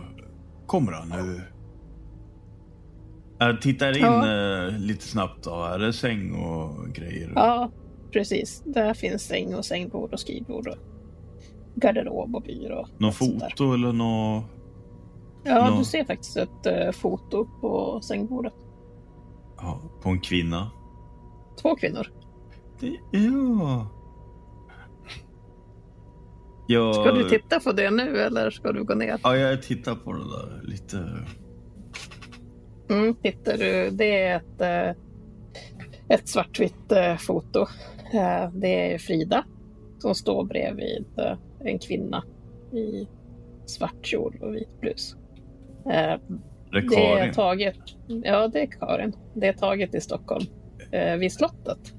kommer 0.66 0.93
han 0.93 1.09
nu. 1.09 1.41
Jag 3.39 3.61
tittar 3.62 3.97
in 3.97 4.03
Ja. 4.05 4.66
eh, 4.66 4.78
lite 4.78 5.05
snabbt 5.05 5.45
då. 5.45 5.62
Är 5.64 5.78
det 5.78 5.93
säng 5.93 6.34
och 6.34 6.89
grejer? 6.95 7.32
Ja, 7.34 7.70
precis. 8.12 8.62
Där 8.66 8.95
finns 8.95 9.22
säng 9.22 9.55
och 9.55 9.64
sängbord 9.64 10.12
och 10.12 10.20
skrivbord 10.20 10.68
och 10.68 10.76
garderob 11.74 12.37
och 12.37 12.43
byrå. 12.43 12.87
Något 12.99 13.14
foto 13.14 13.72
eller 13.74 13.93
något? 13.93 14.45
Ja, 15.45 15.70
Nå- 15.70 15.78
du 15.78 15.84
ser 15.84 16.05
faktiskt 16.05 16.37
ett 16.37 16.66
eh, 16.66 16.91
foto 16.93 17.49
på 17.61 18.01
sängbordet. 18.03 18.53
Ja, 19.57 19.80
på 20.03 20.09
en 20.09 20.20
kvinna? 20.20 20.70
Två 21.62 21.76
kvinnor. 21.76 22.07
Det, 22.80 22.97
ja. 23.18 23.87
Jag, 26.68 26.95
Ska 26.95 27.12
du 27.12 27.28
titta 27.28 27.61
på 27.61 27.72
det 27.72 27.91
nu 27.91 28.18
eller 28.20 28.51
ska 28.51 28.72
du 28.72 28.84
gå 28.84 28.95
ner? 28.95 29.20
Ja, 29.22 29.37
jag 29.37 29.62
tittar 29.62 29.95
på 29.95 30.12
det 30.12 30.18
där 30.18 30.61
lite. 30.64 31.09
Mm, 32.91 33.14
tittar 33.14 33.57
du. 33.59 33.91
Det 33.91 34.22
är 34.22 34.37
ett, 34.37 34.61
eh, 34.61 35.03
ett 36.16 36.28
svartvitt 36.28 36.93
eh, 36.93 37.16
foto. 37.16 37.61
Eh, 38.14 38.51
Det 38.53 38.93
är 38.95 38.99
Frida 38.99 39.45
som 39.99 40.14
står 40.14 40.45
bredvid 40.45 41.05
en 41.64 41.78
kvinna 41.78 42.24
i 42.72 43.09
svart 43.66 44.07
kjol 44.07 44.39
och 44.43 44.55
vit 44.55 44.80
blus. 44.80 45.16
Det 45.84 45.91
är 45.93 46.20
Det 46.70 46.78
är 46.78 46.89
Karin. 47.18 47.34
taget. 47.34 47.76
Ja, 48.07 48.49
det 48.49 48.61
är 48.62 48.66
Karin. 48.66 49.12
Det 49.34 49.47
är 49.49 49.53
taget 49.53 49.95
i 49.95 50.01
Stockholm 50.01 50.45
eh, 50.91 51.16
vid 51.16 51.32
slottet. 51.32 51.95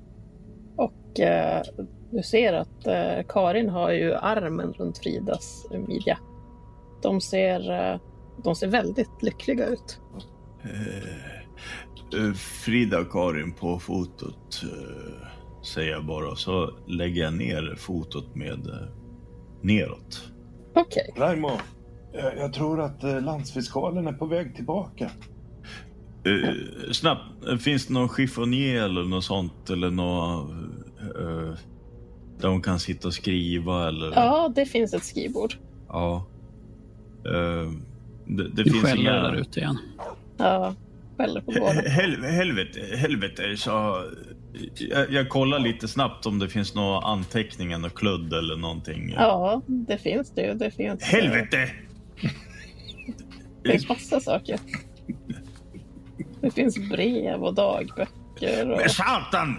Och 0.76 1.20
eh, 1.20 1.62
du 2.12 2.24
ser 2.24 2.54
att 2.54 2.88
eh, 2.88 3.26
Karin 3.28 3.70
har 3.70 3.92
ju 3.92 4.14
armen 4.14 4.74
runt 4.74 4.98
Fridas 4.98 5.66
midja. 5.88 6.18
De 7.04 7.22
ser, 7.22 7.62
de 8.44 8.56
ser 8.56 8.68
väldigt 8.68 9.24
lyckliga 9.24 9.66
ut. 9.68 10.00
Eh, 10.74 12.20
eh, 12.20 12.34
Frida 12.34 12.99
och 12.99 13.11
Karin 13.11 13.53
på 13.53 13.80
fotot, 13.80 14.63
eh, 14.63 15.28
säger 15.63 15.91
jag 15.91 16.05
bara. 16.05 16.36
Så 16.36 16.72
lägger 16.88 17.24
jag 17.24 17.34
ner 17.34 17.76
fotot 17.78 18.36
med 18.36 18.89
neråt. 19.61 20.32
Okej. 20.76 21.13
Raimo, 21.18 21.51
jag, 22.13 22.38
jag 22.38 22.53
tror 22.53 22.82
att 22.82 23.03
landsfiskalen 23.03 24.07
är 24.07 24.13
på 24.13 24.26
väg 24.26 24.55
tillbaka. 24.55 25.11
Snabbt, 26.91 27.22
finns 27.61 27.88
det 27.88 27.93
någon 27.93 28.09
chiffonier 28.09 28.84
eller 28.84 29.03
något 29.03 29.24
sånt? 29.24 29.70
Eller 29.70 29.91
något... 29.91 30.51
Där 32.39 32.47
hon 32.47 32.61
kan 32.61 32.80
sitta 32.80 33.07
och 33.07 33.13
skriva 33.13 33.88
eller... 33.88 34.11
Ja, 34.11 34.51
det 34.55 34.65
finns 34.65 34.93
ett 34.93 35.03
skrivbord. 35.03 35.53
Ja. 35.88 36.26
Det 37.24 38.49
det 38.49 38.63
Du 38.63 38.63
finns 38.63 38.84
skäller 38.84 39.01
inga... 39.01 39.11
där 39.11 39.36
ute 39.36 39.59
igen. 39.59 39.78
Ja, 40.38 40.76
skäller 41.18 41.42
på 41.42 41.52
gården. 41.52 41.92
Hel, 41.92 42.24
helvete, 42.24 42.80
helvete. 42.98 43.58
Så, 43.58 44.04
jag, 44.90 45.12
jag 45.12 45.30
kollar 45.30 45.60
lite 45.60 45.88
snabbt 45.88 46.26
om 46.26 46.40
det 46.40 46.50
finns 46.50 46.76
några 46.76 47.00
anteckningar, 47.08 47.78
något 47.78 47.96
kludd 47.96 48.34
eller 48.34 48.56
någonting. 48.56 49.14
Ja, 49.18 49.62
det 49.68 49.98
finns 49.98 50.32
det 50.32 50.42
ju. 50.42 50.54
Det 50.54 50.72
finns, 50.72 51.02
eh, 51.02 51.08
Helvete! 51.08 51.70
Det 53.64 53.70
finns 53.72 53.90
massa 53.90 54.20
saker. 54.20 54.60
Det 56.42 56.52
finns 56.52 56.90
brev 56.90 57.44
och 57.44 57.54
dagböcker. 57.54 58.72
Och... 58.72 58.78
Men 58.78 58.90
satan! 58.90 59.56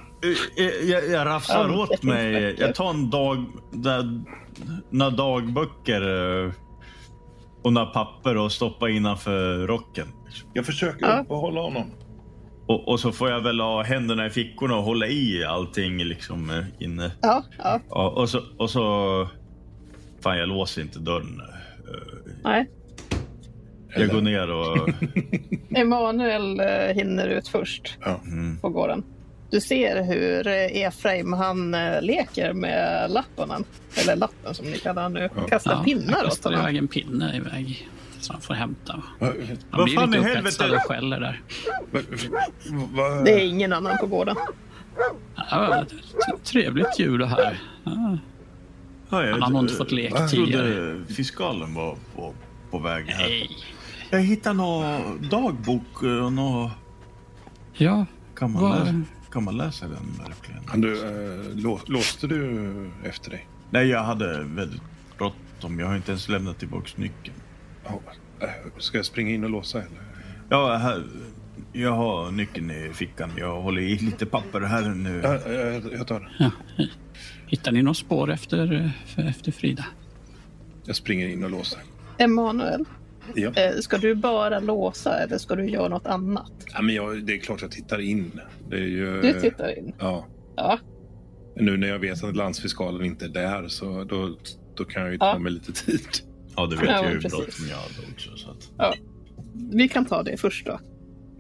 Eh, 0.59 0.65
eh, 0.67 0.91
Jag, 0.91 1.09
jag 1.09 1.27
rafsar 1.27 1.69
Ja, 1.69 1.83
åt 1.83 2.03
mig. 2.03 2.33
böcker. 2.33 2.63
Jag 2.67 2.75
tar 2.75 2.91
en 2.91 3.11
dag... 3.11 3.45
Där, 3.73 4.21
några 4.91 5.11
dagböcker 5.11 6.03
och 7.63 7.73
några 7.73 7.87
papper 7.87 8.37
och 8.37 8.53
stoppar 8.53 8.89
innanför 8.89 9.67
rocken. 9.67 10.07
Jag 10.55 10.67
försöker 10.67 11.07
Ja. 11.07 11.21
uppehålla 11.21 11.61
honom. 11.61 11.85
Och, 12.67 12.89
och 12.89 13.01
så 13.01 13.13
får 13.13 13.31
jag 13.31 13.41
väl 13.41 13.61
ha 13.61 13.83
händerna 13.83 14.27
i 14.27 14.31
fickorna 14.31 14.77
och 14.77 14.83
hålla 14.83 15.07
i 15.07 15.45
allting 15.45 16.05
liksom 16.05 16.51
eh, 16.51 16.65
inne. 16.79 17.13
Ja, 17.23 17.45
ja, 17.59 17.81
Ja, 17.91 18.09
och 18.11 18.29
så... 18.29 18.41
Och 18.59 18.71
så 18.71 19.29
fan, 20.21 20.39
jag 20.39 20.49
låser 20.49 20.83
inte 20.83 20.99
dörren. 20.99 21.43
Nej. 22.45 22.71
Jag 23.97 24.09
går 24.09 24.21
ner 24.21 24.51
och... 24.51 24.89
Emanuel 25.79 26.61
eh, 26.61 26.95
hinner 26.95 27.29
ut 27.29 27.49
först 27.49 27.99
Mm. 28.27 28.59
på 28.61 28.69
gården. 28.69 29.05
Du 29.51 29.61
ser 29.61 30.03
hur 30.03 30.47
eh, 30.47 30.83
Efraim 30.87 31.33
han 31.33 31.75
eh, 31.75 32.03
leker 32.03 32.53
med 32.53 33.11
lappen. 33.11 33.65
Eller 34.03 34.17
lappen 34.17 34.55
som 34.55 34.67
ni 34.67 34.79
kallar 34.79 35.09
nu. 35.09 35.29
Kastar 35.49 35.73
Ja, 35.73 35.83
pinnar 35.85 36.19
jag 36.19 36.27
åt 36.27 36.45
honom. 36.45 36.61
iväg 36.61 36.77
en 36.77 36.89
pinne 36.89 37.37
iväg. 37.37 37.89
Så 38.21 38.33
han 38.33 38.43
får 38.43 38.55
hämta. 38.55 39.03
Han 39.21 39.33
Vad 39.71 39.85
blir 39.85 39.95
fan 39.95 40.11
lite 40.11 40.31
upphetsad 40.39 40.67
helvete? 40.67 40.77
och 40.77 40.83
skäller 40.83 41.21
där. 41.21 41.41
Det 43.25 43.31
är 43.33 43.45
ingen 43.49 43.73
annan 43.73 43.99
på 43.99 44.07
gården. 44.07 44.37
Ja, 45.51 45.85
trevligt 46.45 46.99
ljud 47.01 47.21
det 47.21 47.27
här. 47.27 47.61
Ja, 47.85 48.19
Ja, 49.11 49.25
jag, 49.27 49.33
han 49.33 49.43
har 49.43 49.51
nog 49.51 49.63
inte 49.63 49.75
fått 49.75 49.93
lek 49.93 50.13
jag 50.17 50.31
tidigare. 50.31 50.73
trodde 50.75 51.15
fiskalen 51.15 51.75
var 51.75 51.97
på, 52.17 52.35
på 52.71 52.79
väg 52.79 53.07
här. 53.07 53.29
Nej. 53.29 53.51
Jag 54.11 54.21
hittade 54.21 54.55
någon 54.57 55.29
dagbok 55.31 56.03
och 56.03 56.33
nå 56.33 56.71
Ja, 57.73 58.07
Kan 58.37 58.53
man, 58.53 58.79
läsa, 58.79 58.95
kan 59.33 59.45
man 59.45 59.57
läsa 59.57 59.89
den 59.89 60.27
verkligen? 60.27 60.65
Kan 60.65 60.81
du, 60.81 61.07
eh, 61.07 61.57
lå, 61.57 61.81
låste 61.87 62.27
du 62.27 62.91
efter 63.05 63.31
dig? 63.31 63.49
Nej, 63.71 63.87
jag 63.89 64.03
hade 64.03 64.43
väldigt 64.45 64.83
bråttom. 65.19 65.79
Jag 65.81 65.87
har 65.87 65.97
inte 65.97 66.11
ens 66.11 66.29
lämnat 66.29 66.59
tillbaka 66.59 66.89
nyckeln. 66.97 67.37
Eh, 68.41 68.49
ska 68.79 68.99
jag 68.99 69.07
springa 69.07 69.31
in 69.31 69.45
och 69.45 69.51
låsa 69.51 69.79
eller? 69.79 70.03
Ja, 70.49 70.77
här, 70.77 71.05
jag 71.73 71.93
har 71.93 72.31
nyckeln 72.31 72.71
i 72.71 72.91
fickan. 72.95 73.31
Jag 73.37 73.63
håller 73.63 73.83
i 73.83 73.99
lite 73.99 74.27
papper 74.27 74.61
här 74.61 74.89
nu. 74.89 75.21
Ja, 75.25 75.51
jag, 75.53 75.93
jag 75.93 76.07
tar 76.07 76.21
den. 76.21 76.29
ja. 76.39 76.51
Hittar 77.47 77.73
ni 77.73 77.83
något 77.83 77.97
spår 77.97 78.31
efter, 78.31 78.93
efter 79.17 79.53
Frida? 79.53 79.85
Jag 80.85 80.97
springer 80.97 81.29
in 81.29 81.45
och 81.45 81.51
låser. 81.51 81.81
Emanuel, 82.19 82.85
Ja. 83.35 83.51
eh, 83.57 83.73
ska 83.81 83.99
du 83.99 84.15
bara 84.15 84.61
låsa 84.61 85.19
eller 85.19 85.39
ska 85.39 85.55
du 85.55 85.67
göra 85.71 85.89
något 85.89 86.07
annat? 86.07 86.53
Ja, 86.75 86.83
men 86.83 86.95
jag, 86.95 87.27
det 87.27 87.33
är 87.35 87.39
klart 87.39 87.63
jag 87.63 87.71
tittar 87.71 88.01
in. 88.01 88.41
Det 88.71 88.77
är 88.77 88.81
ju, 88.81 89.21
Du 89.21 89.41
tittar 89.41 89.79
in. 89.79 89.93
Ja. 89.99 90.27
Ja, 90.57 90.79
Nu 91.57 91.77
när 91.77 91.89
jag 91.89 91.99
vet 91.99 92.25
att 92.25 92.37
landsfiskalen 92.37 93.05
inte 93.07 93.25
är 93.25 93.29
där 93.29 93.69
så 93.69 94.05
då, 94.05 94.37
då 94.75 94.85
kan 94.85 95.03
jag 95.03 95.13
ju 95.13 95.19
ta 95.19 95.27
Ja. 95.27 95.39
mig 95.39 95.53
lite 95.53 95.73
tid. 95.73 96.01
Ja, 96.57 96.67
det 96.67 96.77
vet 96.77 96.85
Ja, 96.89 96.95
jag 96.97 97.03
hur 97.11 97.21
precis. 97.21 97.31
bråttom 97.39 97.67
jag 97.71 97.77
hade 97.77 98.13
också. 98.13 98.31
Så 98.37 98.51
att... 98.51 98.99
vi 99.73 99.89
kan 99.89 100.05
ta 100.05 100.23
det 100.23 100.37
först 100.37 100.67
då. 100.67 100.81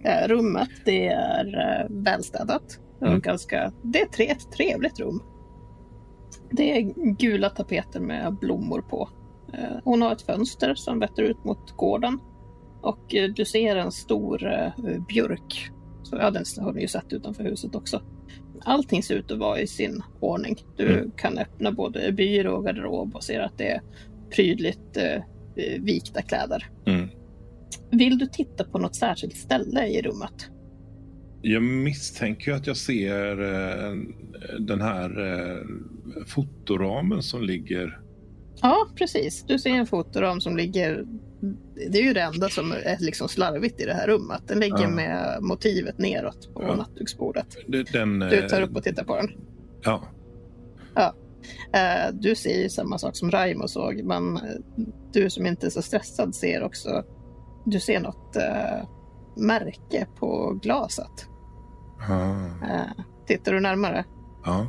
Eh, 0.05 0.28
rummet, 0.28 0.68
det 0.84 1.07
är 1.09 1.47
eh, 1.47 1.86
välstädat. 2.05 2.78
Det 3.01 3.05
är, 3.05 3.09
Mm. 3.09 3.20
ganska, 3.20 3.72
det 3.84 4.01
är 4.01 4.07
tre, 4.07 4.26
ett 4.28 4.53
trevligt 4.57 5.01
rum. 5.01 5.22
Det 6.51 6.76
är 6.78 6.82
gula 7.18 7.51
tapeter 7.51 8.01
med 8.01 8.36
blommor 8.41 8.80
på. 8.91 9.09
Eh, 9.53 9.76
hon 9.84 10.03
har 10.03 10.12
ett 10.12 10.22
fönster 10.22 10.74
som 10.74 10.99
vetter 10.99 11.22
ut 11.22 11.44
mot 11.44 11.76
gården. 11.76 12.18
Och 12.82 13.14
eh, 13.14 13.30
du 13.30 13.44
ser 13.44 13.76
en 13.76 13.92
stor 13.92 14.46
eh, 14.46 14.72
björk. 15.09 15.70
Så, 16.03 16.16
ja, 16.16 16.30
den 16.30 16.44
har 16.61 16.72
du 16.72 16.80
ju 16.80 16.88
sett 16.88 17.12
utanför 17.12 17.44
huset 17.44 17.74
också. 17.74 18.03
Allting 18.64 19.03
ser 19.03 19.14
ut 19.14 19.30
att 19.30 19.38
vara 19.38 19.61
i 19.61 19.66
sin 19.66 20.03
ordning. 20.20 20.57
Du 20.76 20.86
Mm. 20.99 21.11
kan 21.16 21.38
öppna 21.38 21.72
både 21.72 22.12
byrå 22.12 22.57
och 22.57 22.64
garderob 22.64 23.14
och 23.16 23.22
ser 23.24 23.40
att 23.40 23.59
det 23.59 23.68
är 23.70 23.80
prydligt 24.36 24.96
eh, 24.96 25.22
vikta 25.78 26.22
kläder. 26.22 26.66
Mm. 26.86 27.09
Vill 27.90 28.18
du 28.18 28.26
titta 28.26 28.64
på 28.64 28.78
något 28.78 28.96
särskilt 28.96 29.36
ställe 29.36 29.86
i 29.86 30.03
rummet? 30.03 30.51
Jag 31.42 31.62
misstänker 31.62 32.53
att 32.53 32.66
jag 32.66 32.76
ser 32.76 33.40
eh, 33.42 33.96
den 34.59 34.80
här 34.80 35.11
eh, 35.26 35.62
fotoramen 36.26 37.22
som 37.22 37.42
ligger. 37.42 38.01
Ja, 38.62 38.86
precis. 38.94 39.44
Du 39.46 39.59
ser 39.59 39.70
en 39.70 39.86
fotoram 39.86 40.40
som 40.40 40.56
ligger... 40.56 41.04
Det 41.90 41.98
är 41.98 42.02
ju 42.02 42.12
det 42.12 42.20
enda 42.22 42.48
som 42.48 42.72
är 42.72 42.96
liksom 43.00 43.28
slarvigt 43.28 43.80
i 43.80 43.84
det 43.84 43.94
här 43.94 44.06
rummet. 44.06 44.42
Den 44.46 44.61
ligger 44.61 44.82
Ja. 44.82 44.88
med 44.88 45.38
motivet 45.42 45.98
neråt 45.98 46.54
på 46.54 46.62
Ja. 46.62 46.74
nattduksbordet. 46.76 47.46
Den, 47.92 48.18
Du 48.18 48.48
tar 48.48 48.61
eh, 48.61 48.64
upp 48.68 48.76
och 48.76 48.82
tittar 48.82 49.04
på 49.04 49.16
den. 49.16 49.28
Ja, 49.82 50.02
Eh, 51.72 52.12
Du 52.12 52.34
ser 52.34 52.62
ju 52.62 52.68
samma 52.68 52.98
sak 52.98 53.16
som 53.16 53.30
Raimo 53.30 53.68
såg, 53.68 54.02
men 54.04 54.36
eh, 54.36 54.42
du 55.12 55.30
som 55.30 55.46
inte 55.46 55.66
är 55.66 55.70
så 55.70 55.82
stressad 55.82 56.34
ser 56.34 56.62
också... 56.62 57.04
Du 57.64 57.80
ser 57.80 58.00
något 58.00 58.36
märke 59.36 60.06
på 60.18 60.59
glaset. 60.62 61.26
ah, 62.11 62.66
Eh, 62.66 63.04
tittar 63.26 63.52
du 63.52 63.61
närmare? 63.61 64.04
ja. 64.44 64.66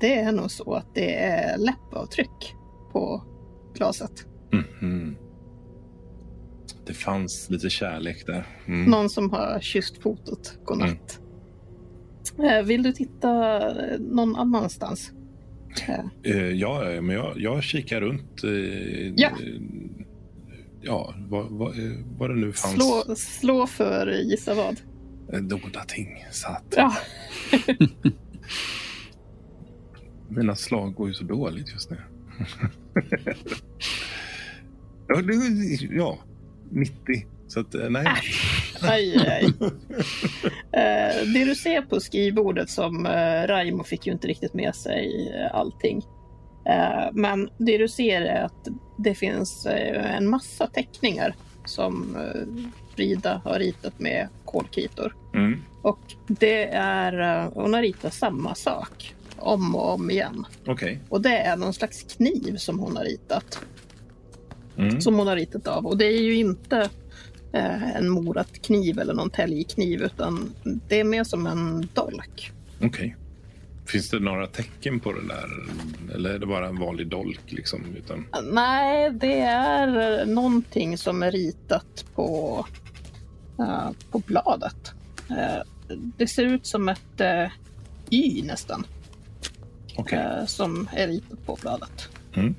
Det 0.00 0.18
är 0.20 0.32
nog 0.32 0.50
så 0.50 0.74
att 0.74 0.94
det 0.94 1.14
är 1.24 1.58
läppavtryck 1.58 2.56
på 2.92 3.24
glaset. 3.74 4.26
Mhm. 4.52 5.16
Det 6.86 6.94
fanns 6.94 7.50
lite 7.50 7.70
kärlek 7.70 8.26
där. 8.26 8.46
Mm. 8.66 8.90
Någon 8.90 9.10
som 9.10 9.30
har 9.30 9.58
kysst 9.60 10.02
fotot. 10.02 10.58
Godnatt. 10.64 11.20
Eh, 12.38 12.62
Vill 12.62 12.82
du 12.82 12.92
titta 12.92 13.56
eh, 13.92 13.98
någon 14.00 14.36
annanstans? 14.36 15.12
Eh, 16.22 16.46
ja, 16.46 16.82
men 17.02 17.10
jag, 17.16 17.40
jag 17.40 17.62
kikar 17.62 18.00
runt. 18.00 18.40
Ja. 19.16 19.30
Ja, 20.82 21.14
vad, 21.28 21.46
vad, 21.50 21.74
vad 22.18 22.30
det 22.30 22.36
nu 22.36 22.52
fanns. 22.52 22.74
Slå, 22.74 23.14
slå 23.16 23.66
för 23.66 24.06
gissa 24.06 24.54
vad. 24.54 24.80
Dolda 25.48 25.84
ting. 25.84 26.24
Satt. 26.30 26.74
Ja. 26.76 26.94
Mina 30.28 30.56
slag 30.56 30.94
går 30.94 31.08
ju 31.08 31.14
så 31.14 31.24
dåligt 31.24 31.72
just 31.72 31.90
nu. 31.90 31.96
Ja, 35.08 35.22
det, 35.22 35.34
ja, 35.90 36.18
90. 36.70 36.94
Så 37.48 37.60
att, 37.60 37.74
eh, 37.74 37.90
nej. 37.90 38.06
Aj, 38.82 39.16
aj. 39.16 39.52
Eh, 40.72 41.26
det 41.34 41.44
du 41.44 41.54
ser 41.54 41.82
på 41.82 42.00
skrivbordet 42.00 42.70
som 42.70 43.06
uh, 43.06 43.46
Raimo 43.46 43.84
fick 43.84 44.06
ju 44.06 44.12
inte 44.12 44.28
riktigt 44.28 44.54
med 44.54 44.74
sig 44.74 45.32
eh, 45.34 45.54
allting. 45.54 46.02
Eh, 46.66 47.08
men 47.12 47.50
det 47.58 47.78
du 47.78 47.88
ser 47.88 48.20
är 48.20 48.44
att 48.44 48.68
det 48.98 49.14
finns 49.14 49.66
eh, 49.66 50.16
en 50.16 50.28
massa 50.28 50.66
teckningar 50.66 51.34
som 51.64 52.16
Frida 52.96 53.40
har 53.44 53.58
ritat 53.58 53.98
med 53.98 54.28
kolkritor. 54.44 55.16
Mm. 55.34 55.62
Och 55.82 56.00
det 56.26 56.64
är, 56.74 57.44
hon 57.54 57.74
har 57.74 57.82
ritat 57.82 58.14
samma 58.14 58.54
sak 58.54 59.14
om 59.40 59.74
och 59.74 59.94
om 59.94 60.10
igen. 60.10 60.46
Okej. 60.66 61.00
Och 61.08 61.20
det 61.20 61.38
är 61.38 61.56
någon 61.56 61.74
slags 61.74 62.02
kniv 62.02 62.56
som 62.56 62.78
hon 62.78 62.96
har 62.96 63.04
ritat. 63.04 63.58
Mm. 64.76 65.00
Som 65.00 65.14
hon 65.14 65.26
har 65.26 65.36
ritat 65.36 65.66
av. 65.66 65.86
Och 65.86 65.98
det 65.98 66.04
är 66.04 66.22
ju 66.22 66.34
inte 66.34 66.90
eh, 67.52 67.96
en 67.96 68.08
moratkniv 68.08 68.98
eller 68.98 69.14
någon 69.14 69.30
täljkniv 69.30 70.02
utan 70.02 70.54
det 70.88 71.00
är 71.00 71.04
mer 71.04 71.24
som 71.24 71.46
en 71.46 71.88
dolk. 71.94 72.52
Okej. 72.82 73.16
Finns 73.86 74.10
det 74.10 74.20
några 74.20 74.46
tecken 74.46 75.00
på 75.00 75.12
det 75.12 75.28
där? 75.28 75.48
Eller 76.14 76.30
är 76.30 76.38
det 76.38 76.46
bara 76.46 76.68
en 76.68 76.78
vanlig 76.78 77.06
dolk? 77.06 77.40
Liksom, 77.46 77.84
utan... 77.96 78.26
Nej, 78.52 79.10
det 79.10 79.40
är 79.40 80.20
eh, 80.20 80.26
någonting 80.26 80.98
som 80.98 81.22
är 81.22 81.30
ritat 81.30 82.04
på, 82.14 82.66
eh, 83.58 83.90
på 84.10 84.18
bladet. 84.18 84.92
Eh, 85.30 85.62
det 86.16 86.26
ser 86.26 86.44
ut 86.44 86.66
som 86.66 86.88
ett 86.88 87.20
eh, 87.20 87.46
Y 88.10 88.42
nästan. 88.42 88.84
Okej. 90.00 90.18
eh, 90.18 90.44
som 90.46 90.88
är 90.92 91.06
ritat 91.08 91.46
på 91.46 91.58
bladet. 91.62 92.08
Mm. 92.34 92.54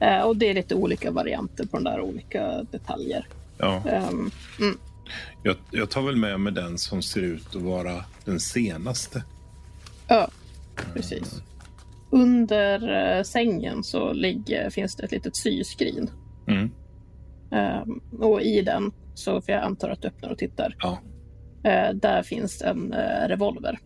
Eh, 0.00 0.20
och 0.20 0.36
det 0.36 0.50
är 0.50 0.54
lite 0.54 0.74
olika 0.74 1.10
varianter 1.10 1.64
på 1.66 1.76
de 1.76 1.84
där 1.84 2.00
olika 2.00 2.62
detaljer. 2.70 3.26
Ja, 3.58 3.82
Ehm, 3.88 4.30
jag, 5.42 5.56
jag 5.70 5.90
tar 5.90 6.02
väl 6.02 6.16
med 6.16 6.40
mig 6.40 6.52
den 6.52 6.78
som 6.78 7.02
ser 7.02 7.20
ut 7.22 7.56
att 7.56 7.62
vara 7.62 8.04
den 8.24 8.40
senaste. 8.40 9.22
ja, 10.08 10.28
precis. 10.94 11.42
Under 12.10 12.88
eh, 13.18 13.22
sängen 13.22 13.84
så 13.84 14.12
ligger, 14.12 14.70
finns 14.70 14.96
det 14.96 15.04
ett 15.04 15.12
litet 15.12 15.36
syskrin. 15.36 16.10
Mm. 16.46 16.70
Ehm, 17.50 18.00
och 18.20 18.42
i 18.42 18.62
den, 18.62 18.92
så 19.14 19.40
för 19.40 19.52
jag 19.52 19.62
antar 19.62 19.88
att 19.90 20.02
du 20.02 20.08
öppnar 20.08 20.30
och 20.30 20.38
tittar, 20.38 20.76
Ja. 20.78 20.98
där 21.94 22.22
finns 22.22 22.62
en 22.62 22.92
eh, 22.92 23.28
revolver. 23.28 23.78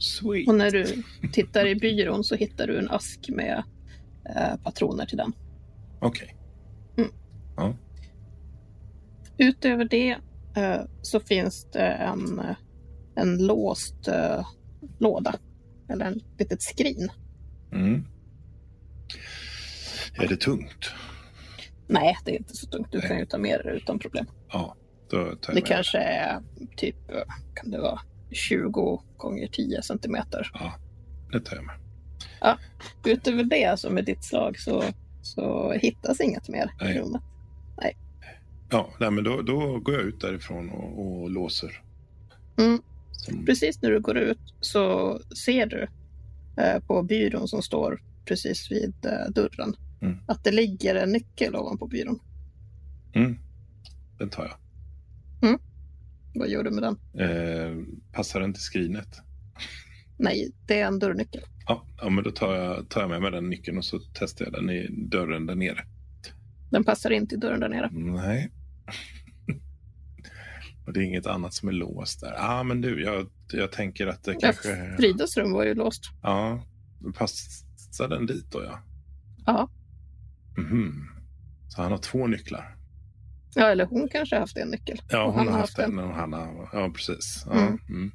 Sweet. 0.00 0.48
Och 0.48 0.54
när 0.54 0.70
du 0.70 1.02
tittar 1.32 1.66
i 1.66 1.74
byrån 1.74 2.24
så 2.24 2.34
hittar 2.34 2.66
du 2.66 2.78
en 2.78 2.90
ask 2.90 3.28
med 3.28 3.62
eh, 4.36 4.56
patroner 4.64 5.06
till 5.06 5.18
den. 5.18 5.32
Okej. 6.00 6.36
Utöver 9.38 9.84
det 9.84 10.16
eh, 10.56 10.80
så 11.02 11.20
finns 11.20 11.70
det 11.72 11.86
en, 11.86 12.38
eh, 12.38 12.56
en 13.14 13.46
låst 13.46 14.08
eh, 14.08 14.46
låda. 14.98 15.34
Eller 15.88 16.06
en 16.06 16.20
litet 16.38 16.62
skrin. 16.62 17.08
Mm. 17.72 18.06
Är 20.14 20.28
det 20.28 20.36
tungt? 20.36 20.92
Nej, 21.86 22.16
det 22.24 22.30
är 22.30 22.38
inte 22.38 22.56
så 22.56 22.66
tungt. 22.66 22.92
Du 22.92 22.98
Nej. 22.98 23.08
kan 23.08 23.18
ju 23.18 23.26
ta 23.26 23.38
med 23.38 23.60
det 23.64 23.70
utan 23.70 23.98
problem. 23.98 24.26
Ja, 24.52 24.76
då 25.10 25.16
tar 25.16 25.24
jag 25.24 25.40
Det 25.46 25.54
med 25.54 25.66
kanske 25.66 25.98
är 25.98 26.40
typ, 26.76 27.10
eh, 27.10 27.34
kan 27.54 27.70
det 27.70 27.80
vara 27.80 28.00
20 28.32 29.02
gånger 29.16 29.46
10 29.46 29.82
centimeter. 29.82 30.50
Ja, 30.54 30.72
det 31.32 31.40
tar 31.40 31.56
jag 31.56 31.64
med. 31.64 31.76
Utöver 33.04 33.44
det, 33.44 33.78
som 33.80 33.94
med 33.94 34.04
ditt 34.04 34.24
slag, 34.24 34.58
så, 34.58 34.84
så 35.22 35.72
hittas 35.72 36.20
inget 36.20 36.48
mer 36.48 36.70
Nej. 36.80 36.96
i 36.96 36.98
rummet. 36.98 37.22
Ja, 38.72 38.88
nej, 39.00 39.10
men 39.10 39.24
då, 39.24 39.42
då 39.42 39.78
går 39.78 39.94
jag 39.94 40.04
ut 40.04 40.20
därifrån 40.20 40.70
och, 40.70 41.00
och 41.22 41.30
låser. 41.30 41.82
Mm. 42.58 42.82
Som, 43.12 43.44
Precis 43.46 43.82
när 43.82 43.90
du 43.90 44.00
går 44.00 44.18
ut 44.18 44.38
så 44.60 45.18
ser 45.44 45.66
du 45.66 45.86
eh, 46.62 46.80
på 46.80 47.02
byrån 47.02 47.48
som 47.48 47.62
står 47.62 48.02
precis 48.24 48.72
vid 48.72 48.94
eh, 49.04 49.32
dörren 49.34 49.74
Mm. 50.02 50.18
att 50.26 50.44
det 50.44 50.50
ligger 50.50 50.94
en 50.94 51.12
nyckel 51.12 51.56
ovanpå 51.56 51.86
byrån. 51.86 52.20
mm, 53.14 53.38
den 54.18 54.30
tar 54.30 54.42
jag. 54.42 54.54
Vad 56.34 56.48
gör 56.48 56.64
du 56.64 56.70
med 56.70 56.82
den? 56.82 56.96
Eh, 57.20 57.84
passar 58.12 58.40
den 58.40 58.52
till 58.52 58.62
skrinet? 58.62 59.20
Nej, 60.18 60.52
det 60.66 60.80
är 60.80 60.86
en 60.86 60.98
dörrnyckel. 60.98 61.42
Ja, 61.66 61.86
ja 62.00 62.08
men 62.10 62.24
då 62.24 62.30
tar 62.30 62.54
jag, 62.54 62.88
tar 62.88 63.00
jag 63.00 63.10
med 63.10 63.22
mig 63.22 63.30
den 63.30 63.50
nyckeln 63.50 63.78
och 63.78 63.84
så 63.84 64.00
testar 64.14 64.44
jag 64.44 64.54
den 64.54 64.70
i 64.70 64.88
dörren 64.90 65.46
där 65.46 65.54
nere. 65.54 65.84
Den 66.70 66.84
passar 66.84 67.10
inte 67.10 67.34
i 67.34 67.38
dörren 67.38 67.60
där 67.60 67.68
nere. 67.68 67.90
Nej. 67.92 68.50
och 70.86 70.92
det 70.92 71.00
är 71.00 71.04
inget 71.04 71.26
annat 71.26 71.54
som 71.54 71.68
är 71.68 71.72
låst 71.72 72.20
där. 72.20 72.32
Ja, 72.32 72.60
ah, 72.60 72.62
men 72.62 72.80
du, 72.80 73.02
jag, 73.02 73.26
jag 73.52 73.72
tänker 73.72 74.06
att 74.06 74.24
det 74.24 74.32
Ja, 74.32 74.38
kanske... 74.40 74.96
Fridas 74.96 75.36
rum 75.36 75.52
var 75.52 75.64
ju 75.64 75.74
låst. 75.74 76.02
Ja, 76.22 76.64
passar 77.14 78.08
den 78.08 78.26
dit 78.26 78.52
då 78.52 78.62
ja. 78.64 78.80
Ja. 79.46 79.70
Mhm. 80.56 81.08
Så 81.68 81.82
han 81.82 81.90
har 81.90 81.98
två 81.98 82.26
nycklar. 82.26 82.76
Ja, 83.54 83.66
eller 83.66 83.84
hon 83.84 84.08
kanske 84.08 84.34
har 84.36 84.40
haft 84.40 84.56
en 84.56 84.68
nyckel. 84.68 85.00
Ja, 85.08 85.24
hon 85.30 85.48
har 85.48 85.58
haft 85.58 85.78
haft 85.78 85.88
en 85.88 85.98
och 85.98 86.14
han 86.14 86.32
har... 86.32 86.68
Ja, 86.72 86.90
precis. 86.94 87.44
Ja, 87.46 87.52
Mm. 87.60 87.78
mm. 87.88 88.12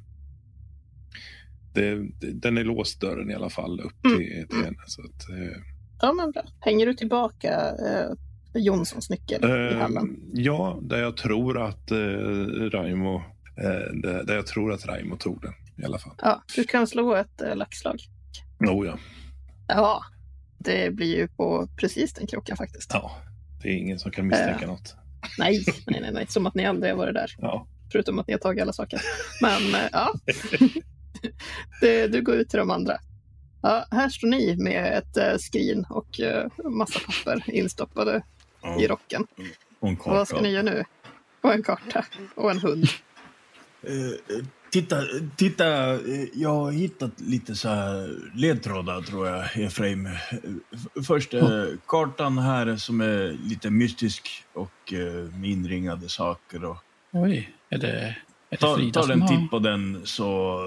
Det, 1.74 1.94
det, 2.20 2.32
den 2.32 2.58
är 2.58 2.64
låst 2.64 3.00
dörren 3.00 3.30
i 3.30 3.34
alla 3.34 3.50
fall 3.50 3.80
upp 3.80 4.04
Mm. 4.06 4.18
till, 4.18 4.46
till 4.48 4.64
henne. 4.64 4.78
Så 4.86 5.02
att, 5.02 5.28
eh, 5.30 5.58
Ja, 6.00 6.12
men 6.12 6.30
bra. 6.32 6.42
Hänger 6.60 6.86
du 6.86 6.94
tillbaka 6.94 7.70
eh, 7.70 8.10
Jonssons 8.62 9.10
nyckel 9.10 9.44
i 9.44 9.72
Eh, 9.74 9.78
hallen? 9.80 10.16
ja, 10.32 10.78
där 10.82 10.98
jag 10.98 11.16
tror 11.16 11.62
att 11.62 11.90
eh, 11.90 11.96
Raimo 12.70 13.16
eh, 13.56 13.94
där, 14.02 14.24
där 14.24 14.34
jag 14.34 14.46
tror 14.46 14.72
att 14.72 14.86
Raimo 14.86 15.16
tog 15.16 15.42
den 15.42 15.52
i 15.76 15.84
alla 15.84 15.98
fall. 15.98 16.14
Ja, 16.22 16.42
du 16.56 16.64
kan 16.64 16.86
slå 16.86 17.14
ett 17.14 17.40
eh, 17.42 17.56
laxslag. 17.56 18.00
Oh, 18.60 18.86
ja. 18.86 18.98
Ja, 19.68 20.02
det 20.58 20.90
blir 20.94 21.16
ju 21.16 21.28
på 21.28 21.68
precis 21.76 22.12
den 22.12 22.26
kroken 22.26 22.56
faktiskt. 22.56 22.90
ja, 22.94 23.10
det 23.62 23.68
är 23.68 23.72
ingen 23.76 23.98
som 23.98 24.10
kan 24.10 24.26
misstänka 24.26 24.64
Eh. 24.64 24.70
något. 24.70 24.96
Nej, 25.38 25.64
nej, 25.86 26.00
nej, 26.00 26.12
nej, 26.12 26.26
som 26.28 26.46
att 26.46 26.54
ni 26.54 26.66
aldrig 26.66 26.92
har 26.92 26.98
varit 26.98 27.14
där. 27.14 27.34
Ja. 27.38 27.66
Förutom 27.92 28.18
att 28.18 28.26
ni 28.26 28.32
har 28.34 28.38
tagit 28.38 28.62
alla 28.62 28.72
saker. 28.72 29.00
Men 29.42 29.74
eh, 29.74 29.88
ja, 29.92 30.12
det, 31.80 32.06
du 32.06 32.22
går 32.22 32.34
ut 32.34 32.48
till 32.48 32.58
de 32.58 32.70
andra. 32.70 32.96
Ja, 33.62 33.86
här 33.90 34.08
står 34.08 34.28
ni 34.28 34.56
med 34.56 34.98
ett 34.98 35.16
eh, 35.16 35.36
skrin 35.38 35.86
och 35.90 36.20
eh, 36.20 36.46
massa 36.64 37.00
papper 37.00 37.42
instoppade 37.50 38.22
Ja, 38.62 38.80
i 38.80 38.86
rocken. 38.86 39.26
och 39.80 39.88
en 39.88 39.96
Och 39.98 40.06
vad 40.06 40.28
ska 40.28 40.36
karta. 40.36 40.48
ni 40.48 40.52
göra 40.54 40.62
nu? 40.62 40.84
Och 41.42 41.52
en 41.52 41.62
karta 41.62 42.04
och 42.34 42.50
en 42.50 42.58
hund. 42.58 42.86
Titta, 44.76 45.02
titta, 45.36 45.92
eh, 45.92 46.24
jag 46.34 46.48
har 46.48 46.72
hittat 46.72 47.20
lite 47.20 47.54
så 47.54 47.68
här 47.68 48.10
ledtrådar 48.34 49.00
tror 49.00 49.26
jag, 49.28 49.58
Efraim. 49.58 50.08
Först 51.06 51.34
eh, 51.34 51.64
kartan 51.86 52.38
här 52.38 52.76
som 52.76 53.00
är 53.00 53.36
lite 53.48 53.70
mystisk 53.70 54.44
och 54.52 54.92
eh, 54.92 55.32
med 55.40 55.50
inringade 55.50 56.08
saker. 56.08 56.64
Och, 56.64 56.76
Oj, 57.12 57.54
är 57.68 57.78
det, 57.78 57.88
är 57.88 58.16
det 58.50 58.56
ta, 58.56 58.76
Frida 58.76 58.92
ta 58.92 59.02
som 59.02 59.10
en 59.10 59.22
har... 59.22 59.28
titt 59.28 59.50
på 59.50 59.58
den 59.58 60.00
så... 60.04 60.58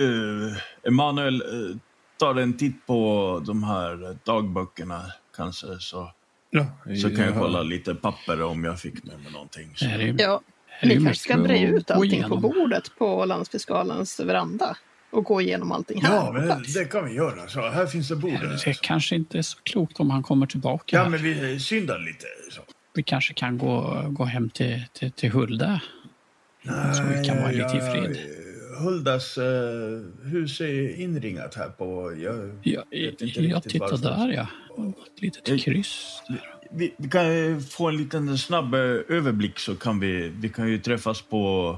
Uh, 0.00 0.56
Emanuel, 0.82 1.42
uh, 1.42 1.76
ta 2.18 2.40
en 2.40 2.56
titt 2.56 2.86
på 2.86 3.42
de 3.46 3.62
här 3.62 4.16
dagböckerna 4.24 5.02
kanske 5.36 5.66
så, 5.78 6.12
Ja, 6.50 6.66
så 7.02 7.10
kan 7.10 7.24
jag 7.24 7.34
kolla 7.34 7.62
lite 7.62 7.94
papper 7.94 8.42
om 8.42 8.64
jag 8.64 8.80
fick 8.80 9.04
med 9.04 9.20
mig 9.20 9.32
någonting. 9.32 9.72
Så. 9.76 9.86
Ja, 10.18 10.40
ni 10.82 10.94
kanske 10.94 11.14
ska 11.14 11.36
bre 11.38 11.60
ut 11.60 11.90
allting 11.90 12.22
på 12.28 12.36
bordet 12.36 12.90
på 12.98 13.24
landsfiskalens 13.24 14.20
veranda 14.20 14.76
och 15.10 15.24
gå 15.24 15.40
igenom 15.40 15.72
allting 15.72 16.02
här 16.02 16.14
Ja, 16.14 16.32
men 16.32 16.62
det 16.74 16.84
kan 16.84 17.04
vi 17.08 17.14
göra. 17.14 17.48
Så 17.48 17.68
här 17.68 17.86
finns 17.86 18.08
det 18.08 18.16
bord. 18.16 18.40
Det 18.64 18.80
kanske 18.80 19.16
inte 19.16 19.38
är 19.38 19.42
så 19.42 19.58
klokt 19.62 20.00
om 20.00 20.10
han 20.10 20.22
kommer 20.22 20.46
tillbaka. 20.46 20.96
Ja, 20.96 21.08
men 21.08 21.22
vi 21.22 21.60
syndar 21.60 21.98
lite. 21.98 22.26
Så. 22.50 22.60
Vi 22.94 23.02
kanske 23.02 23.34
kan 23.34 23.58
gå, 23.58 24.04
gå 24.08 24.24
hem 24.24 24.50
till, 24.50 24.84
till, 24.92 25.12
till 25.12 25.30
Hulda. 25.30 25.80
Så 26.94 27.02
vi 27.02 27.24
kan 27.24 27.36
vara 27.36 27.50
lite 27.50 27.76
i 27.76 27.80
fred. 27.80 28.16
Huldas 28.78 29.38
eh, 29.38 29.44
hus 30.32 30.60
är 30.60 31.00
inringat 31.00 31.54
här 31.54 31.68
på... 31.68 32.14
Jag, 32.22 32.58
Ja, 32.62 32.84
vet 32.90 33.20
inte 33.20 33.40
jag 33.42 33.56
riktigt 33.56 33.72
tittar 33.72 33.88
varför. 33.90 34.26
där, 34.26 34.32
ja. 34.32 34.46
Ett 35.14 35.22
litet 35.22 35.48
Eh, 35.48 35.58
kryss. 35.58 36.22
Där. 36.28 36.54
Vi, 36.70 36.94
vi 36.96 37.08
kan 37.08 37.60
få 37.60 37.88
en 37.88 37.96
liten 37.96 38.38
snabb 38.38 38.74
eh, 38.74 38.80
överblick 39.08 39.58
så 39.58 39.74
kan 39.74 40.00
vi, 40.00 40.28
vi 40.28 40.48
kan 40.48 40.68
ju 40.68 40.78
träffas 40.78 41.22
på, 41.22 41.76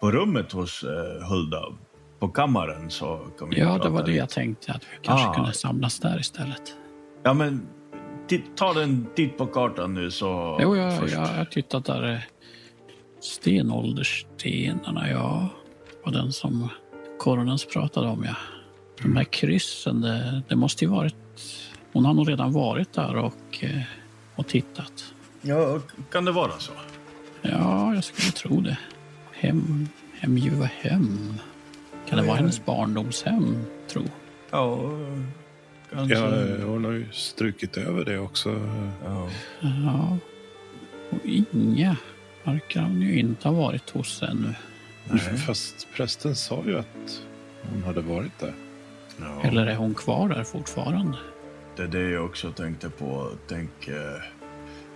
på 0.00 0.10
rummet 0.10 0.52
hos 0.52 0.84
eh, 0.84 1.28
Hulda. 1.28 1.62
På 2.18 2.28
kammaren 2.28 2.90
så 2.90 3.20
kan 3.38 3.50
vi 3.50 3.58
Ja, 3.58 3.78
det 3.78 3.88
var 3.88 4.02
det 4.06 4.12
jag 4.12 4.28
tänkte. 4.28 4.72
Att 4.72 4.82
vi 4.82 4.98
kanske 5.02 5.28
Ah. 5.28 5.34
kunde 5.34 5.52
samlas 5.52 5.98
där 5.98 6.20
istället. 6.20 6.76
Ja, 7.22 7.34
men 7.34 7.66
ta 8.56 8.82
en 8.82 9.06
titt 9.14 9.38
på 9.38 9.46
kartan 9.46 9.94
nu 9.94 10.10
så... 10.10 10.58
Jo, 10.62 10.76
jag, 10.76 10.98
först. 10.98 11.14
jag 11.14 11.20
har 11.26 11.44
tittat 11.44 11.84
där. 11.84 12.26
Stenåldersstenarna, 13.20 15.10
ja. 15.10 15.48
var 16.04 16.12
den 16.12 16.32
som 16.32 16.68
Koronens 17.18 17.66
pratade 17.66 18.08
om, 18.08 18.24
ja. 18.24 18.36
De 19.02 19.16
här 19.16 19.24
kryssen, 19.24 20.00
det, 20.00 20.42
det 20.48 20.56
måste 20.56 20.84
ju 20.84 20.90
varit... 20.90 21.14
Hon 21.92 22.04
har 22.04 22.14
nog 22.14 22.28
redan 22.28 22.52
varit 22.52 22.92
där 22.92 23.16
och, 23.16 23.58
eh, 23.64 23.82
och 24.36 24.46
tittat. 24.48 25.14
Ja, 25.40 25.80
kan 26.10 26.24
det 26.24 26.32
vara 26.32 26.58
så? 26.58 26.72
Ja, 27.42 27.94
jag 27.94 28.04
skulle 28.04 28.32
tro 28.32 28.60
det. 28.60 28.78
Hem, 29.32 29.88
hemljuva 30.14 30.64
hem. 30.64 31.34
Kan 32.08 32.18
det 32.18 32.24
Ja, 32.24 32.26
vara 32.26 32.26
ja. 32.26 32.34
hennes 32.34 32.64
barndomshem, 32.64 33.64
tro? 33.88 34.02
Ja, 34.50 34.80
kanske. 35.92 36.14
Ja, 36.18 36.64
hon 36.66 36.84
har 36.84 36.92
ju 36.92 37.06
strukit 37.12 37.76
över 37.76 38.04
det 38.04 38.18
också. 38.18 38.50
Ja. 39.04 39.28
Ja. 39.60 40.18
Och 41.10 41.18
Inga 41.24 41.96
verkar 42.44 42.82
hon 42.82 43.02
ju 43.02 43.18
inte 43.18 43.48
ha 43.48 43.54
varit 43.56 43.90
hos 43.90 44.22
ännu. 44.22 44.54
Nej. 45.10 45.20
Fast 45.46 45.86
prästen 45.94 46.36
sa 46.36 46.62
ju 46.66 46.78
att 46.78 47.22
hon 47.72 47.82
hade 47.82 48.00
varit 48.00 48.38
där. 48.38 48.54
Ja. 49.20 49.42
Eller 49.42 49.66
är 49.66 49.74
hon 49.76 49.94
kvar 49.94 50.28
där 50.28 50.44
fortfarande? 50.44 51.18
Det 51.76 51.82
är 51.82 51.86
det 51.86 52.10
jag 52.10 52.24
också 52.24 52.52
tänkte 52.52 52.90
på. 52.90 53.30
Tänk, 53.48 53.88
eh, 53.88 53.94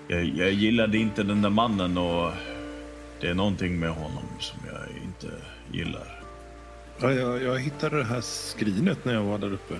jag, 0.08 0.24
jag 0.24 0.52
gillade 0.52 0.98
inte 0.98 1.22
den 1.22 1.42
där 1.42 1.50
mannen 1.50 1.98
och 1.98 2.32
det 3.20 3.26
är 3.28 3.34
någonting 3.34 3.80
med 3.80 3.90
honom 3.90 4.24
som 4.40 4.58
jag 4.66 5.02
inte 5.04 5.36
gillar. 5.72 6.22
Ja, 7.00 7.12
jag, 7.12 7.42
jag 7.42 7.58
hittade 7.60 7.96
det 7.98 8.04
här 8.04 8.20
skrinet 8.20 9.04
när 9.04 9.14
jag 9.14 9.22
var 9.22 9.38
där 9.38 9.52
uppe. 9.52 9.74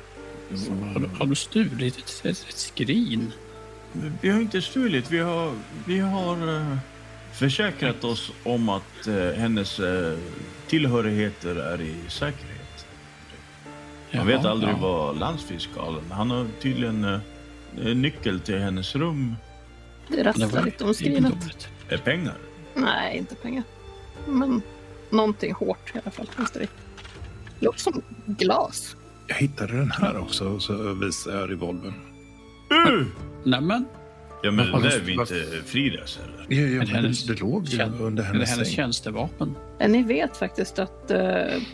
Har, 0.95 1.01
du- 1.01 1.09
har 1.19 1.27
du 1.27 1.35
stulit 1.35 1.99
ett, 1.99 2.21
ett, 2.25 2.47
ett 2.49 2.57
skrin? 2.57 3.33
Vi 4.21 4.29
har 4.31 4.41
inte 4.41 4.63
stulit, 4.63 5.11
vi 5.11 5.19
har, 5.19 5.53
vi 5.87 5.99
har 5.99 6.57
eh, 6.57 6.77
försäkrat 7.33 8.05
oss 8.05 8.33
om 8.43 8.69
att 8.69 9.07
eh, 9.07 9.15
hennes 9.33 9.79
eh, 9.81 10.19
tillhörigheter 10.67 11.57
är 11.57 11.81
i 11.81 11.95
säkerhet. 12.09 12.56
Man 14.13 14.27
vet 14.27 14.45
aldrig 14.45 14.73
ja. 14.73 14.79
vad 14.79 15.19
landsfiskalen... 15.19 16.03
Han 16.11 16.31
har 16.31 16.47
tydligen 16.61 17.05
eh, 17.05 17.21
nyckel 17.95 18.41
till 18.41 18.59
hennes 18.59 18.97
rum. 18.97 19.37
Det 20.09 20.23
rasslar 20.23 20.65
lite 20.65 20.85
om 20.85 20.95
skrinet. 20.95 21.69
är 21.89 21.99
pengar. 21.99 22.35
Nej, 22.75 23.19
inte 23.19 23.35
pengar. 23.35 23.63
Men 24.27 24.63
någonting 25.11 25.53
hårt 25.53 25.93
i 25.95 25.99
alla 25.99 26.11
fall. 26.11 26.27
finns 26.37 26.51
det 26.51 26.63
i. 26.63 26.69
Låter 27.61 27.79
som 27.79 28.03
glas. 28.27 28.97
Jag 29.27 29.37
hittade 29.37 29.77
den 29.77 29.91
här 29.91 30.19
också 30.19 30.49
och 30.49 30.63
så 30.63 30.95
visade 30.95 31.41
jag 31.41 31.51
revolvern. 31.51 31.95
Uh! 32.89 33.07
Nämen, 33.45 33.87
Ja, 34.43 34.51
men 34.51 34.82
det 34.82 34.89
är 34.95 35.01
vi 35.01 35.12
inte 35.12 35.34
Fridas 35.64 36.18
eller? 36.24 36.47
Ja, 36.49 36.61
ja, 36.61 36.66
Är 36.66 36.70
det 36.70 36.76
men 36.78 36.87
hennes- 36.87 37.24
det, 37.26 37.41
låg 37.41 37.66
ju 37.68 37.82
under 37.82 38.07
är 38.07 38.11
det 38.11 38.22
hennes 38.22 38.51
hennes 38.51 38.68
säng. 38.68 38.76
tjänstevapen? 38.76 39.55
Ni 39.89 40.03
vet 40.03 40.37
faktiskt 40.37 40.78
att 40.78 41.11
eh, 41.11 41.20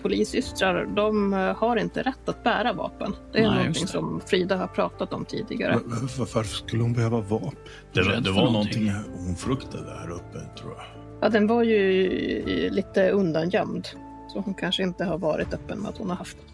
polissystrar, 0.02 0.86
de 0.96 1.32
eh, 1.34 1.38
har 1.56 1.76
inte 1.76 2.02
rätt 2.02 2.28
att 2.28 2.44
bära 2.44 2.72
vapen. 2.72 3.14
Det 3.32 3.38
är 3.38 3.42
Nej, 3.48 3.56
någonting 3.58 3.86
som 3.86 4.20
Frida 4.26 4.56
har 4.56 4.66
pratat 4.66 5.12
om 5.12 5.24
tidigare. 5.24 5.72
Va- 5.72 5.80
Varför 6.18 6.42
skulle 6.44 6.82
hon 6.82 6.92
behöva 6.92 7.20
vapen? 7.20 7.50
Det, 7.92 8.20
det 8.20 8.30
var 8.30 8.42
någonting. 8.50 8.86
någonting 8.86 9.12
hon 9.26 9.36
fruktade 9.36 9.90
här 10.00 10.10
uppe, 10.10 10.38
tror 10.58 10.72
jag. 10.76 10.84
Ja, 11.20 11.28
den 11.28 11.46
var 11.46 11.62
ju 11.62 12.70
lite 12.70 13.10
undangömd. 13.10 13.88
Så 14.32 14.40
hon 14.40 14.54
kanske 14.54 14.82
inte 14.82 15.04
har 15.04 15.18
varit 15.18 15.54
öppen 15.54 15.78
med 15.78 15.88
att 15.88 15.98
hon 15.98 16.10
har 16.10 16.16
haft 16.16 16.36
den. 16.36 16.46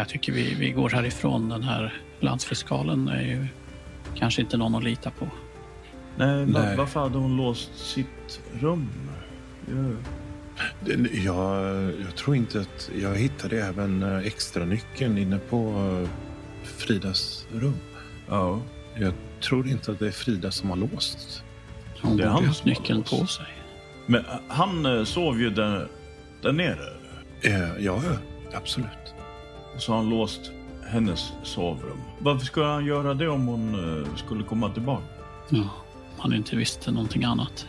Jag 0.00 0.08
tycker 0.08 0.32
vi, 0.32 0.54
vi 0.54 0.70
går 0.70 0.90
härifrån. 0.90 1.48
Den 1.48 1.62
här 1.62 2.00
landsfiskalen 2.20 3.08
är 3.08 3.22
ju 3.22 3.46
kanske 4.18 4.40
inte 4.42 4.56
någon 4.56 4.74
att 4.74 4.84
lita 4.84 5.10
på. 5.10 5.28
Nej, 6.16 6.46
Nej. 6.46 6.76
varför 6.76 7.00
hade 7.00 7.18
hon 7.18 7.36
låst 7.36 7.70
sitt 7.78 8.40
rum? 8.60 8.88
Jag, 11.24 11.92
jag 12.00 12.16
tror 12.16 12.36
inte 12.36 12.60
att... 12.60 12.90
Jag 13.00 13.14
hittade 13.16 13.62
även 13.62 14.02
eh, 14.02 14.18
extra 14.26 14.64
nyckeln 14.64 15.18
inne 15.18 15.38
på 15.38 15.68
eh, 16.02 16.08
Fridas 16.64 17.46
rum. 17.52 17.76
ja. 18.28 18.60
Jag 18.98 19.12
tror 19.40 19.68
inte 19.68 19.92
att 19.92 19.98
det 19.98 20.06
är 20.06 20.10
Frida 20.10 20.50
som 20.50 20.70
har 20.70 20.76
låst. 20.76 21.42
Hon 22.02 22.16
Det 22.16 22.24
är 22.24 22.28
han 22.28 22.54
som 22.54 22.70
har 22.70 22.78
nyckeln 22.80 22.98
låst. 22.98 23.20
på 23.20 23.26
sig. 23.26 23.46
Men 24.06 24.20
eh, 24.24 24.30
han 24.48 25.06
sov 25.06 25.40
ju 25.40 25.50
där, 25.50 25.88
där 26.42 26.52
nere. 26.52 26.92
Ja, 27.42 27.68
ja, 27.78 28.00
absolut. 28.54 29.14
Och 29.74 29.82
så 29.82 29.92
har 29.92 29.96
han 29.98 30.10
låst 30.10 30.40
hennes 30.88 31.32
sovrum. 31.42 32.00
Varför 32.18 32.46
skulle 32.46 32.66
han 32.66 32.84
göra 32.86 33.14
det 33.14 33.28
om 33.28 33.46
hon 33.46 33.74
eh, 34.04 34.14
skulle 34.16 34.44
komma 34.44 34.70
tillbaka? 34.70 35.04
Ja, 35.48 35.68
han 36.18 36.32
inte 36.34 36.56
visste 36.56 36.90
någonting 36.90 37.24
annat. 37.24 37.66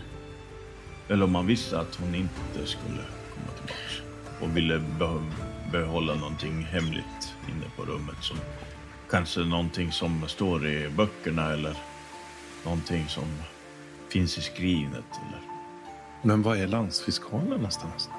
Eller 1.08 1.24
om 1.24 1.36
han 1.36 1.48
visste 1.48 1.80
att 1.80 1.96
hon 1.96 2.16
inte 2.16 2.66
skulle 2.66 3.02
komma 3.34 3.52
tillbaka. 3.58 3.84
Och 4.42 4.58
ville 4.58 4.80
be- 4.80 5.32
behålla 5.72 6.16
någonting 6.16 6.64
hemligt 6.64 7.34
inne 7.50 7.66
på 7.76 7.82
rummet. 7.86 8.16
Som 8.22 8.38
kanske 9.10 9.40
någonting 9.40 9.92
som 9.92 10.24
står 10.28 10.68
i 10.68 10.90
böckerna 10.90 11.54
eller 11.54 11.74
någonting 12.66 13.08
som 13.08 13.24
finns 14.10 14.38
i 14.38 14.42
skrinet. 14.42 15.06
Eller, 15.28 15.42
Men 16.22 16.42
var 16.42 16.56
är 16.56 16.68
landsfiskalen 16.68 17.48
någonstans? 17.50 18.10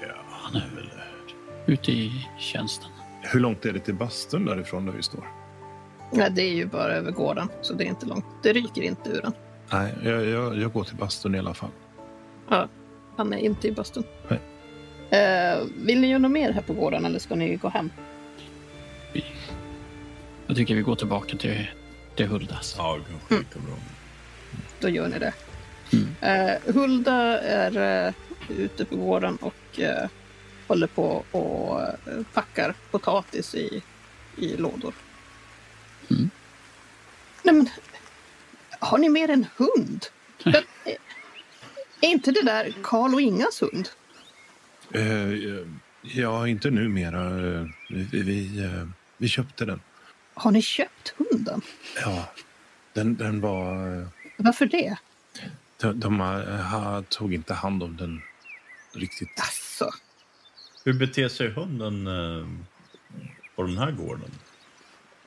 ja, 0.00 0.14
han 0.30 0.56
är 0.56 0.68
väl... 0.74 0.90
Ute 1.66 1.92
i 1.92 2.26
tjänsten. 2.38 2.90
Hur 3.20 3.40
långt 3.40 3.66
är 3.66 3.72
det 3.72 3.80
till 3.80 3.94
bastun 3.94 4.44
därifrån 4.44 4.86
där 4.86 4.92
vi 4.92 5.02
står? 5.02 5.24
Nej, 6.12 6.30
det 6.30 6.42
är 6.42 6.54
ju 6.54 6.66
bara 6.66 6.92
över 6.92 7.10
gården, 7.10 7.48
så 7.62 7.74
det 7.74 7.84
är 7.84 7.88
inte 7.88 8.06
långt. 8.06 8.24
Det 8.42 8.52
ryker 8.52 8.82
inte 8.82 9.10
ur 9.10 9.22
den. 9.22 9.32
Nej, 9.72 9.94
jag, 10.02 10.24
jag, 10.26 10.58
jag 10.58 10.72
går 10.72 10.84
till 10.84 10.96
bastun 10.96 11.34
i 11.34 11.38
alla 11.38 11.54
fall. 11.54 11.70
Ja, 12.48 12.68
han 13.16 13.32
är 13.32 13.38
inte 13.38 13.68
i 13.68 13.72
bastun. 13.72 14.04
Nej. 14.28 14.40
Eh, 15.10 15.58
vill 15.76 16.00
ni 16.00 16.06
göra 16.06 16.18
något 16.18 16.30
mer 16.30 16.52
här 16.52 16.62
på 16.62 16.72
gården 16.72 17.04
eller 17.04 17.18
ska 17.18 17.34
ni 17.34 17.56
gå 17.56 17.68
hem? 17.68 17.90
Jag 20.46 20.56
tycker 20.56 20.74
vi 20.74 20.82
går 20.82 20.96
tillbaka 20.96 21.36
till, 21.36 21.68
till 22.14 22.26
Huldas. 22.26 22.74
Ja, 22.78 22.98
det 22.98 23.10
kanske 23.10 23.34
lika 23.34 23.66
bra. 23.66 23.76
Då 24.80 24.88
gör 24.88 25.08
ni 25.08 25.18
det. 25.18 25.32
Mm. 25.92 26.08
Eh, 26.20 26.74
Hulda 26.74 27.40
är 27.40 28.06
eh, 28.06 28.14
ute 28.48 28.84
på 28.84 28.96
gården 28.96 29.36
och 29.36 29.80
eh, 29.80 30.08
håller 30.68 30.86
på 30.86 31.24
och 31.30 31.80
eh, 31.82 32.22
packar 32.32 32.74
potatis 32.90 33.54
i, 33.54 33.82
i 34.36 34.56
lådor. 34.56 34.94
Mm. 36.10 36.30
Nej, 37.42 37.54
men, 37.54 37.68
har 38.80 38.98
ni 38.98 39.08
mer 39.08 39.30
en 39.30 39.46
hund? 39.56 40.06
Eh, 42.00 42.08
är 42.10 42.12
inte 42.12 42.30
det 42.32 42.42
där 42.42 42.74
Karl 42.82 43.14
och 43.14 43.20
Ingas 43.20 43.62
hund? 43.62 43.88
Eh, 44.94 45.32
ja, 46.02 46.48
inte 46.48 46.70
numera. 46.70 47.30
Vi, 47.90 48.02
vi, 48.22 48.68
vi 49.16 49.28
köpte 49.28 49.64
den. 49.64 49.80
Har 50.34 50.50
ni 50.50 50.62
köpt 50.62 51.14
hunden? 51.16 51.60
Ja, 52.02 52.28
den, 52.92 53.16
den 53.16 53.40
var... 53.40 54.08
Varför 54.36 54.66
det? 54.66 54.96
De, 55.76 56.00
de 56.00 56.20
ha- 56.20 57.02
tog 57.08 57.34
inte 57.34 57.54
hand 57.54 57.82
om 57.82 57.96
den 57.96 58.22
riktigt. 58.92 59.30
Alltså, 59.36 59.90
Hur 60.84 60.92
beter 60.92 61.28
sig 61.28 61.50
hunden 61.50 62.06
eh, 62.06 62.46
på 63.56 63.62
den 63.62 63.78
här 63.78 63.90
gården? 63.90 64.30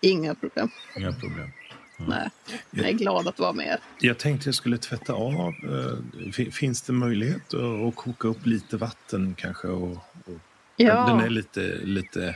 Inga 0.01 0.35
problem. 0.35 0.69
Inga 0.97 1.11
problem. 1.11 1.51
Nej, 1.97 2.29
jag 2.71 2.89
är 2.89 2.93
glad 2.93 3.27
att 3.27 3.39
vara 3.39 3.53
med 3.53 3.67
er. 3.67 3.79
Jag 3.99 4.17
tänkte 4.17 4.47
jag 4.47 4.55
skulle 4.55 4.77
tvätta 4.77 5.13
av. 5.13 5.33
Eh, 5.63 6.31
fin- 6.31 6.51
Finns 6.51 6.81
det 6.81 6.93
möjlighet 6.93 7.53
att, 7.53 7.95
koka 7.95 8.27
upp 8.27 8.45
lite 8.45 8.77
vatten 8.77 9.35
kanske? 9.37 9.67
Och, 9.67 9.91
och, 9.91 10.39
Ja, 10.75 11.05
Den 11.07 11.19
är 11.19 11.29
lite, 11.29 11.61
lite... 11.83 12.35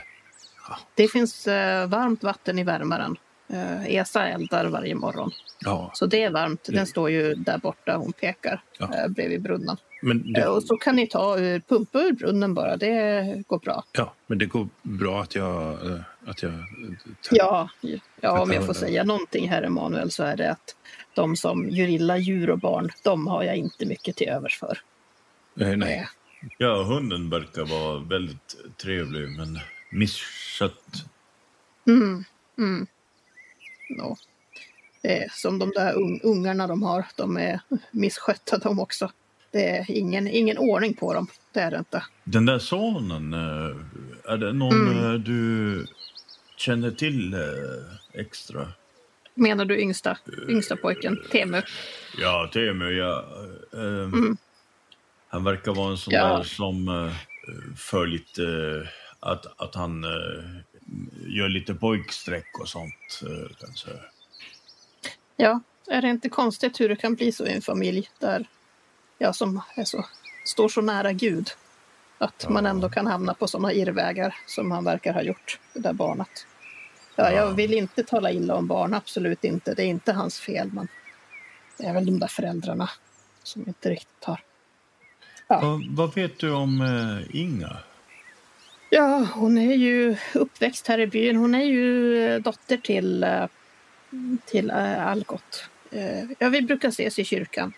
det 0.94 1.08
finns 1.08 1.46
eh, 1.46 1.88
varmt 1.88 2.22
vatten 2.22 2.58
i 2.58 2.64
värmaren. 2.64 3.16
Eh, 3.48 3.86
Esa 3.96 4.28
eldar 4.28 4.64
varje 4.66 4.94
morgon. 4.94 5.30
Ja, 5.60 5.90
Så 5.94 6.06
det 6.06 6.22
är 6.22 6.30
varmt. 6.30 6.64
Den 6.64 6.74
Mm. 6.74 6.86
står 6.86 7.10
ju 7.10 7.34
där 7.34 7.58
borta, 7.58 7.96
hon 7.96 8.12
pekar, 8.12 8.62
Ja. 8.78 8.94
eh, 8.94 9.08
bredvid 9.08 9.42
brunnen. 9.42 9.76
men 10.02 10.32
det, 10.32 10.40
Eh, 10.40 10.46
och 10.48 10.62
så 10.62 10.76
kan 10.76 10.96
ni 10.96 11.06
ta 11.06 11.38
ur, 11.38 11.60
pumpa 11.60 12.00
ur 12.00 12.12
brunnen 12.12 12.54
bara, 12.54 12.76
det 12.76 13.42
går 13.46 13.58
bra. 13.58 13.84
ja, 13.92 14.14
men 14.26 14.38
det 14.38 14.46
går 14.46 14.68
bra 14.82 15.22
att 15.22 15.34
jag... 15.34 15.78
Att 16.26 16.42
jag 16.42 16.52
Ja, 17.30 17.68
ja 18.20 18.40
om 18.42 18.52
jag 18.52 18.66
får 18.66 18.74
säga 18.74 19.04
någonting 19.04 19.48
här 19.48 19.62
Emanuel 19.62 20.10
så 20.10 20.22
är 20.22 20.36
det 20.36 20.50
att 20.50 20.76
de 21.14 21.36
som 21.36 21.70
gör 21.70 21.88
illa 21.88 22.16
djur 22.18 22.50
och 22.50 22.58
barn, 22.58 22.90
de 23.02 23.26
har 23.26 23.42
jag 23.42 23.56
inte 23.56 23.86
mycket 23.86 24.16
till 24.16 24.28
övers 24.28 24.58
för. 24.58 24.78
Nej. 25.54 25.98
Eh, 25.98 26.06
Ja, 26.58 26.82
hunden 26.82 27.30
verkar 27.30 27.64
vara 27.64 27.98
väldigt 27.98 28.56
trevlig 28.82 29.28
men 29.38 29.58
misskött. 29.90 31.04
Mm, 31.86 32.24
mm. 32.58 32.86
No. 33.88 34.16
Är 35.02 35.26
som 35.32 35.58
de 35.58 35.70
där 35.70 35.94
un- 35.94 36.20
ungarna 36.22 36.66
de 36.66 36.82
har, 36.82 37.06
de 37.16 37.36
är 37.36 37.60
misskötta 37.90 38.58
de 38.58 38.80
också. 38.80 39.10
Det 39.50 39.68
är 39.68 39.90
ingen, 39.90 40.28
ingen 40.28 40.58
ordning 40.58 40.94
på 40.94 41.14
dem, 41.14 41.26
det 41.52 41.60
är 41.60 41.70
det 41.70 41.78
inte. 41.78 42.04
Den 42.24 42.46
där 42.46 42.58
sonen, 42.58 43.34
eh, 43.34 43.76
är 44.32 44.36
det 44.36 44.52
någon 44.52 44.88
Mm. 44.88 45.04
eh, 45.04 45.12
du 45.12 45.86
känner 46.56 46.90
till 46.90 47.34
eh, 47.34 47.40
extra? 48.20 48.68
Menar 49.34 49.64
du 49.64 49.80
yngsta, 49.80 50.18
yngsta 50.48 50.76
pojken, 50.76 51.18
Temu? 51.32 51.62
Ja, 52.18 52.50
Temu, 52.52 52.84
ja. 52.90 53.24
eh, 53.74 53.80
eh, 53.80 53.88
Mm. 54.04 54.36
Han 55.28 55.44
verkar 55.44 55.74
vara 55.74 55.90
en 55.90 55.96
sån 55.98 56.14
Ja. 56.14 56.36
där 56.36 56.42
som 56.42 56.88
eh, 56.88 57.12
lite... 58.06 58.42
eh, 58.42 58.88
att, 59.20 59.60
att 59.60 59.74
han 59.74 60.04
eh, 60.04 60.10
gör 61.26 61.48
lite 61.48 61.74
pojksträck 61.74 62.58
och 62.60 62.68
sånt, 62.68 63.20
eh, 63.22 63.56
kanske. 63.60 63.90
Ja, 65.36 65.60
är 65.90 66.02
det 66.02 66.08
inte 66.08 66.28
konstigt 66.28 66.80
hur 66.80 66.88
det 66.88 66.96
kan 66.96 67.14
bli 67.14 67.32
så 67.32 67.46
i 67.46 67.52
en 67.52 67.62
familj 67.62 68.10
där 68.18 68.46
jag 69.18 69.34
som 69.36 69.60
så, 69.84 70.04
står 70.44 70.68
så 70.68 70.80
nära 70.80 71.12
Gud. 71.12 71.50
Att 72.18 72.48
man 72.50 72.64
Ja. 72.64 72.70
ändå 72.70 72.88
kan 72.88 73.06
hamna 73.06 73.34
på 73.34 73.48
sådana 73.48 73.72
irrvägar 73.72 74.34
som 74.46 74.70
han 74.70 74.84
verkar 74.84 75.12
ha 75.14 75.22
gjort, 75.22 75.58
det 75.72 75.80
där 75.80 75.92
barnet. 75.92 76.46
Ja, 77.16 77.30
jag 77.32 77.48
Ja. 77.48 77.50
vill 77.50 77.74
inte 77.74 78.02
tala 78.04 78.30
illa 78.32 78.54
om 78.54 78.66
barn, 78.66 78.94
absolut 78.94 79.44
inte. 79.44 79.74
Det 79.74 79.82
är 79.82 79.86
inte 79.86 80.12
hans 80.12 80.40
fel, 80.40 80.70
men 80.72 80.88
det 81.78 81.84
är 81.86 81.94
väl 81.94 82.06
de 82.06 82.18
där 82.18 82.26
föräldrarna 82.28 82.90
som 83.42 83.64
inte 83.68 83.90
riktigt 83.90 84.24
har. 84.24 84.40
Ja. 85.48 85.60
Vad, 85.60 85.86
vad 85.96 86.14
vet 86.14 86.38
du 86.38 86.50
om 86.50 86.80
eh, 86.80 87.36
Inga? 87.40 87.76
Ja, 88.90 89.28
hon 89.34 89.58
är 89.58 89.74
ju 89.74 90.16
uppväxt 90.34 90.86
här 90.86 90.98
i 90.98 91.06
byn. 91.06 91.36
Hon 91.36 91.54
är 91.54 91.64
ju 91.64 92.18
eh, 92.24 92.40
dotter 92.40 92.76
till, 92.76 93.24
eh, 93.24 93.46
till 94.44 94.70
eh, 94.70 95.06
Algot. 95.06 95.64
Ja, 96.38 96.48
vi 96.48 96.62
brukar 96.62 96.88
ses 96.88 97.18
i 97.18 97.24
kyrkan. 97.24 97.72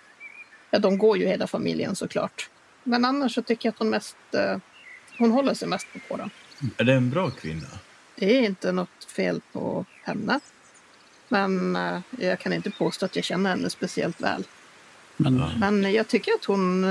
Ja, 0.71 0.79
de 0.79 0.99
går 0.99 1.19
ju 1.19 1.27
hela 1.27 1.47
familjen 1.47 1.97
såklart. 1.97 2.51
Men 2.85 3.05
annars 3.05 3.35
så 3.35 3.43
tycker 3.43 3.67
jag 3.69 3.73
att 3.73 3.79
hon 3.79 3.91
mest... 3.91 4.17
Hon 5.19 5.31
håller 5.31 5.55
sig 5.55 5.69
mest 5.69 5.87
på 5.93 5.99
kåren. 5.99 6.31
Är 6.77 6.85
det 6.85 6.93
en 6.93 7.11
bra 7.11 7.31
kvinna? 7.31 7.67
Det 8.15 8.39
är 8.39 8.43
inte 8.43 8.73
något 8.73 9.05
fel 9.17 9.41
på 9.53 9.85
henne. 10.03 10.41
Men 11.29 11.79
jag 12.19 12.39
kan 12.39 12.53
inte 12.53 12.71
påstå 12.71 13.07
att 13.07 13.17
jag 13.17 13.25
känner 13.25 13.51
henne 13.51 13.71
speciellt 13.71 14.21
väl. 14.21 14.45
Men. 15.17 15.51
Men 15.61 15.93
jag 15.93 16.09
tycker 16.09 16.33
att 16.33 16.45
hon 16.45 16.87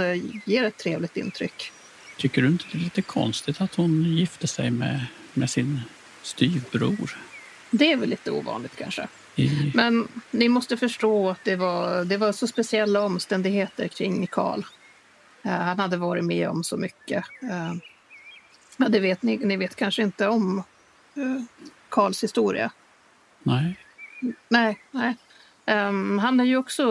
ger 0.45 0.63
ett 0.63 0.77
trevligt 0.77 1.17
intryck. 1.17 1.71
Tycker 2.17 2.41
du 2.41 2.47
inte 2.47 2.65
det 2.71 2.77
är 2.77 2.81
lite 2.81 3.01
konstigt 3.01 3.61
att 3.61 3.75
hon 3.75 4.03
gifte 4.03 4.47
sig 4.47 4.71
med, 4.71 5.05
med 5.33 5.49
sin 5.49 5.81
styvbror? 6.21 7.17
Det 7.71 7.91
är 7.91 7.97
väl 7.97 8.09
lite 8.09 8.31
ovanligt 8.31 8.75
kanske. 8.75 9.07
I, 9.35 9.71
Men 9.75 10.07
ni 10.31 10.49
måste 10.49 10.77
förstå 10.77 11.29
att 11.29 11.43
det 11.43 11.55
var, 11.55 12.05
det 12.05 12.17
var 12.17 12.31
så 12.31 12.47
speciella 12.47 13.01
omständigheter 13.01 13.87
kring 13.87 14.27
Karl. 14.27 14.63
Eh, 15.43 15.51
han 15.51 15.79
hade 15.79 15.97
varit 15.97 16.25
med 16.25 16.49
om 16.49 16.63
så 16.63 16.77
mycket. 16.77 17.25
Uh, 17.43 17.75
ja, 18.77 18.87
det 18.89 18.99
vet 18.99 19.23
ni, 19.23 19.37
ni 19.37 19.57
vet 19.57 19.75
kanske 19.75 20.01
inte 20.01 20.27
om 20.27 20.63
uh, 21.17 21.41
Karls 21.89 22.23
historia. 22.23 22.71
nej, 23.43 23.77
Nej, 24.49 24.79
nej. 24.91 25.15
Ehm, 25.67 26.19
han 26.19 26.39
är 26.39 26.43
ju 26.43 26.57
också 26.57 26.83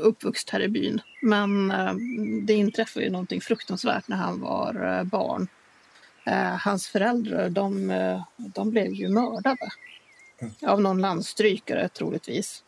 uppvuxen 0.00 0.48
här 0.52 0.60
i 0.60 0.68
byn. 0.68 1.00
Men 1.22 1.70
ehm, 1.70 2.46
det 2.46 2.52
inträffade 2.52 3.04
ju 3.04 3.12
någonting 3.12 3.40
fruktansvärt 3.40 4.08
när 4.08 4.16
han 4.16 4.40
var 4.40 4.98
eh, 4.98 5.04
barn. 5.04 5.48
Eh, 6.24 6.56
hans 6.56 6.88
föräldrar, 6.88 7.48
de, 7.48 7.90
eh, 7.90 8.22
de 8.36 8.70
blev 8.70 8.92
ju 8.92 9.08
mördade. 9.08 9.68
Av 10.62 10.80
någon 10.80 11.00
landstrykare 11.00 11.88
troligtvis. 11.88 12.64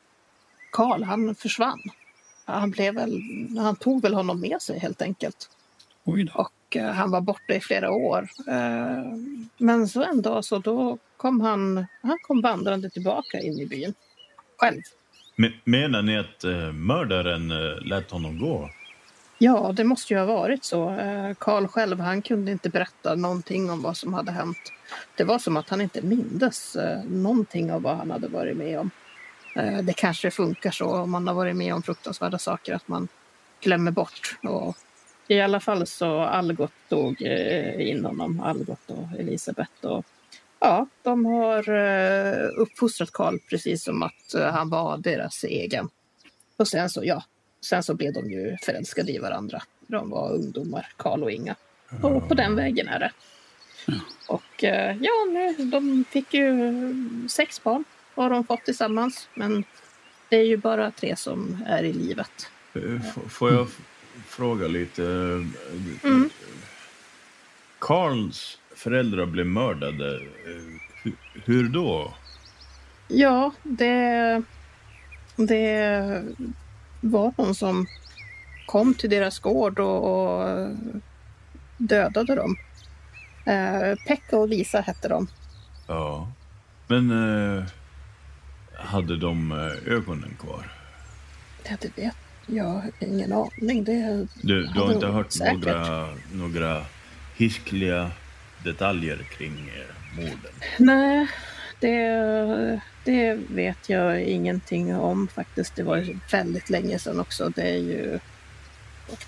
Karl, 0.73 1.03
han 1.03 1.35
försvann. 1.35 1.81
Han, 2.45 2.71
blev 2.71 2.95
väl, 2.95 3.21
han 3.59 3.77
tog 3.77 4.03
väl 4.03 4.15
honom 4.15 4.41
med 4.41 4.63
sig 4.63 4.79
helt 4.79 5.03
enkelt. 5.03 5.51
Och 6.35 6.77
han 6.95 7.11
var 7.11 7.21
borta 7.21 7.55
i 7.55 7.61
flera 7.61 7.91
år. 7.91 8.29
Eh, 8.49 9.17
men 9.59 9.89
så 9.89 10.03
en 10.03 10.23
dag 10.23 10.45
så 10.45 10.59
då 10.59 10.99
kom 11.17 11.41
han, 11.41 11.87
han 12.03 12.19
kom 12.23 12.41
vandrande 12.41 12.91
tillbaka 12.91 13.41
in 13.41 13.59
i 13.59 13.67
byn. 13.67 13.95
Själv. 14.57 14.83
Men, 15.43 15.53
menar 15.65 16.03
ni 16.03 16.19
att 16.19 16.45
eh, 16.45 16.73
mördaren 16.73 17.51
eh, 17.51 17.81
lät 17.85 18.11
honom 18.11 18.39
gå? 18.39 18.71
Ja, 19.39 19.73
det 19.77 19.85
måste 19.85 20.15
ju 20.15 20.19
ha 20.19 20.27
varit 20.27 20.65
så. 20.65 20.91
Eh, 20.91 21.35
Karl 21.39 21.67
själv, 21.67 22.01
han 22.01 22.23
kunde 22.23 22.53
inte 22.53 22.69
berätta 22.69 23.15
någonting 23.15 23.71
om 23.71 23.83
vad 23.83 23.97
som 23.97 24.15
hade 24.15 24.33
hänt. 24.33 24.73
Det 25.17 25.25
var 25.25 25.39
som 25.39 25.57
att 25.57 25.69
han 25.69 25.81
inte 25.81 26.03
mindes 26.03 26.77
eh, 26.77 27.05
någonting 27.05 27.73
av 27.73 27.83
vad 27.83 27.97
han 27.97 28.11
hade 28.11 28.29
varit 28.29 28.57
med 28.57 28.79
om. 28.79 28.91
Eh, 29.57 29.79
det 29.79 29.93
kanske 29.93 30.31
funkar 30.31 30.71
så 30.71 30.97
om 30.97 31.11
man 31.11 31.27
har 31.27 31.35
varit 31.35 31.57
med 31.57 31.75
om 31.75 31.83
fruktansvärda 31.83 32.39
saker 32.39 32.75
att 32.75 32.89
man 32.89 33.09
glömmer 33.61 33.91
bort. 33.91 34.39
Och 34.43 34.77
I 35.29 35.41
alla 35.41 35.61
fall 35.61 35.87
så 35.87 36.21
Algot 36.21 36.73
tog 36.89 37.23
eh, 37.23 37.89
in 37.91 38.05
honom, 38.05 38.41
Algot 38.41 38.91
och 38.91 39.19
Elisabeth. 39.19 39.87
Och, 39.87 40.05
ja, 40.63 40.87
de 41.03 41.25
har 41.25 41.69
eh, 41.69 42.49
uppfostrat 42.57 43.13
Karl 43.13 43.39
precis 43.51 43.85
som 43.85 44.03
att 44.03 44.35
eh, 44.35 44.47
han 44.53 44.69
var 44.71 44.99
deras 44.99 45.45
egen. 45.45 45.89
Och 46.57 46.69
sen 46.69 46.91
så, 46.91 47.05
ja, 47.05 47.25
Sen 47.65 47.83
så 47.83 47.95
blev 47.95 48.13
de 48.13 48.31
ju 48.31 48.57
förälskade 48.63 49.13
i 49.13 49.19
varandra. 49.19 49.63
De 49.87 50.11
var 50.11 50.33
ungdomar, 50.33 50.89
Karl 50.97 51.23
och 51.23 51.31
Inga. 51.31 51.55
Och 52.03 52.29
på 52.29 52.35
den 52.35 52.57
vägen 52.57 52.89
är 52.89 52.99
det. 52.99 53.13
Och 54.29 54.65
eh, 54.65 54.97
ja, 55.01 55.13
nu, 55.33 55.65
de 55.65 56.05
fick 56.11 56.35
ju 56.35 56.75
sex 57.29 57.63
barn 57.63 57.85
har 58.15 58.31
de 58.31 58.45
fått 58.45 58.65
tillsammans. 58.65 59.29
Men 59.35 59.65
det 60.29 60.37
är 60.37 60.45
ju 60.45 60.57
bara 60.57 60.91
tre 60.91 61.17
som 61.17 61.65
är 61.67 61.83
i 61.83 61.93
livet. 61.93 62.51
F- 62.75 63.19
Får 63.29 63.53
jag 63.53 63.69
fråga 64.27 64.69
lite? 64.69 65.03
Mm. 66.05 66.31
Karls 67.79 68.59
föräldrar 68.77 69.27
blev 69.27 69.47
mördade. 69.47 70.15
Eh, 70.17 70.73
hu- 71.05 71.17
Hur 71.45 71.69
då? 71.69 72.15
Ja, 73.09 73.53
det, 73.63 74.43
det 75.37 76.23
var 77.01 77.33
någon 77.39 77.55
som 77.55 77.87
kom 78.67 78.95
till 78.95 79.11
deras 79.11 79.39
gård 79.39 79.79
och, 79.79 80.05
och 80.05 80.69
dödade 81.77 82.35
dem. 82.35 82.57
Eh, 83.47 83.95
Pekka 84.07 84.37
och 84.39 84.49
Lisa 84.49 84.81
hette 84.81 85.09
de. 85.09 85.29
Ja. 85.87 86.33
Men 86.87 87.11
eh, 87.59 87.65
hade 88.75 89.17
de 89.17 89.53
ögonen 89.87 90.37
kvar? 90.41 90.73
Ja, 91.69 91.77
det 91.81 91.99
vet 92.03 92.15
jag. 92.47 92.83
Ingen 93.01 93.33
aning. 93.33 93.85
Det, 93.85 94.27
Du, 94.43 94.63
du 94.67 94.81
har 94.81 94.93
inte 94.93 95.07
hört 95.07 95.33
säkert. 95.33 95.65
några, 95.65 96.09
några 96.33 96.83
hiskliga 97.37 98.11
detaljer 98.65 99.17
kring 99.39 99.71
morden? 100.17 100.53
Nej, 100.79 101.27
det, 101.81 102.81
det 103.05 103.35
vet 103.49 103.89
jag 103.89 104.23
ingenting 104.23 104.97
om 104.97 105.29
faktiskt. 105.29 105.77
Det 105.77 105.83
var 105.83 105.97
ju 105.97 106.19
väldigt 106.31 106.71
länge 106.71 106.99
sedan 106.99 107.21
också. 107.21 107.49
Det 107.49 107.63
är 107.63 107.79
ju 107.79 108.19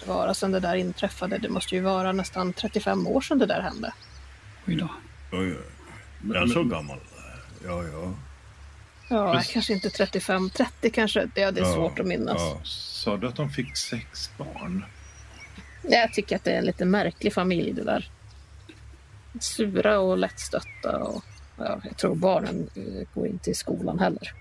det 0.01 0.07
vara 0.07 0.35
sedan 0.35 0.53
det 0.53 0.61
där 0.61 0.75
inträffade. 0.75 1.39
Det 1.39 1.49
måste 1.49 1.75
ju 1.75 1.81
vara 1.81 2.13
nästan 2.13 2.53
35 2.53 3.07
år 3.07 3.21
sedan 3.21 3.39
det 3.39 3.47
där 3.47 3.61
hände. 3.63 3.93
oj 4.67 4.77
då. 4.77 4.89
Oj, 5.33 5.39
oj. 5.53 5.57
Jag 6.35 6.43
är 6.43 6.47
så 6.47 6.65
gammal. 6.65 6.99
Ja, 7.65 7.85
ja. 7.93 8.15
Ja, 9.11 9.33
Men- 9.33 9.43
kanske 9.43 9.73
inte 9.73 9.91
35, 9.91 10.51
30 10.51 10.91
kanske. 10.91 11.21
Det, 11.21 11.51
det 11.51 11.61
är 11.61 11.65
Ja, 11.65 11.75
svårt 11.75 11.99
att 12.01 12.07
minnas. 12.07 12.37
ja. 12.39 12.61
Sa 12.65 13.17
du 13.17 13.27
att 13.29 13.37
de 13.37 13.51
fick 13.51 13.77
sex 13.77 14.31
barn? 14.39 14.85
Jag 15.83 16.13
tycker 16.13 16.37
att 16.37 16.45
det 16.45 16.51
är 16.53 16.59
en 16.59 16.65
lite 16.65 16.85
märklig 16.85 17.33
familj 17.35 17.73
det 17.73 17.85
där. 17.85 18.11
Sura 19.41 19.99
och 19.99 20.19
lättstötta. 20.19 20.99
Och, 20.99 21.25
ja, 21.59 21.81
jag 21.85 21.97
tror 21.97 22.15
barnen 22.15 22.71
eh, 22.77 23.09
går 23.15 23.27
inte 23.27 23.51
i 23.51 23.55
skolan 23.55 23.99
heller. 23.99 24.33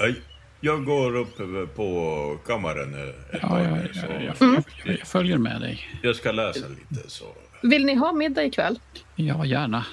Nej, 0.00 0.14
Jag 0.60 0.84
går 0.84 1.16
upp 1.16 1.36
på 1.76 2.38
kammaren 2.46 2.94
ett 3.32 3.38
Ja, 3.42 3.62
jag, 3.62 3.72
nu, 3.72 3.90
så 3.94 4.06
jag, 4.06 4.22
jag, 4.24 4.42
Mm. 4.42 4.62
jag, 4.84 4.98
jag 4.98 5.06
följer 5.08 5.38
med 5.38 5.60
dig. 5.60 5.80
jag 6.02 6.16
ska 6.16 6.32
läsa 6.32 6.66
lite 6.68 7.10
så. 7.10 7.24
Vill 7.62 7.84
ni 7.86 7.94
ha 7.94 8.12
middag 8.12 8.44
ikväll? 8.44 8.78
Ja, 9.14 9.44
gärna. 9.44 9.86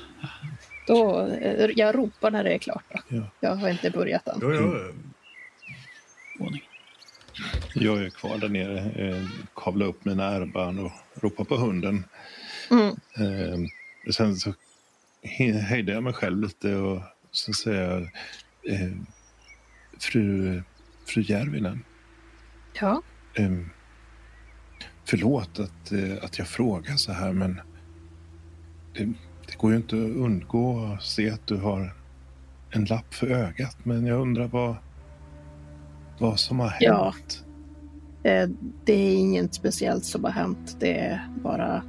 Då, 0.87 1.27
eh, 1.41 1.69
jag 1.75 1.95
ropar 1.95 2.31
när 2.31 2.43
det 2.43 2.53
är 2.53 2.57
klart. 2.57 2.83
Då. 2.93 2.99
Ja. 3.07 3.21
Jag 3.39 3.55
har 3.55 3.69
inte 3.69 3.89
börjat 3.89 4.27
än. 4.27 4.39
Jo, 4.41 4.53
jo. 4.53 4.75
Ordning. 6.45 6.63
Jag 7.73 8.03
är 8.05 8.09
kvar 8.09 8.37
där 8.37 8.49
nere, 8.49 8.79
eh, 8.79 9.23
kavlar 9.55 9.85
upp 9.85 10.05
mina 10.05 10.23
ärrband 10.35 10.79
och 10.79 10.91
ropar 11.21 11.43
på 11.43 11.55
hunden. 11.57 12.05
Mm. 12.73 12.95
Eh, 13.17 13.59
sen 14.13 14.35
så 14.35 14.53
hejdar 15.21 15.93
jag 15.93 16.03
mig 16.03 16.13
själv 16.13 16.39
lite 16.41 16.75
och 16.75 17.01
så 17.31 17.53
säger 17.53 17.81
jag 17.91 18.01
eh, 18.73 18.91
fru, 19.99 20.61
fru 21.07 21.21
Järvinen. 21.21 21.83
Ja, 22.81 23.01
Eh, 23.35 23.51
förlåt 25.05 25.59
att, 25.59 25.91
eh, 25.91 26.23
att 26.23 26.37
jag 26.37 26.47
frågar 26.47 26.95
så 26.95 27.11
här 27.11 27.33
men 27.33 27.61
det, 28.93 29.05
det 29.47 29.57
går 29.57 29.71
ju 29.71 29.77
inte 29.77 29.95
att 29.95 30.01
undgå 30.15 30.85
att 30.85 31.03
se 31.03 31.29
att 31.29 31.47
du 31.47 31.55
har 31.57 31.93
en 32.71 32.85
lapp 32.85 33.13
för 33.13 33.27
ögat. 33.27 33.77
Men 33.83 34.05
jag 34.05 34.21
undrar 34.21 34.47
vad, 34.47 34.75
vad 36.19 36.39
som 36.39 36.59
har 36.59 36.73
Ja. 36.79 37.13
hänt. 37.15 37.43
eh, 38.23 38.49
det 38.85 38.93
är 38.93 39.15
inget 39.15 39.53
speciellt 39.53 40.05
som 40.05 40.23
har 40.23 40.31
hänt. 40.31 40.77
Det 40.79 40.99
är 40.99 41.27
bara 41.43 41.83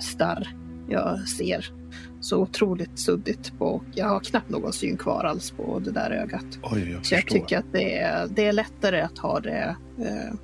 starr 0.00 0.48
jag 0.88 1.28
ser. 1.28 1.72
Så 2.20 2.38
otroligt 2.42 2.98
suddigt 2.98 3.58
på. 3.58 3.82
Jag 3.94 4.06
har 4.08 4.20
knappt 4.20 4.50
någon 4.50 4.72
syn 4.72 4.96
kvar 4.96 5.24
alls 5.24 5.50
på 5.50 5.78
det 5.78 5.90
där 5.90 6.10
ögat. 6.10 6.44
Oj, 6.62 6.90
jag 6.92 7.06
Så 7.06 7.14
jag 7.14 7.22
förstår. 7.22 7.38
tycker 7.38 7.58
att 7.58 7.72
det 7.72 7.98
är, 7.98 8.28
det 8.28 8.44
är 8.46 8.52
lättare 8.52 9.00
att 9.00 9.18
ha 9.18 9.40
det, 9.40 9.76
eh, 9.98 10.34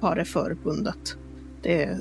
ha 0.00 0.14
det 0.14 0.24
förbundet. 0.24 1.16
Det, 1.62 1.82
eh, 1.82 1.96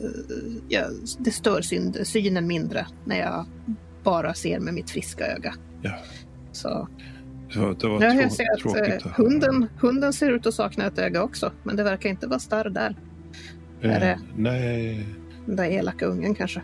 jag, 0.69 0.85
det 1.19 1.31
stör 1.31 1.61
syn, 1.61 1.93
synen 2.05 2.47
mindre 2.47 2.87
när 3.05 3.19
jag 3.19 3.45
bara 4.03 4.33
ser 4.33 4.59
med 4.59 4.73
mitt 4.73 4.89
friska 4.89 5.25
öga. 5.27 5.53
Ja. 5.81 5.91
Så, 6.51 6.87
Det 7.53 7.59
var, 7.59 7.75
det 7.79 7.87
var 7.87 8.03
ja, 8.03 8.11
trå- 8.11 8.35
jag 8.37 8.53
att 8.53 8.59
tråkigt 8.59 9.05
eh, 9.05 9.11
att 9.11 9.17
hunden, 9.17 9.67
hunden 9.79 10.13
ser 10.13 10.31
ut 10.31 10.45
att 10.45 10.53
sakna 10.53 10.85
ett 10.85 10.99
öga 10.99 11.23
också. 11.23 11.51
Men 11.63 11.75
det 11.75 11.83
verkar 11.83 12.09
inte 12.09 12.27
vara 12.27 12.39
starr 12.39 12.69
där. 12.69 12.95
är 13.81 13.99
det- 13.99 14.05
Eh, 14.11 14.17
nej, 14.35 15.05
Den 15.47 15.55
där 15.55 15.63
elaka 15.71 16.05
ungen 16.05 16.35
kanske. 16.35 16.61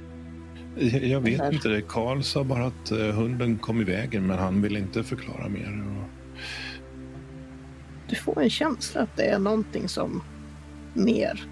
jag, 0.78 1.04
jag 1.04 1.22
vet 1.22 1.54
inte. 1.54 1.70
det. 1.70 1.82
Karl 1.82 2.22
sa 2.22 2.44
bara 2.44 2.66
att 2.66 2.92
eh, 2.92 2.98
hunden 2.98 3.58
kom 3.58 3.82
i 3.82 3.84
vägen 3.84 4.28
men 4.28 4.38
han 4.38 4.62
vill 4.62 4.78
inte 4.78 5.04
förklara 5.04 5.50
mer. 5.50 5.84
Och, 5.88 6.10
Du 8.10 8.16
får 8.16 8.42
en 8.42 8.50
känsla 8.50 9.02
att 9.02 9.16
det 9.18 9.24
är 9.26 9.40
någonting 9.40 9.88
som 9.90 10.22
mer 10.94 11.44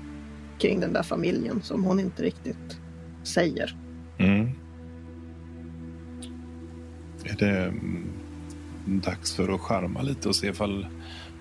kring 0.59 0.79
den 0.79 0.93
där 0.93 1.03
familjen 1.03 1.61
som 1.61 1.84
hon 1.84 1.99
inte 1.99 2.23
riktigt 2.23 2.77
säger. 3.23 3.75
mm. 4.17 4.49
Är 7.25 7.36
det 7.39 7.65
mm, 7.65 8.03
dags 8.86 9.36
för 9.36 9.55
att 9.55 9.61
charma 9.61 10.01
lite 10.01 10.29
och 10.29 10.36
se 10.36 10.47
ifall 10.47 10.88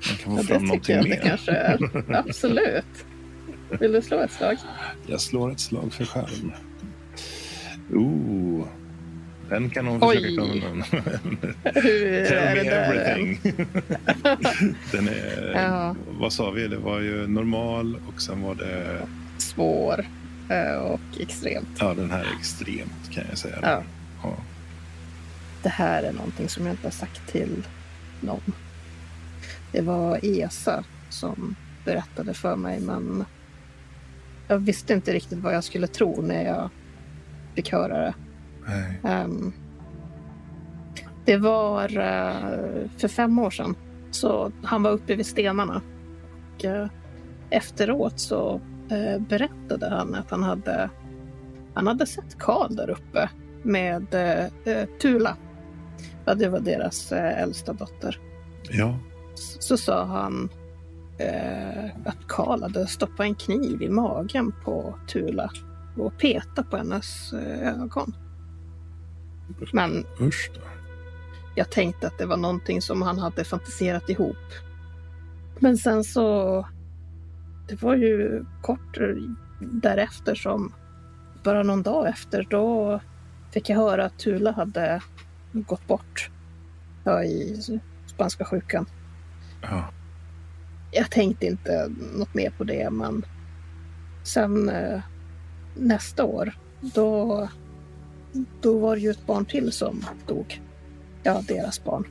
man 0.08 0.16
kan 0.16 0.36
få 0.36 0.38
Ja, 0.38 0.42
fram 0.42 0.58
det 0.62 0.66
någonting 0.66 0.80
tycker 0.80 0.94
jag 0.94 1.04
det 1.04 1.08
mer? 1.08 1.20
kanske 1.28 1.52
är. 1.52 1.78
Absolut. 2.28 3.04
Vill 3.80 3.92
du 3.92 4.02
slå 4.02 4.18
ett 4.20 4.32
slag? 4.32 4.56
Jag 5.06 5.20
slår 5.20 5.52
ett 5.52 5.60
slag 5.60 5.92
för 5.92 6.04
skärm. 6.04 6.52
Ooh. 7.92 8.66
Den 9.48 9.70
kan 9.70 9.86
hon 9.86 9.98
Oj. 10.02 10.16
försöka. 10.16 11.00
Hur 11.80 12.06
är 12.06 12.26
Tell 12.28 12.64
me 12.64 12.70
everything. 12.70 13.40
Den 14.92 15.08
är, 15.08 15.52
Ja. 15.54 15.96
vad 16.18 16.32
sa 16.32 16.50
vi? 16.50 16.68
Det 16.68 16.76
var 16.76 17.00
ju 17.00 17.26
normal 17.26 17.96
och 18.14 18.22
sen 18.22 18.42
var 18.42 18.54
det, 18.54 19.00
Svår 19.38 20.04
eh, 20.50 20.74
och 20.82 21.00
extremt. 21.20 21.68
ja 21.78 21.94
den 21.94 22.10
här 22.10 22.20
är 22.20 22.38
extremt 22.38 23.10
kan 23.10 23.24
jag 23.28 23.38
säga. 23.38 23.58
Ja. 23.62 23.82
Ja. 24.22 24.36
Det 25.62 25.68
här 25.68 26.02
är 26.02 26.12
någonting 26.12 26.48
som 26.48 26.66
jag 26.66 26.72
inte 26.72 26.86
har 26.86 26.92
sagt 26.92 27.28
till 27.32 27.66
någon. 28.20 28.52
Det 29.72 29.80
var 29.80 30.18
Esa 30.22 30.84
som 31.08 31.56
berättade 31.84 32.34
för 32.34 32.56
mig 32.56 32.80
men 32.80 33.24
jag 34.50 34.58
visste 34.58 34.92
inte 34.94 35.12
riktigt 35.12 35.38
vad 35.38 35.54
jag 35.54 35.64
skulle 35.64 35.86
tro 35.86 36.22
när 36.22 36.44
jag 36.44 36.70
fick 37.54 37.72
höra 37.72 37.98
det. 37.98 38.14
Ehm, 39.08 39.52
det 41.24 41.36
var 41.36 41.82
eh, 41.98 42.88
för 42.98 43.08
fem 43.08 43.38
år 43.38 43.50
sedan. 43.50 43.74
Så 44.10 44.52
han 44.62 44.82
var 44.82 44.90
uppe 44.90 45.14
vid 45.14 45.26
stenarna. 45.26 45.82
Och, 46.56 46.64
eh, 46.64 46.86
efteråt 47.50 48.20
så 48.20 48.60
eh, 48.90 49.20
berättade 49.22 49.88
han 49.90 50.14
att 50.14 50.30
han 50.30 50.42
hade, 50.42 50.90
han 51.74 51.86
hade 51.86 52.06
sett 52.06 52.38
Karl 52.38 52.74
där 52.76 52.90
uppe 52.90 53.28
med 53.62 54.06
Tula. 55.02 55.36
Ja, 56.24 56.34
det 56.34 56.48
var 56.48 56.60
deras 56.60 57.12
äldsta 57.12 57.72
dotter. 57.72 58.18
Ja. 58.70 58.98
S- 59.34 59.56
Så 59.60 59.76
sa 59.76 60.04
han 60.04 60.48
eh, 61.20 61.90
att 62.04 62.26
Karl 62.26 62.62
hade 62.62 62.86
stoppat 62.86 63.20
en 63.20 63.34
kniv 63.34 63.82
i 63.82 63.88
magen 63.88 64.52
på 64.64 64.94
Tula 65.08 65.50
och 65.96 66.18
petat 66.18 66.70
på 66.70 66.76
hennes 66.76 67.32
eh, 67.32 67.82
ögon. 67.82 68.16
Men 69.72 70.04
Usch 70.20 70.50
då. 70.54 70.60
jag 71.54 71.70
tänkte 71.70 72.06
att 72.06 72.18
det 72.18 72.26
var 72.26 72.36
någonting 72.36 72.82
som 72.82 73.02
han 73.02 73.18
hade 73.18 73.44
fantiserat 73.44 74.10
ihop. 74.10 74.36
Men 75.58 75.78
sen 75.78 76.04
så... 76.04 76.66
Det 77.68 77.82
var 77.82 77.96
ju 77.96 78.44
kort 78.62 78.98
därefter 79.60 80.34
som... 80.34 80.72
Bara 81.42 81.62
någon 81.62 81.82
dag 81.82 82.08
efter, 82.08 82.46
då 82.50 83.00
fick 83.50 83.68
jag 83.68 83.76
höra 83.76 84.04
att 84.04 84.18
Tula 84.18 84.52
hade 84.52 85.02
gått 85.52 85.86
bort. 85.86 86.30
I 87.26 87.56
spanska 88.06 88.44
sjukan. 88.44 88.86
Ja. 89.62 89.84
Jag 90.92 91.10
tänkte 91.10 91.46
inte 91.46 91.90
något 92.16 92.34
mer 92.34 92.50
på 92.50 92.64
det, 92.64 92.90
men 92.90 93.24
sen 94.24 94.68
eh, 94.68 95.00
nästa 95.76 96.24
år, 96.24 96.52
då, 96.80 97.48
då 98.60 98.78
var 98.78 98.96
det 98.96 99.02
ju 99.02 99.10
ett 99.10 99.26
barn 99.26 99.44
till 99.44 99.72
som 99.72 100.04
dog. 100.26 100.60
Ja, 101.22 101.42
deras 101.48 101.84
barn. 101.84 102.04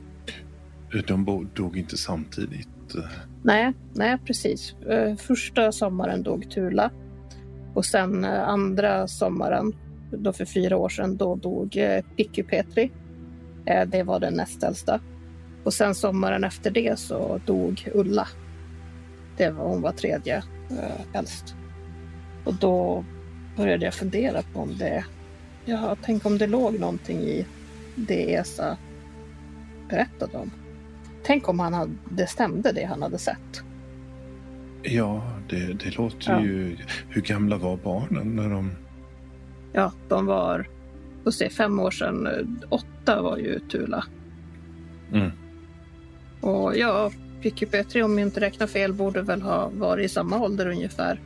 De 1.06 1.48
dog 1.54 1.76
inte 1.76 1.96
samtidigt. 1.96 2.68
Nej, 3.42 3.72
nej 3.94 4.18
precis. 4.26 4.74
Eh, 4.74 5.16
Första 5.16 5.72
sommaren 5.72 6.22
dog 6.22 6.50
Tula. 6.50 6.90
Och 7.74 7.84
sen 7.84 8.24
eh, 8.24 8.48
andra 8.48 9.08
sommaren, 9.08 9.72
då 10.10 10.32
för 10.32 10.44
fyra 10.44 10.76
år 10.76 10.88
sedan, 10.88 11.16
då 11.16 11.36
dog 11.36 11.76
eh, 11.76 12.04
Picky 12.16 12.42
Petri. 12.42 12.92
Eh, 13.66 13.88
Det 13.88 14.02
var 14.02 14.20
den 14.20 14.34
näst 14.34 14.62
äldsta. 14.62 15.00
Och 15.64 15.74
sen 15.74 15.94
sommaren 15.94 16.44
efter 16.44 16.70
det 16.70 16.98
så 16.98 17.40
dog 17.46 17.88
Ulla. 17.94 18.28
Det 19.40 19.50
var, 19.50 19.64
hon 19.68 19.82
var 19.82 19.92
tredje 19.92 20.36
eh, 20.70 21.18
äldst. 21.18 21.54
Och 22.44 22.54
då 22.54 23.04
började 23.56 23.84
jag 23.84 23.94
fundera 23.94 24.42
på 24.42 24.60
om 24.60 24.76
det... 24.78 25.04
Ja, 25.64 25.96
tänk 26.02 26.26
om 26.26 26.38
det 26.38 26.46
låg 26.46 26.80
någonting 26.80 27.18
i 27.18 27.46
det 27.96 28.34
Esa 28.34 28.76
berättade 29.88 30.36
om. 30.38 30.50
Tänk 31.22 31.48
om 31.48 31.60
han 31.60 31.74
hade, 31.74 31.92
det 32.10 32.26
stämde 32.26 32.72
det 32.72 32.84
han 32.84 33.02
hade 33.02 33.18
sett. 33.18 33.62
Ja, 34.82 35.22
det, 35.48 35.72
det 35.72 35.96
låter 35.96 36.30
Ja. 36.32 36.40
ju... 36.42 36.76
Hur 37.08 37.22
gamla 37.22 37.56
var 37.56 37.76
barnen 37.76 38.36
när 38.36 38.50
de... 38.50 38.70
Ja, 39.72 39.92
de 40.08 40.26
var, 40.26 40.68
får 41.24 41.30
se, 41.30 41.50
fem 41.50 41.80
år 41.80 41.90
sedan. 41.90 42.26
eh, 42.26 42.46
Åtta 42.68 43.22
var 43.22 43.36
ju 43.36 43.58
Tula. 43.58 44.04
Mm. 45.12 45.30
Och 46.40 46.76
ja, 46.76 47.10
Picky 47.42 47.66
Petri 47.66 48.02
om 48.02 48.18
jag 48.18 48.28
inte 48.28 48.40
räknar 48.40 48.66
fel 48.66 48.92
borde 48.92 49.22
väl 49.22 49.42
ha 49.42 49.68
varit 49.68 50.04
i 50.04 50.08
samma 50.08 50.38
ålder 50.38 50.66
ungefär. 50.66 51.20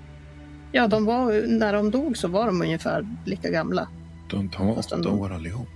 Ja, 0.72 0.86
de 0.86 1.04
var, 1.04 1.46
när 1.46 1.72
de 1.72 1.90
dog 1.90 2.16
så 2.16 2.28
var 2.28 2.46
de 2.46 2.62
ungefär 2.62 3.06
lika 3.26 3.50
gamla. 3.50 3.88
De, 4.30 4.48
de 4.48 4.66
var 4.66 4.78
åtta 4.78 4.94
ändå. 4.94 5.10
år 5.10 5.32
allihop. 5.32 5.68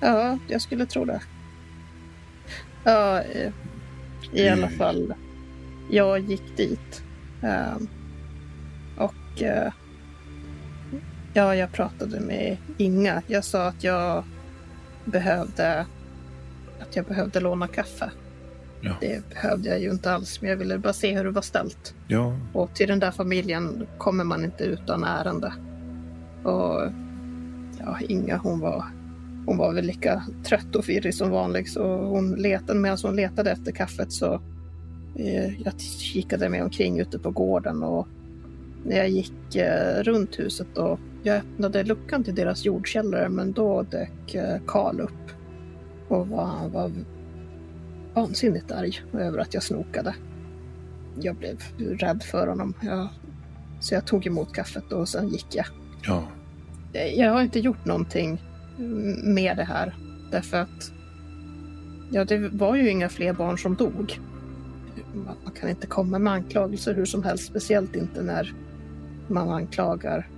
Ja, 0.00 0.38
jag 0.48 0.62
skulle 0.62 0.86
tro 0.86 1.04
det. 1.04 1.20
Ja, 2.84 3.20
eh, 3.22 3.52
i 4.32 4.48
alla 4.48 4.68
fall. 4.68 5.14
Jag 5.90 6.18
gick 6.18 6.56
dit. 6.56 7.02
ehm, 7.42 7.88
och 8.96 9.42
eh, 9.42 9.72
ja, 11.34 11.54
jag 11.54 11.72
pratade 11.72 12.20
med 12.20 12.56
Inga. 12.78 13.22
Jag 13.26 13.44
sa 13.44 13.66
att 13.66 13.84
jag 13.84 14.24
behövde 15.04 15.86
att 16.80 16.96
jag 16.96 17.04
behövde 17.04 17.40
låna 17.40 17.68
kaffe. 17.68 18.10
Ja. 18.80 18.96
Det 19.00 19.28
behövde 19.28 19.68
jag 19.68 19.80
ju 19.80 19.90
inte 19.90 20.12
alls, 20.12 20.40
men 20.40 20.50
jag 20.50 20.56
ville 20.56 20.78
bara 20.78 20.92
se 20.92 21.16
hur 21.16 21.24
det 21.24 21.30
var 21.30 21.42
ställt. 21.42 21.94
Ja, 22.08 22.36
Och 22.52 22.74
till 22.74 22.88
den 22.88 22.98
där 22.98 23.10
familjen 23.10 23.86
kommer 23.98 24.24
man 24.24 24.44
inte 24.44 24.64
utan 24.64 25.04
ärende. 25.04 25.52
Och 26.42 26.92
ja, 27.78 27.98
Inga 28.08 28.36
hon 28.36 28.60
var, 28.60 28.84
hon 29.46 29.56
var 29.56 29.74
väl 29.74 29.84
lika 29.84 30.22
trött 30.44 30.76
och 30.76 30.88
virrig 30.88 31.14
som 31.14 31.30
vanligt 31.30 31.70
så 31.70 31.96
hon 31.96 32.34
letade, 32.34 32.78
medan 32.78 32.98
hon 33.02 33.16
letade 33.16 33.50
efter 33.50 33.72
kaffet 33.72 34.12
så 34.12 34.34
eh, 35.16 35.60
jag 35.62 35.80
kikade 35.80 36.48
mig 36.48 36.62
omkring 36.62 37.00
ute 37.00 37.18
på 37.18 37.30
gården 37.30 37.82
och 37.82 38.08
när 38.84 38.96
jag 38.96 39.08
gick 39.08 39.56
eh, 39.56 40.02
runt 40.02 40.38
huset 40.38 40.78
och 40.78 41.00
jag 41.22 41.36
öppnade 41.36 41.84
luckan 41.84 42.24
till 42.24 42.34
deras 42.34 42.64
jordkällare 42.64 43.28
men 43.28 43.52
då 43.52 43.82
dök 43.82 44.34
eh, 44.34 44.60
Karl 44.66 45.00
upp 45.00 45.30
och 46.08 46.28
var, 46.28 46.68
var 46.68 46.92
vansinnigt 48.14 48.72
arg 48.72 49.00
över 49.12 49.38
att 49.38 49.54
jag 49.54 49.62
snokade. 49.62 50.14
Jag 51.20 51.36
blev 51.36 51.56
rädd 51.78 52.22
för 52.22 52.46
honom. 52.46 52.74
Jag, 52.82 53.08
så 53.80 53.94
jag 53.94 54.06
tog 54.06 54.26
emot 54.26 54.54
kaffet 54.54 54.92
och 54.92 55.08
sen 55.08 55.28
gick 55.28 55.46
jag. 55.50 55.66
Ja, 56.02 56.28
Jag 57.16 57.32
har 57.32 57.42
inte 57.42 57.60
gjort 57.60 57.84
någonting 57.84 58.42
med 59.24 59.56
det 59.56 59.64
här 59.64 59.94
därför 60.30 60.56
att 60.56 60.92
ja, 62.10 62.24
det 62.24 62.48
var 62.48 62.76
ju 62.76 62.90
inga 62.90 63.08
fler 63.08 63.32
barn 63.32 63.58
som 63.58 63.74
dog. 63.74 64.20
Man 65.44 65.52
kan 65.60 65.68
inte 65.70 65.86
komma 65.86 66.18
med 66.18 66.32
anklagelser 66.32 66.94
hur 66.94 67.04
som 67.04 67.22
helst, 67.22 67.46
speciellt 67.46 67.96
inte 67.96 68.22
när 68.22 68.54
man 69.28 69.48
anklagar 69.50 70.28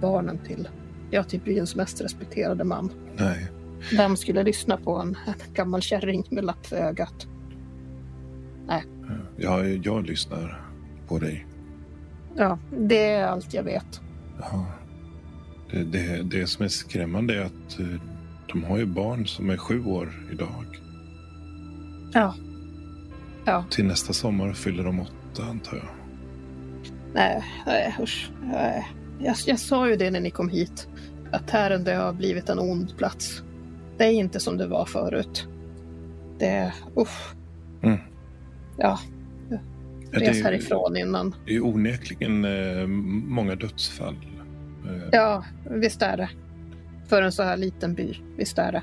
barnen 0.00 0.38
till, 0.38 0.68
ja, 1.10 1.24
till 1.24 1.40
byns 1.40 1.76
mest 1.76 2.00
respekterade 2.00 2.64
man. 2.64 2.90
nej. 3.16 3.48
Vem 3.96 4.16
skulle 4.16 4.42
lyssna 4.42 4.76
på 4.76 4.96
en, 4.96 5.16
en 5.26 5.54
gammal 5.54 5.82
kärring 5.82 6.24
med 6.30 6.44
lapp 6.44 6.66
för 6.66 6.76
ögat? 6.76 7.26
Jag, 9.36 9.86
jag 9.86 10.06
lyssnar 10.06 10.60
på 11.08 11.18
dig. 11.18 11.46
Ja, 12.36 12.58
det 12.78 13.06
är 13.10 13.26
allt 13.26 13.54
jag 13.54 13.62
vet. 13.62 14.00
Ja. 14.40 14.66
Det, 15.70 15.84
det, 15.84 16.22
det 16.22 16.46
som 16.46 16.64
är 16.64 16.68
skrämmande 16.68 17.34
är 17.34 17.40
att 17.44 17.78
eh, 17.80 17.86
de 18.52 18.64
har 18.64 18.78
ju 18.78 18.86
barn 18.86 19.26
som 19.26 19.50
är 19.50 19.56
sju 19.56 19.84
år 19.84 20.28
idag. 20.32 20.80
Ja. 22.12 22.34
Ja, 23.44 23.64
Till 23.70 23.84
nästa 23.86 24.12
sommar 24.12 24.52
fyller 24.52 24.84
de 24.84 25.00
åtta 25.00 25.44
antar 25.50 25.76
jag. 25.76 25.86
nej, 27.14 27.44
nej 27.66 27.96
usch. 28.00 28.30
Nej. 28.42 28.88
Jag, 29.18 29.36
jag 29.46 29.58
sa 29.58 29.88
ju 29.88 29.96
det 29.96 30.10
när 30.10 30.20
ni 30.20 30.30
kom 30.30 30.48
hit. 30.48 30.88
Att 31.32 31.48
Tärendö 31.48 31.96
har 31.96 32.12
blivit 32.12 32.48
en 32.48 32.58
ond 32.58 32.96
plats. 32.96 33.42
Det 33.96 34.04
är 34.04 34.10
inte 34.10 34.40
som 34.40 34.56
det 34.56 34.66
var 34.66 34.84
förut. 34.84 35.48
Det, 36.38 36.72
usch. 36.96 37.34
Mm. 37.82 37.98
Ja. 38.76 38.98
Res 40.10 40.38
ja, 40.38 40.44
härifrån 40.44 40.96
innan. 40.96 41.34
Det 41.46 41.56
är 41.56 41.64
onekligen 41.64 42.44
eh, 42.44 42.86
många 43.26 43.54
dödsfall. 43.54 44.16
Eh. 44.86 45.08
Ja, 45.12 45.44
visst 45.70 46.02
är 46.02 46.16
det. 46.16 46.30
För 47.06 47.22
en 47.22 47.32
så 47.32 47.42
här 47.42 47.56
liten 47.56 47.94
by, 47.94 48.14
visst 48.36 48.58
är 48.58 48.72
det. 48.72 48.82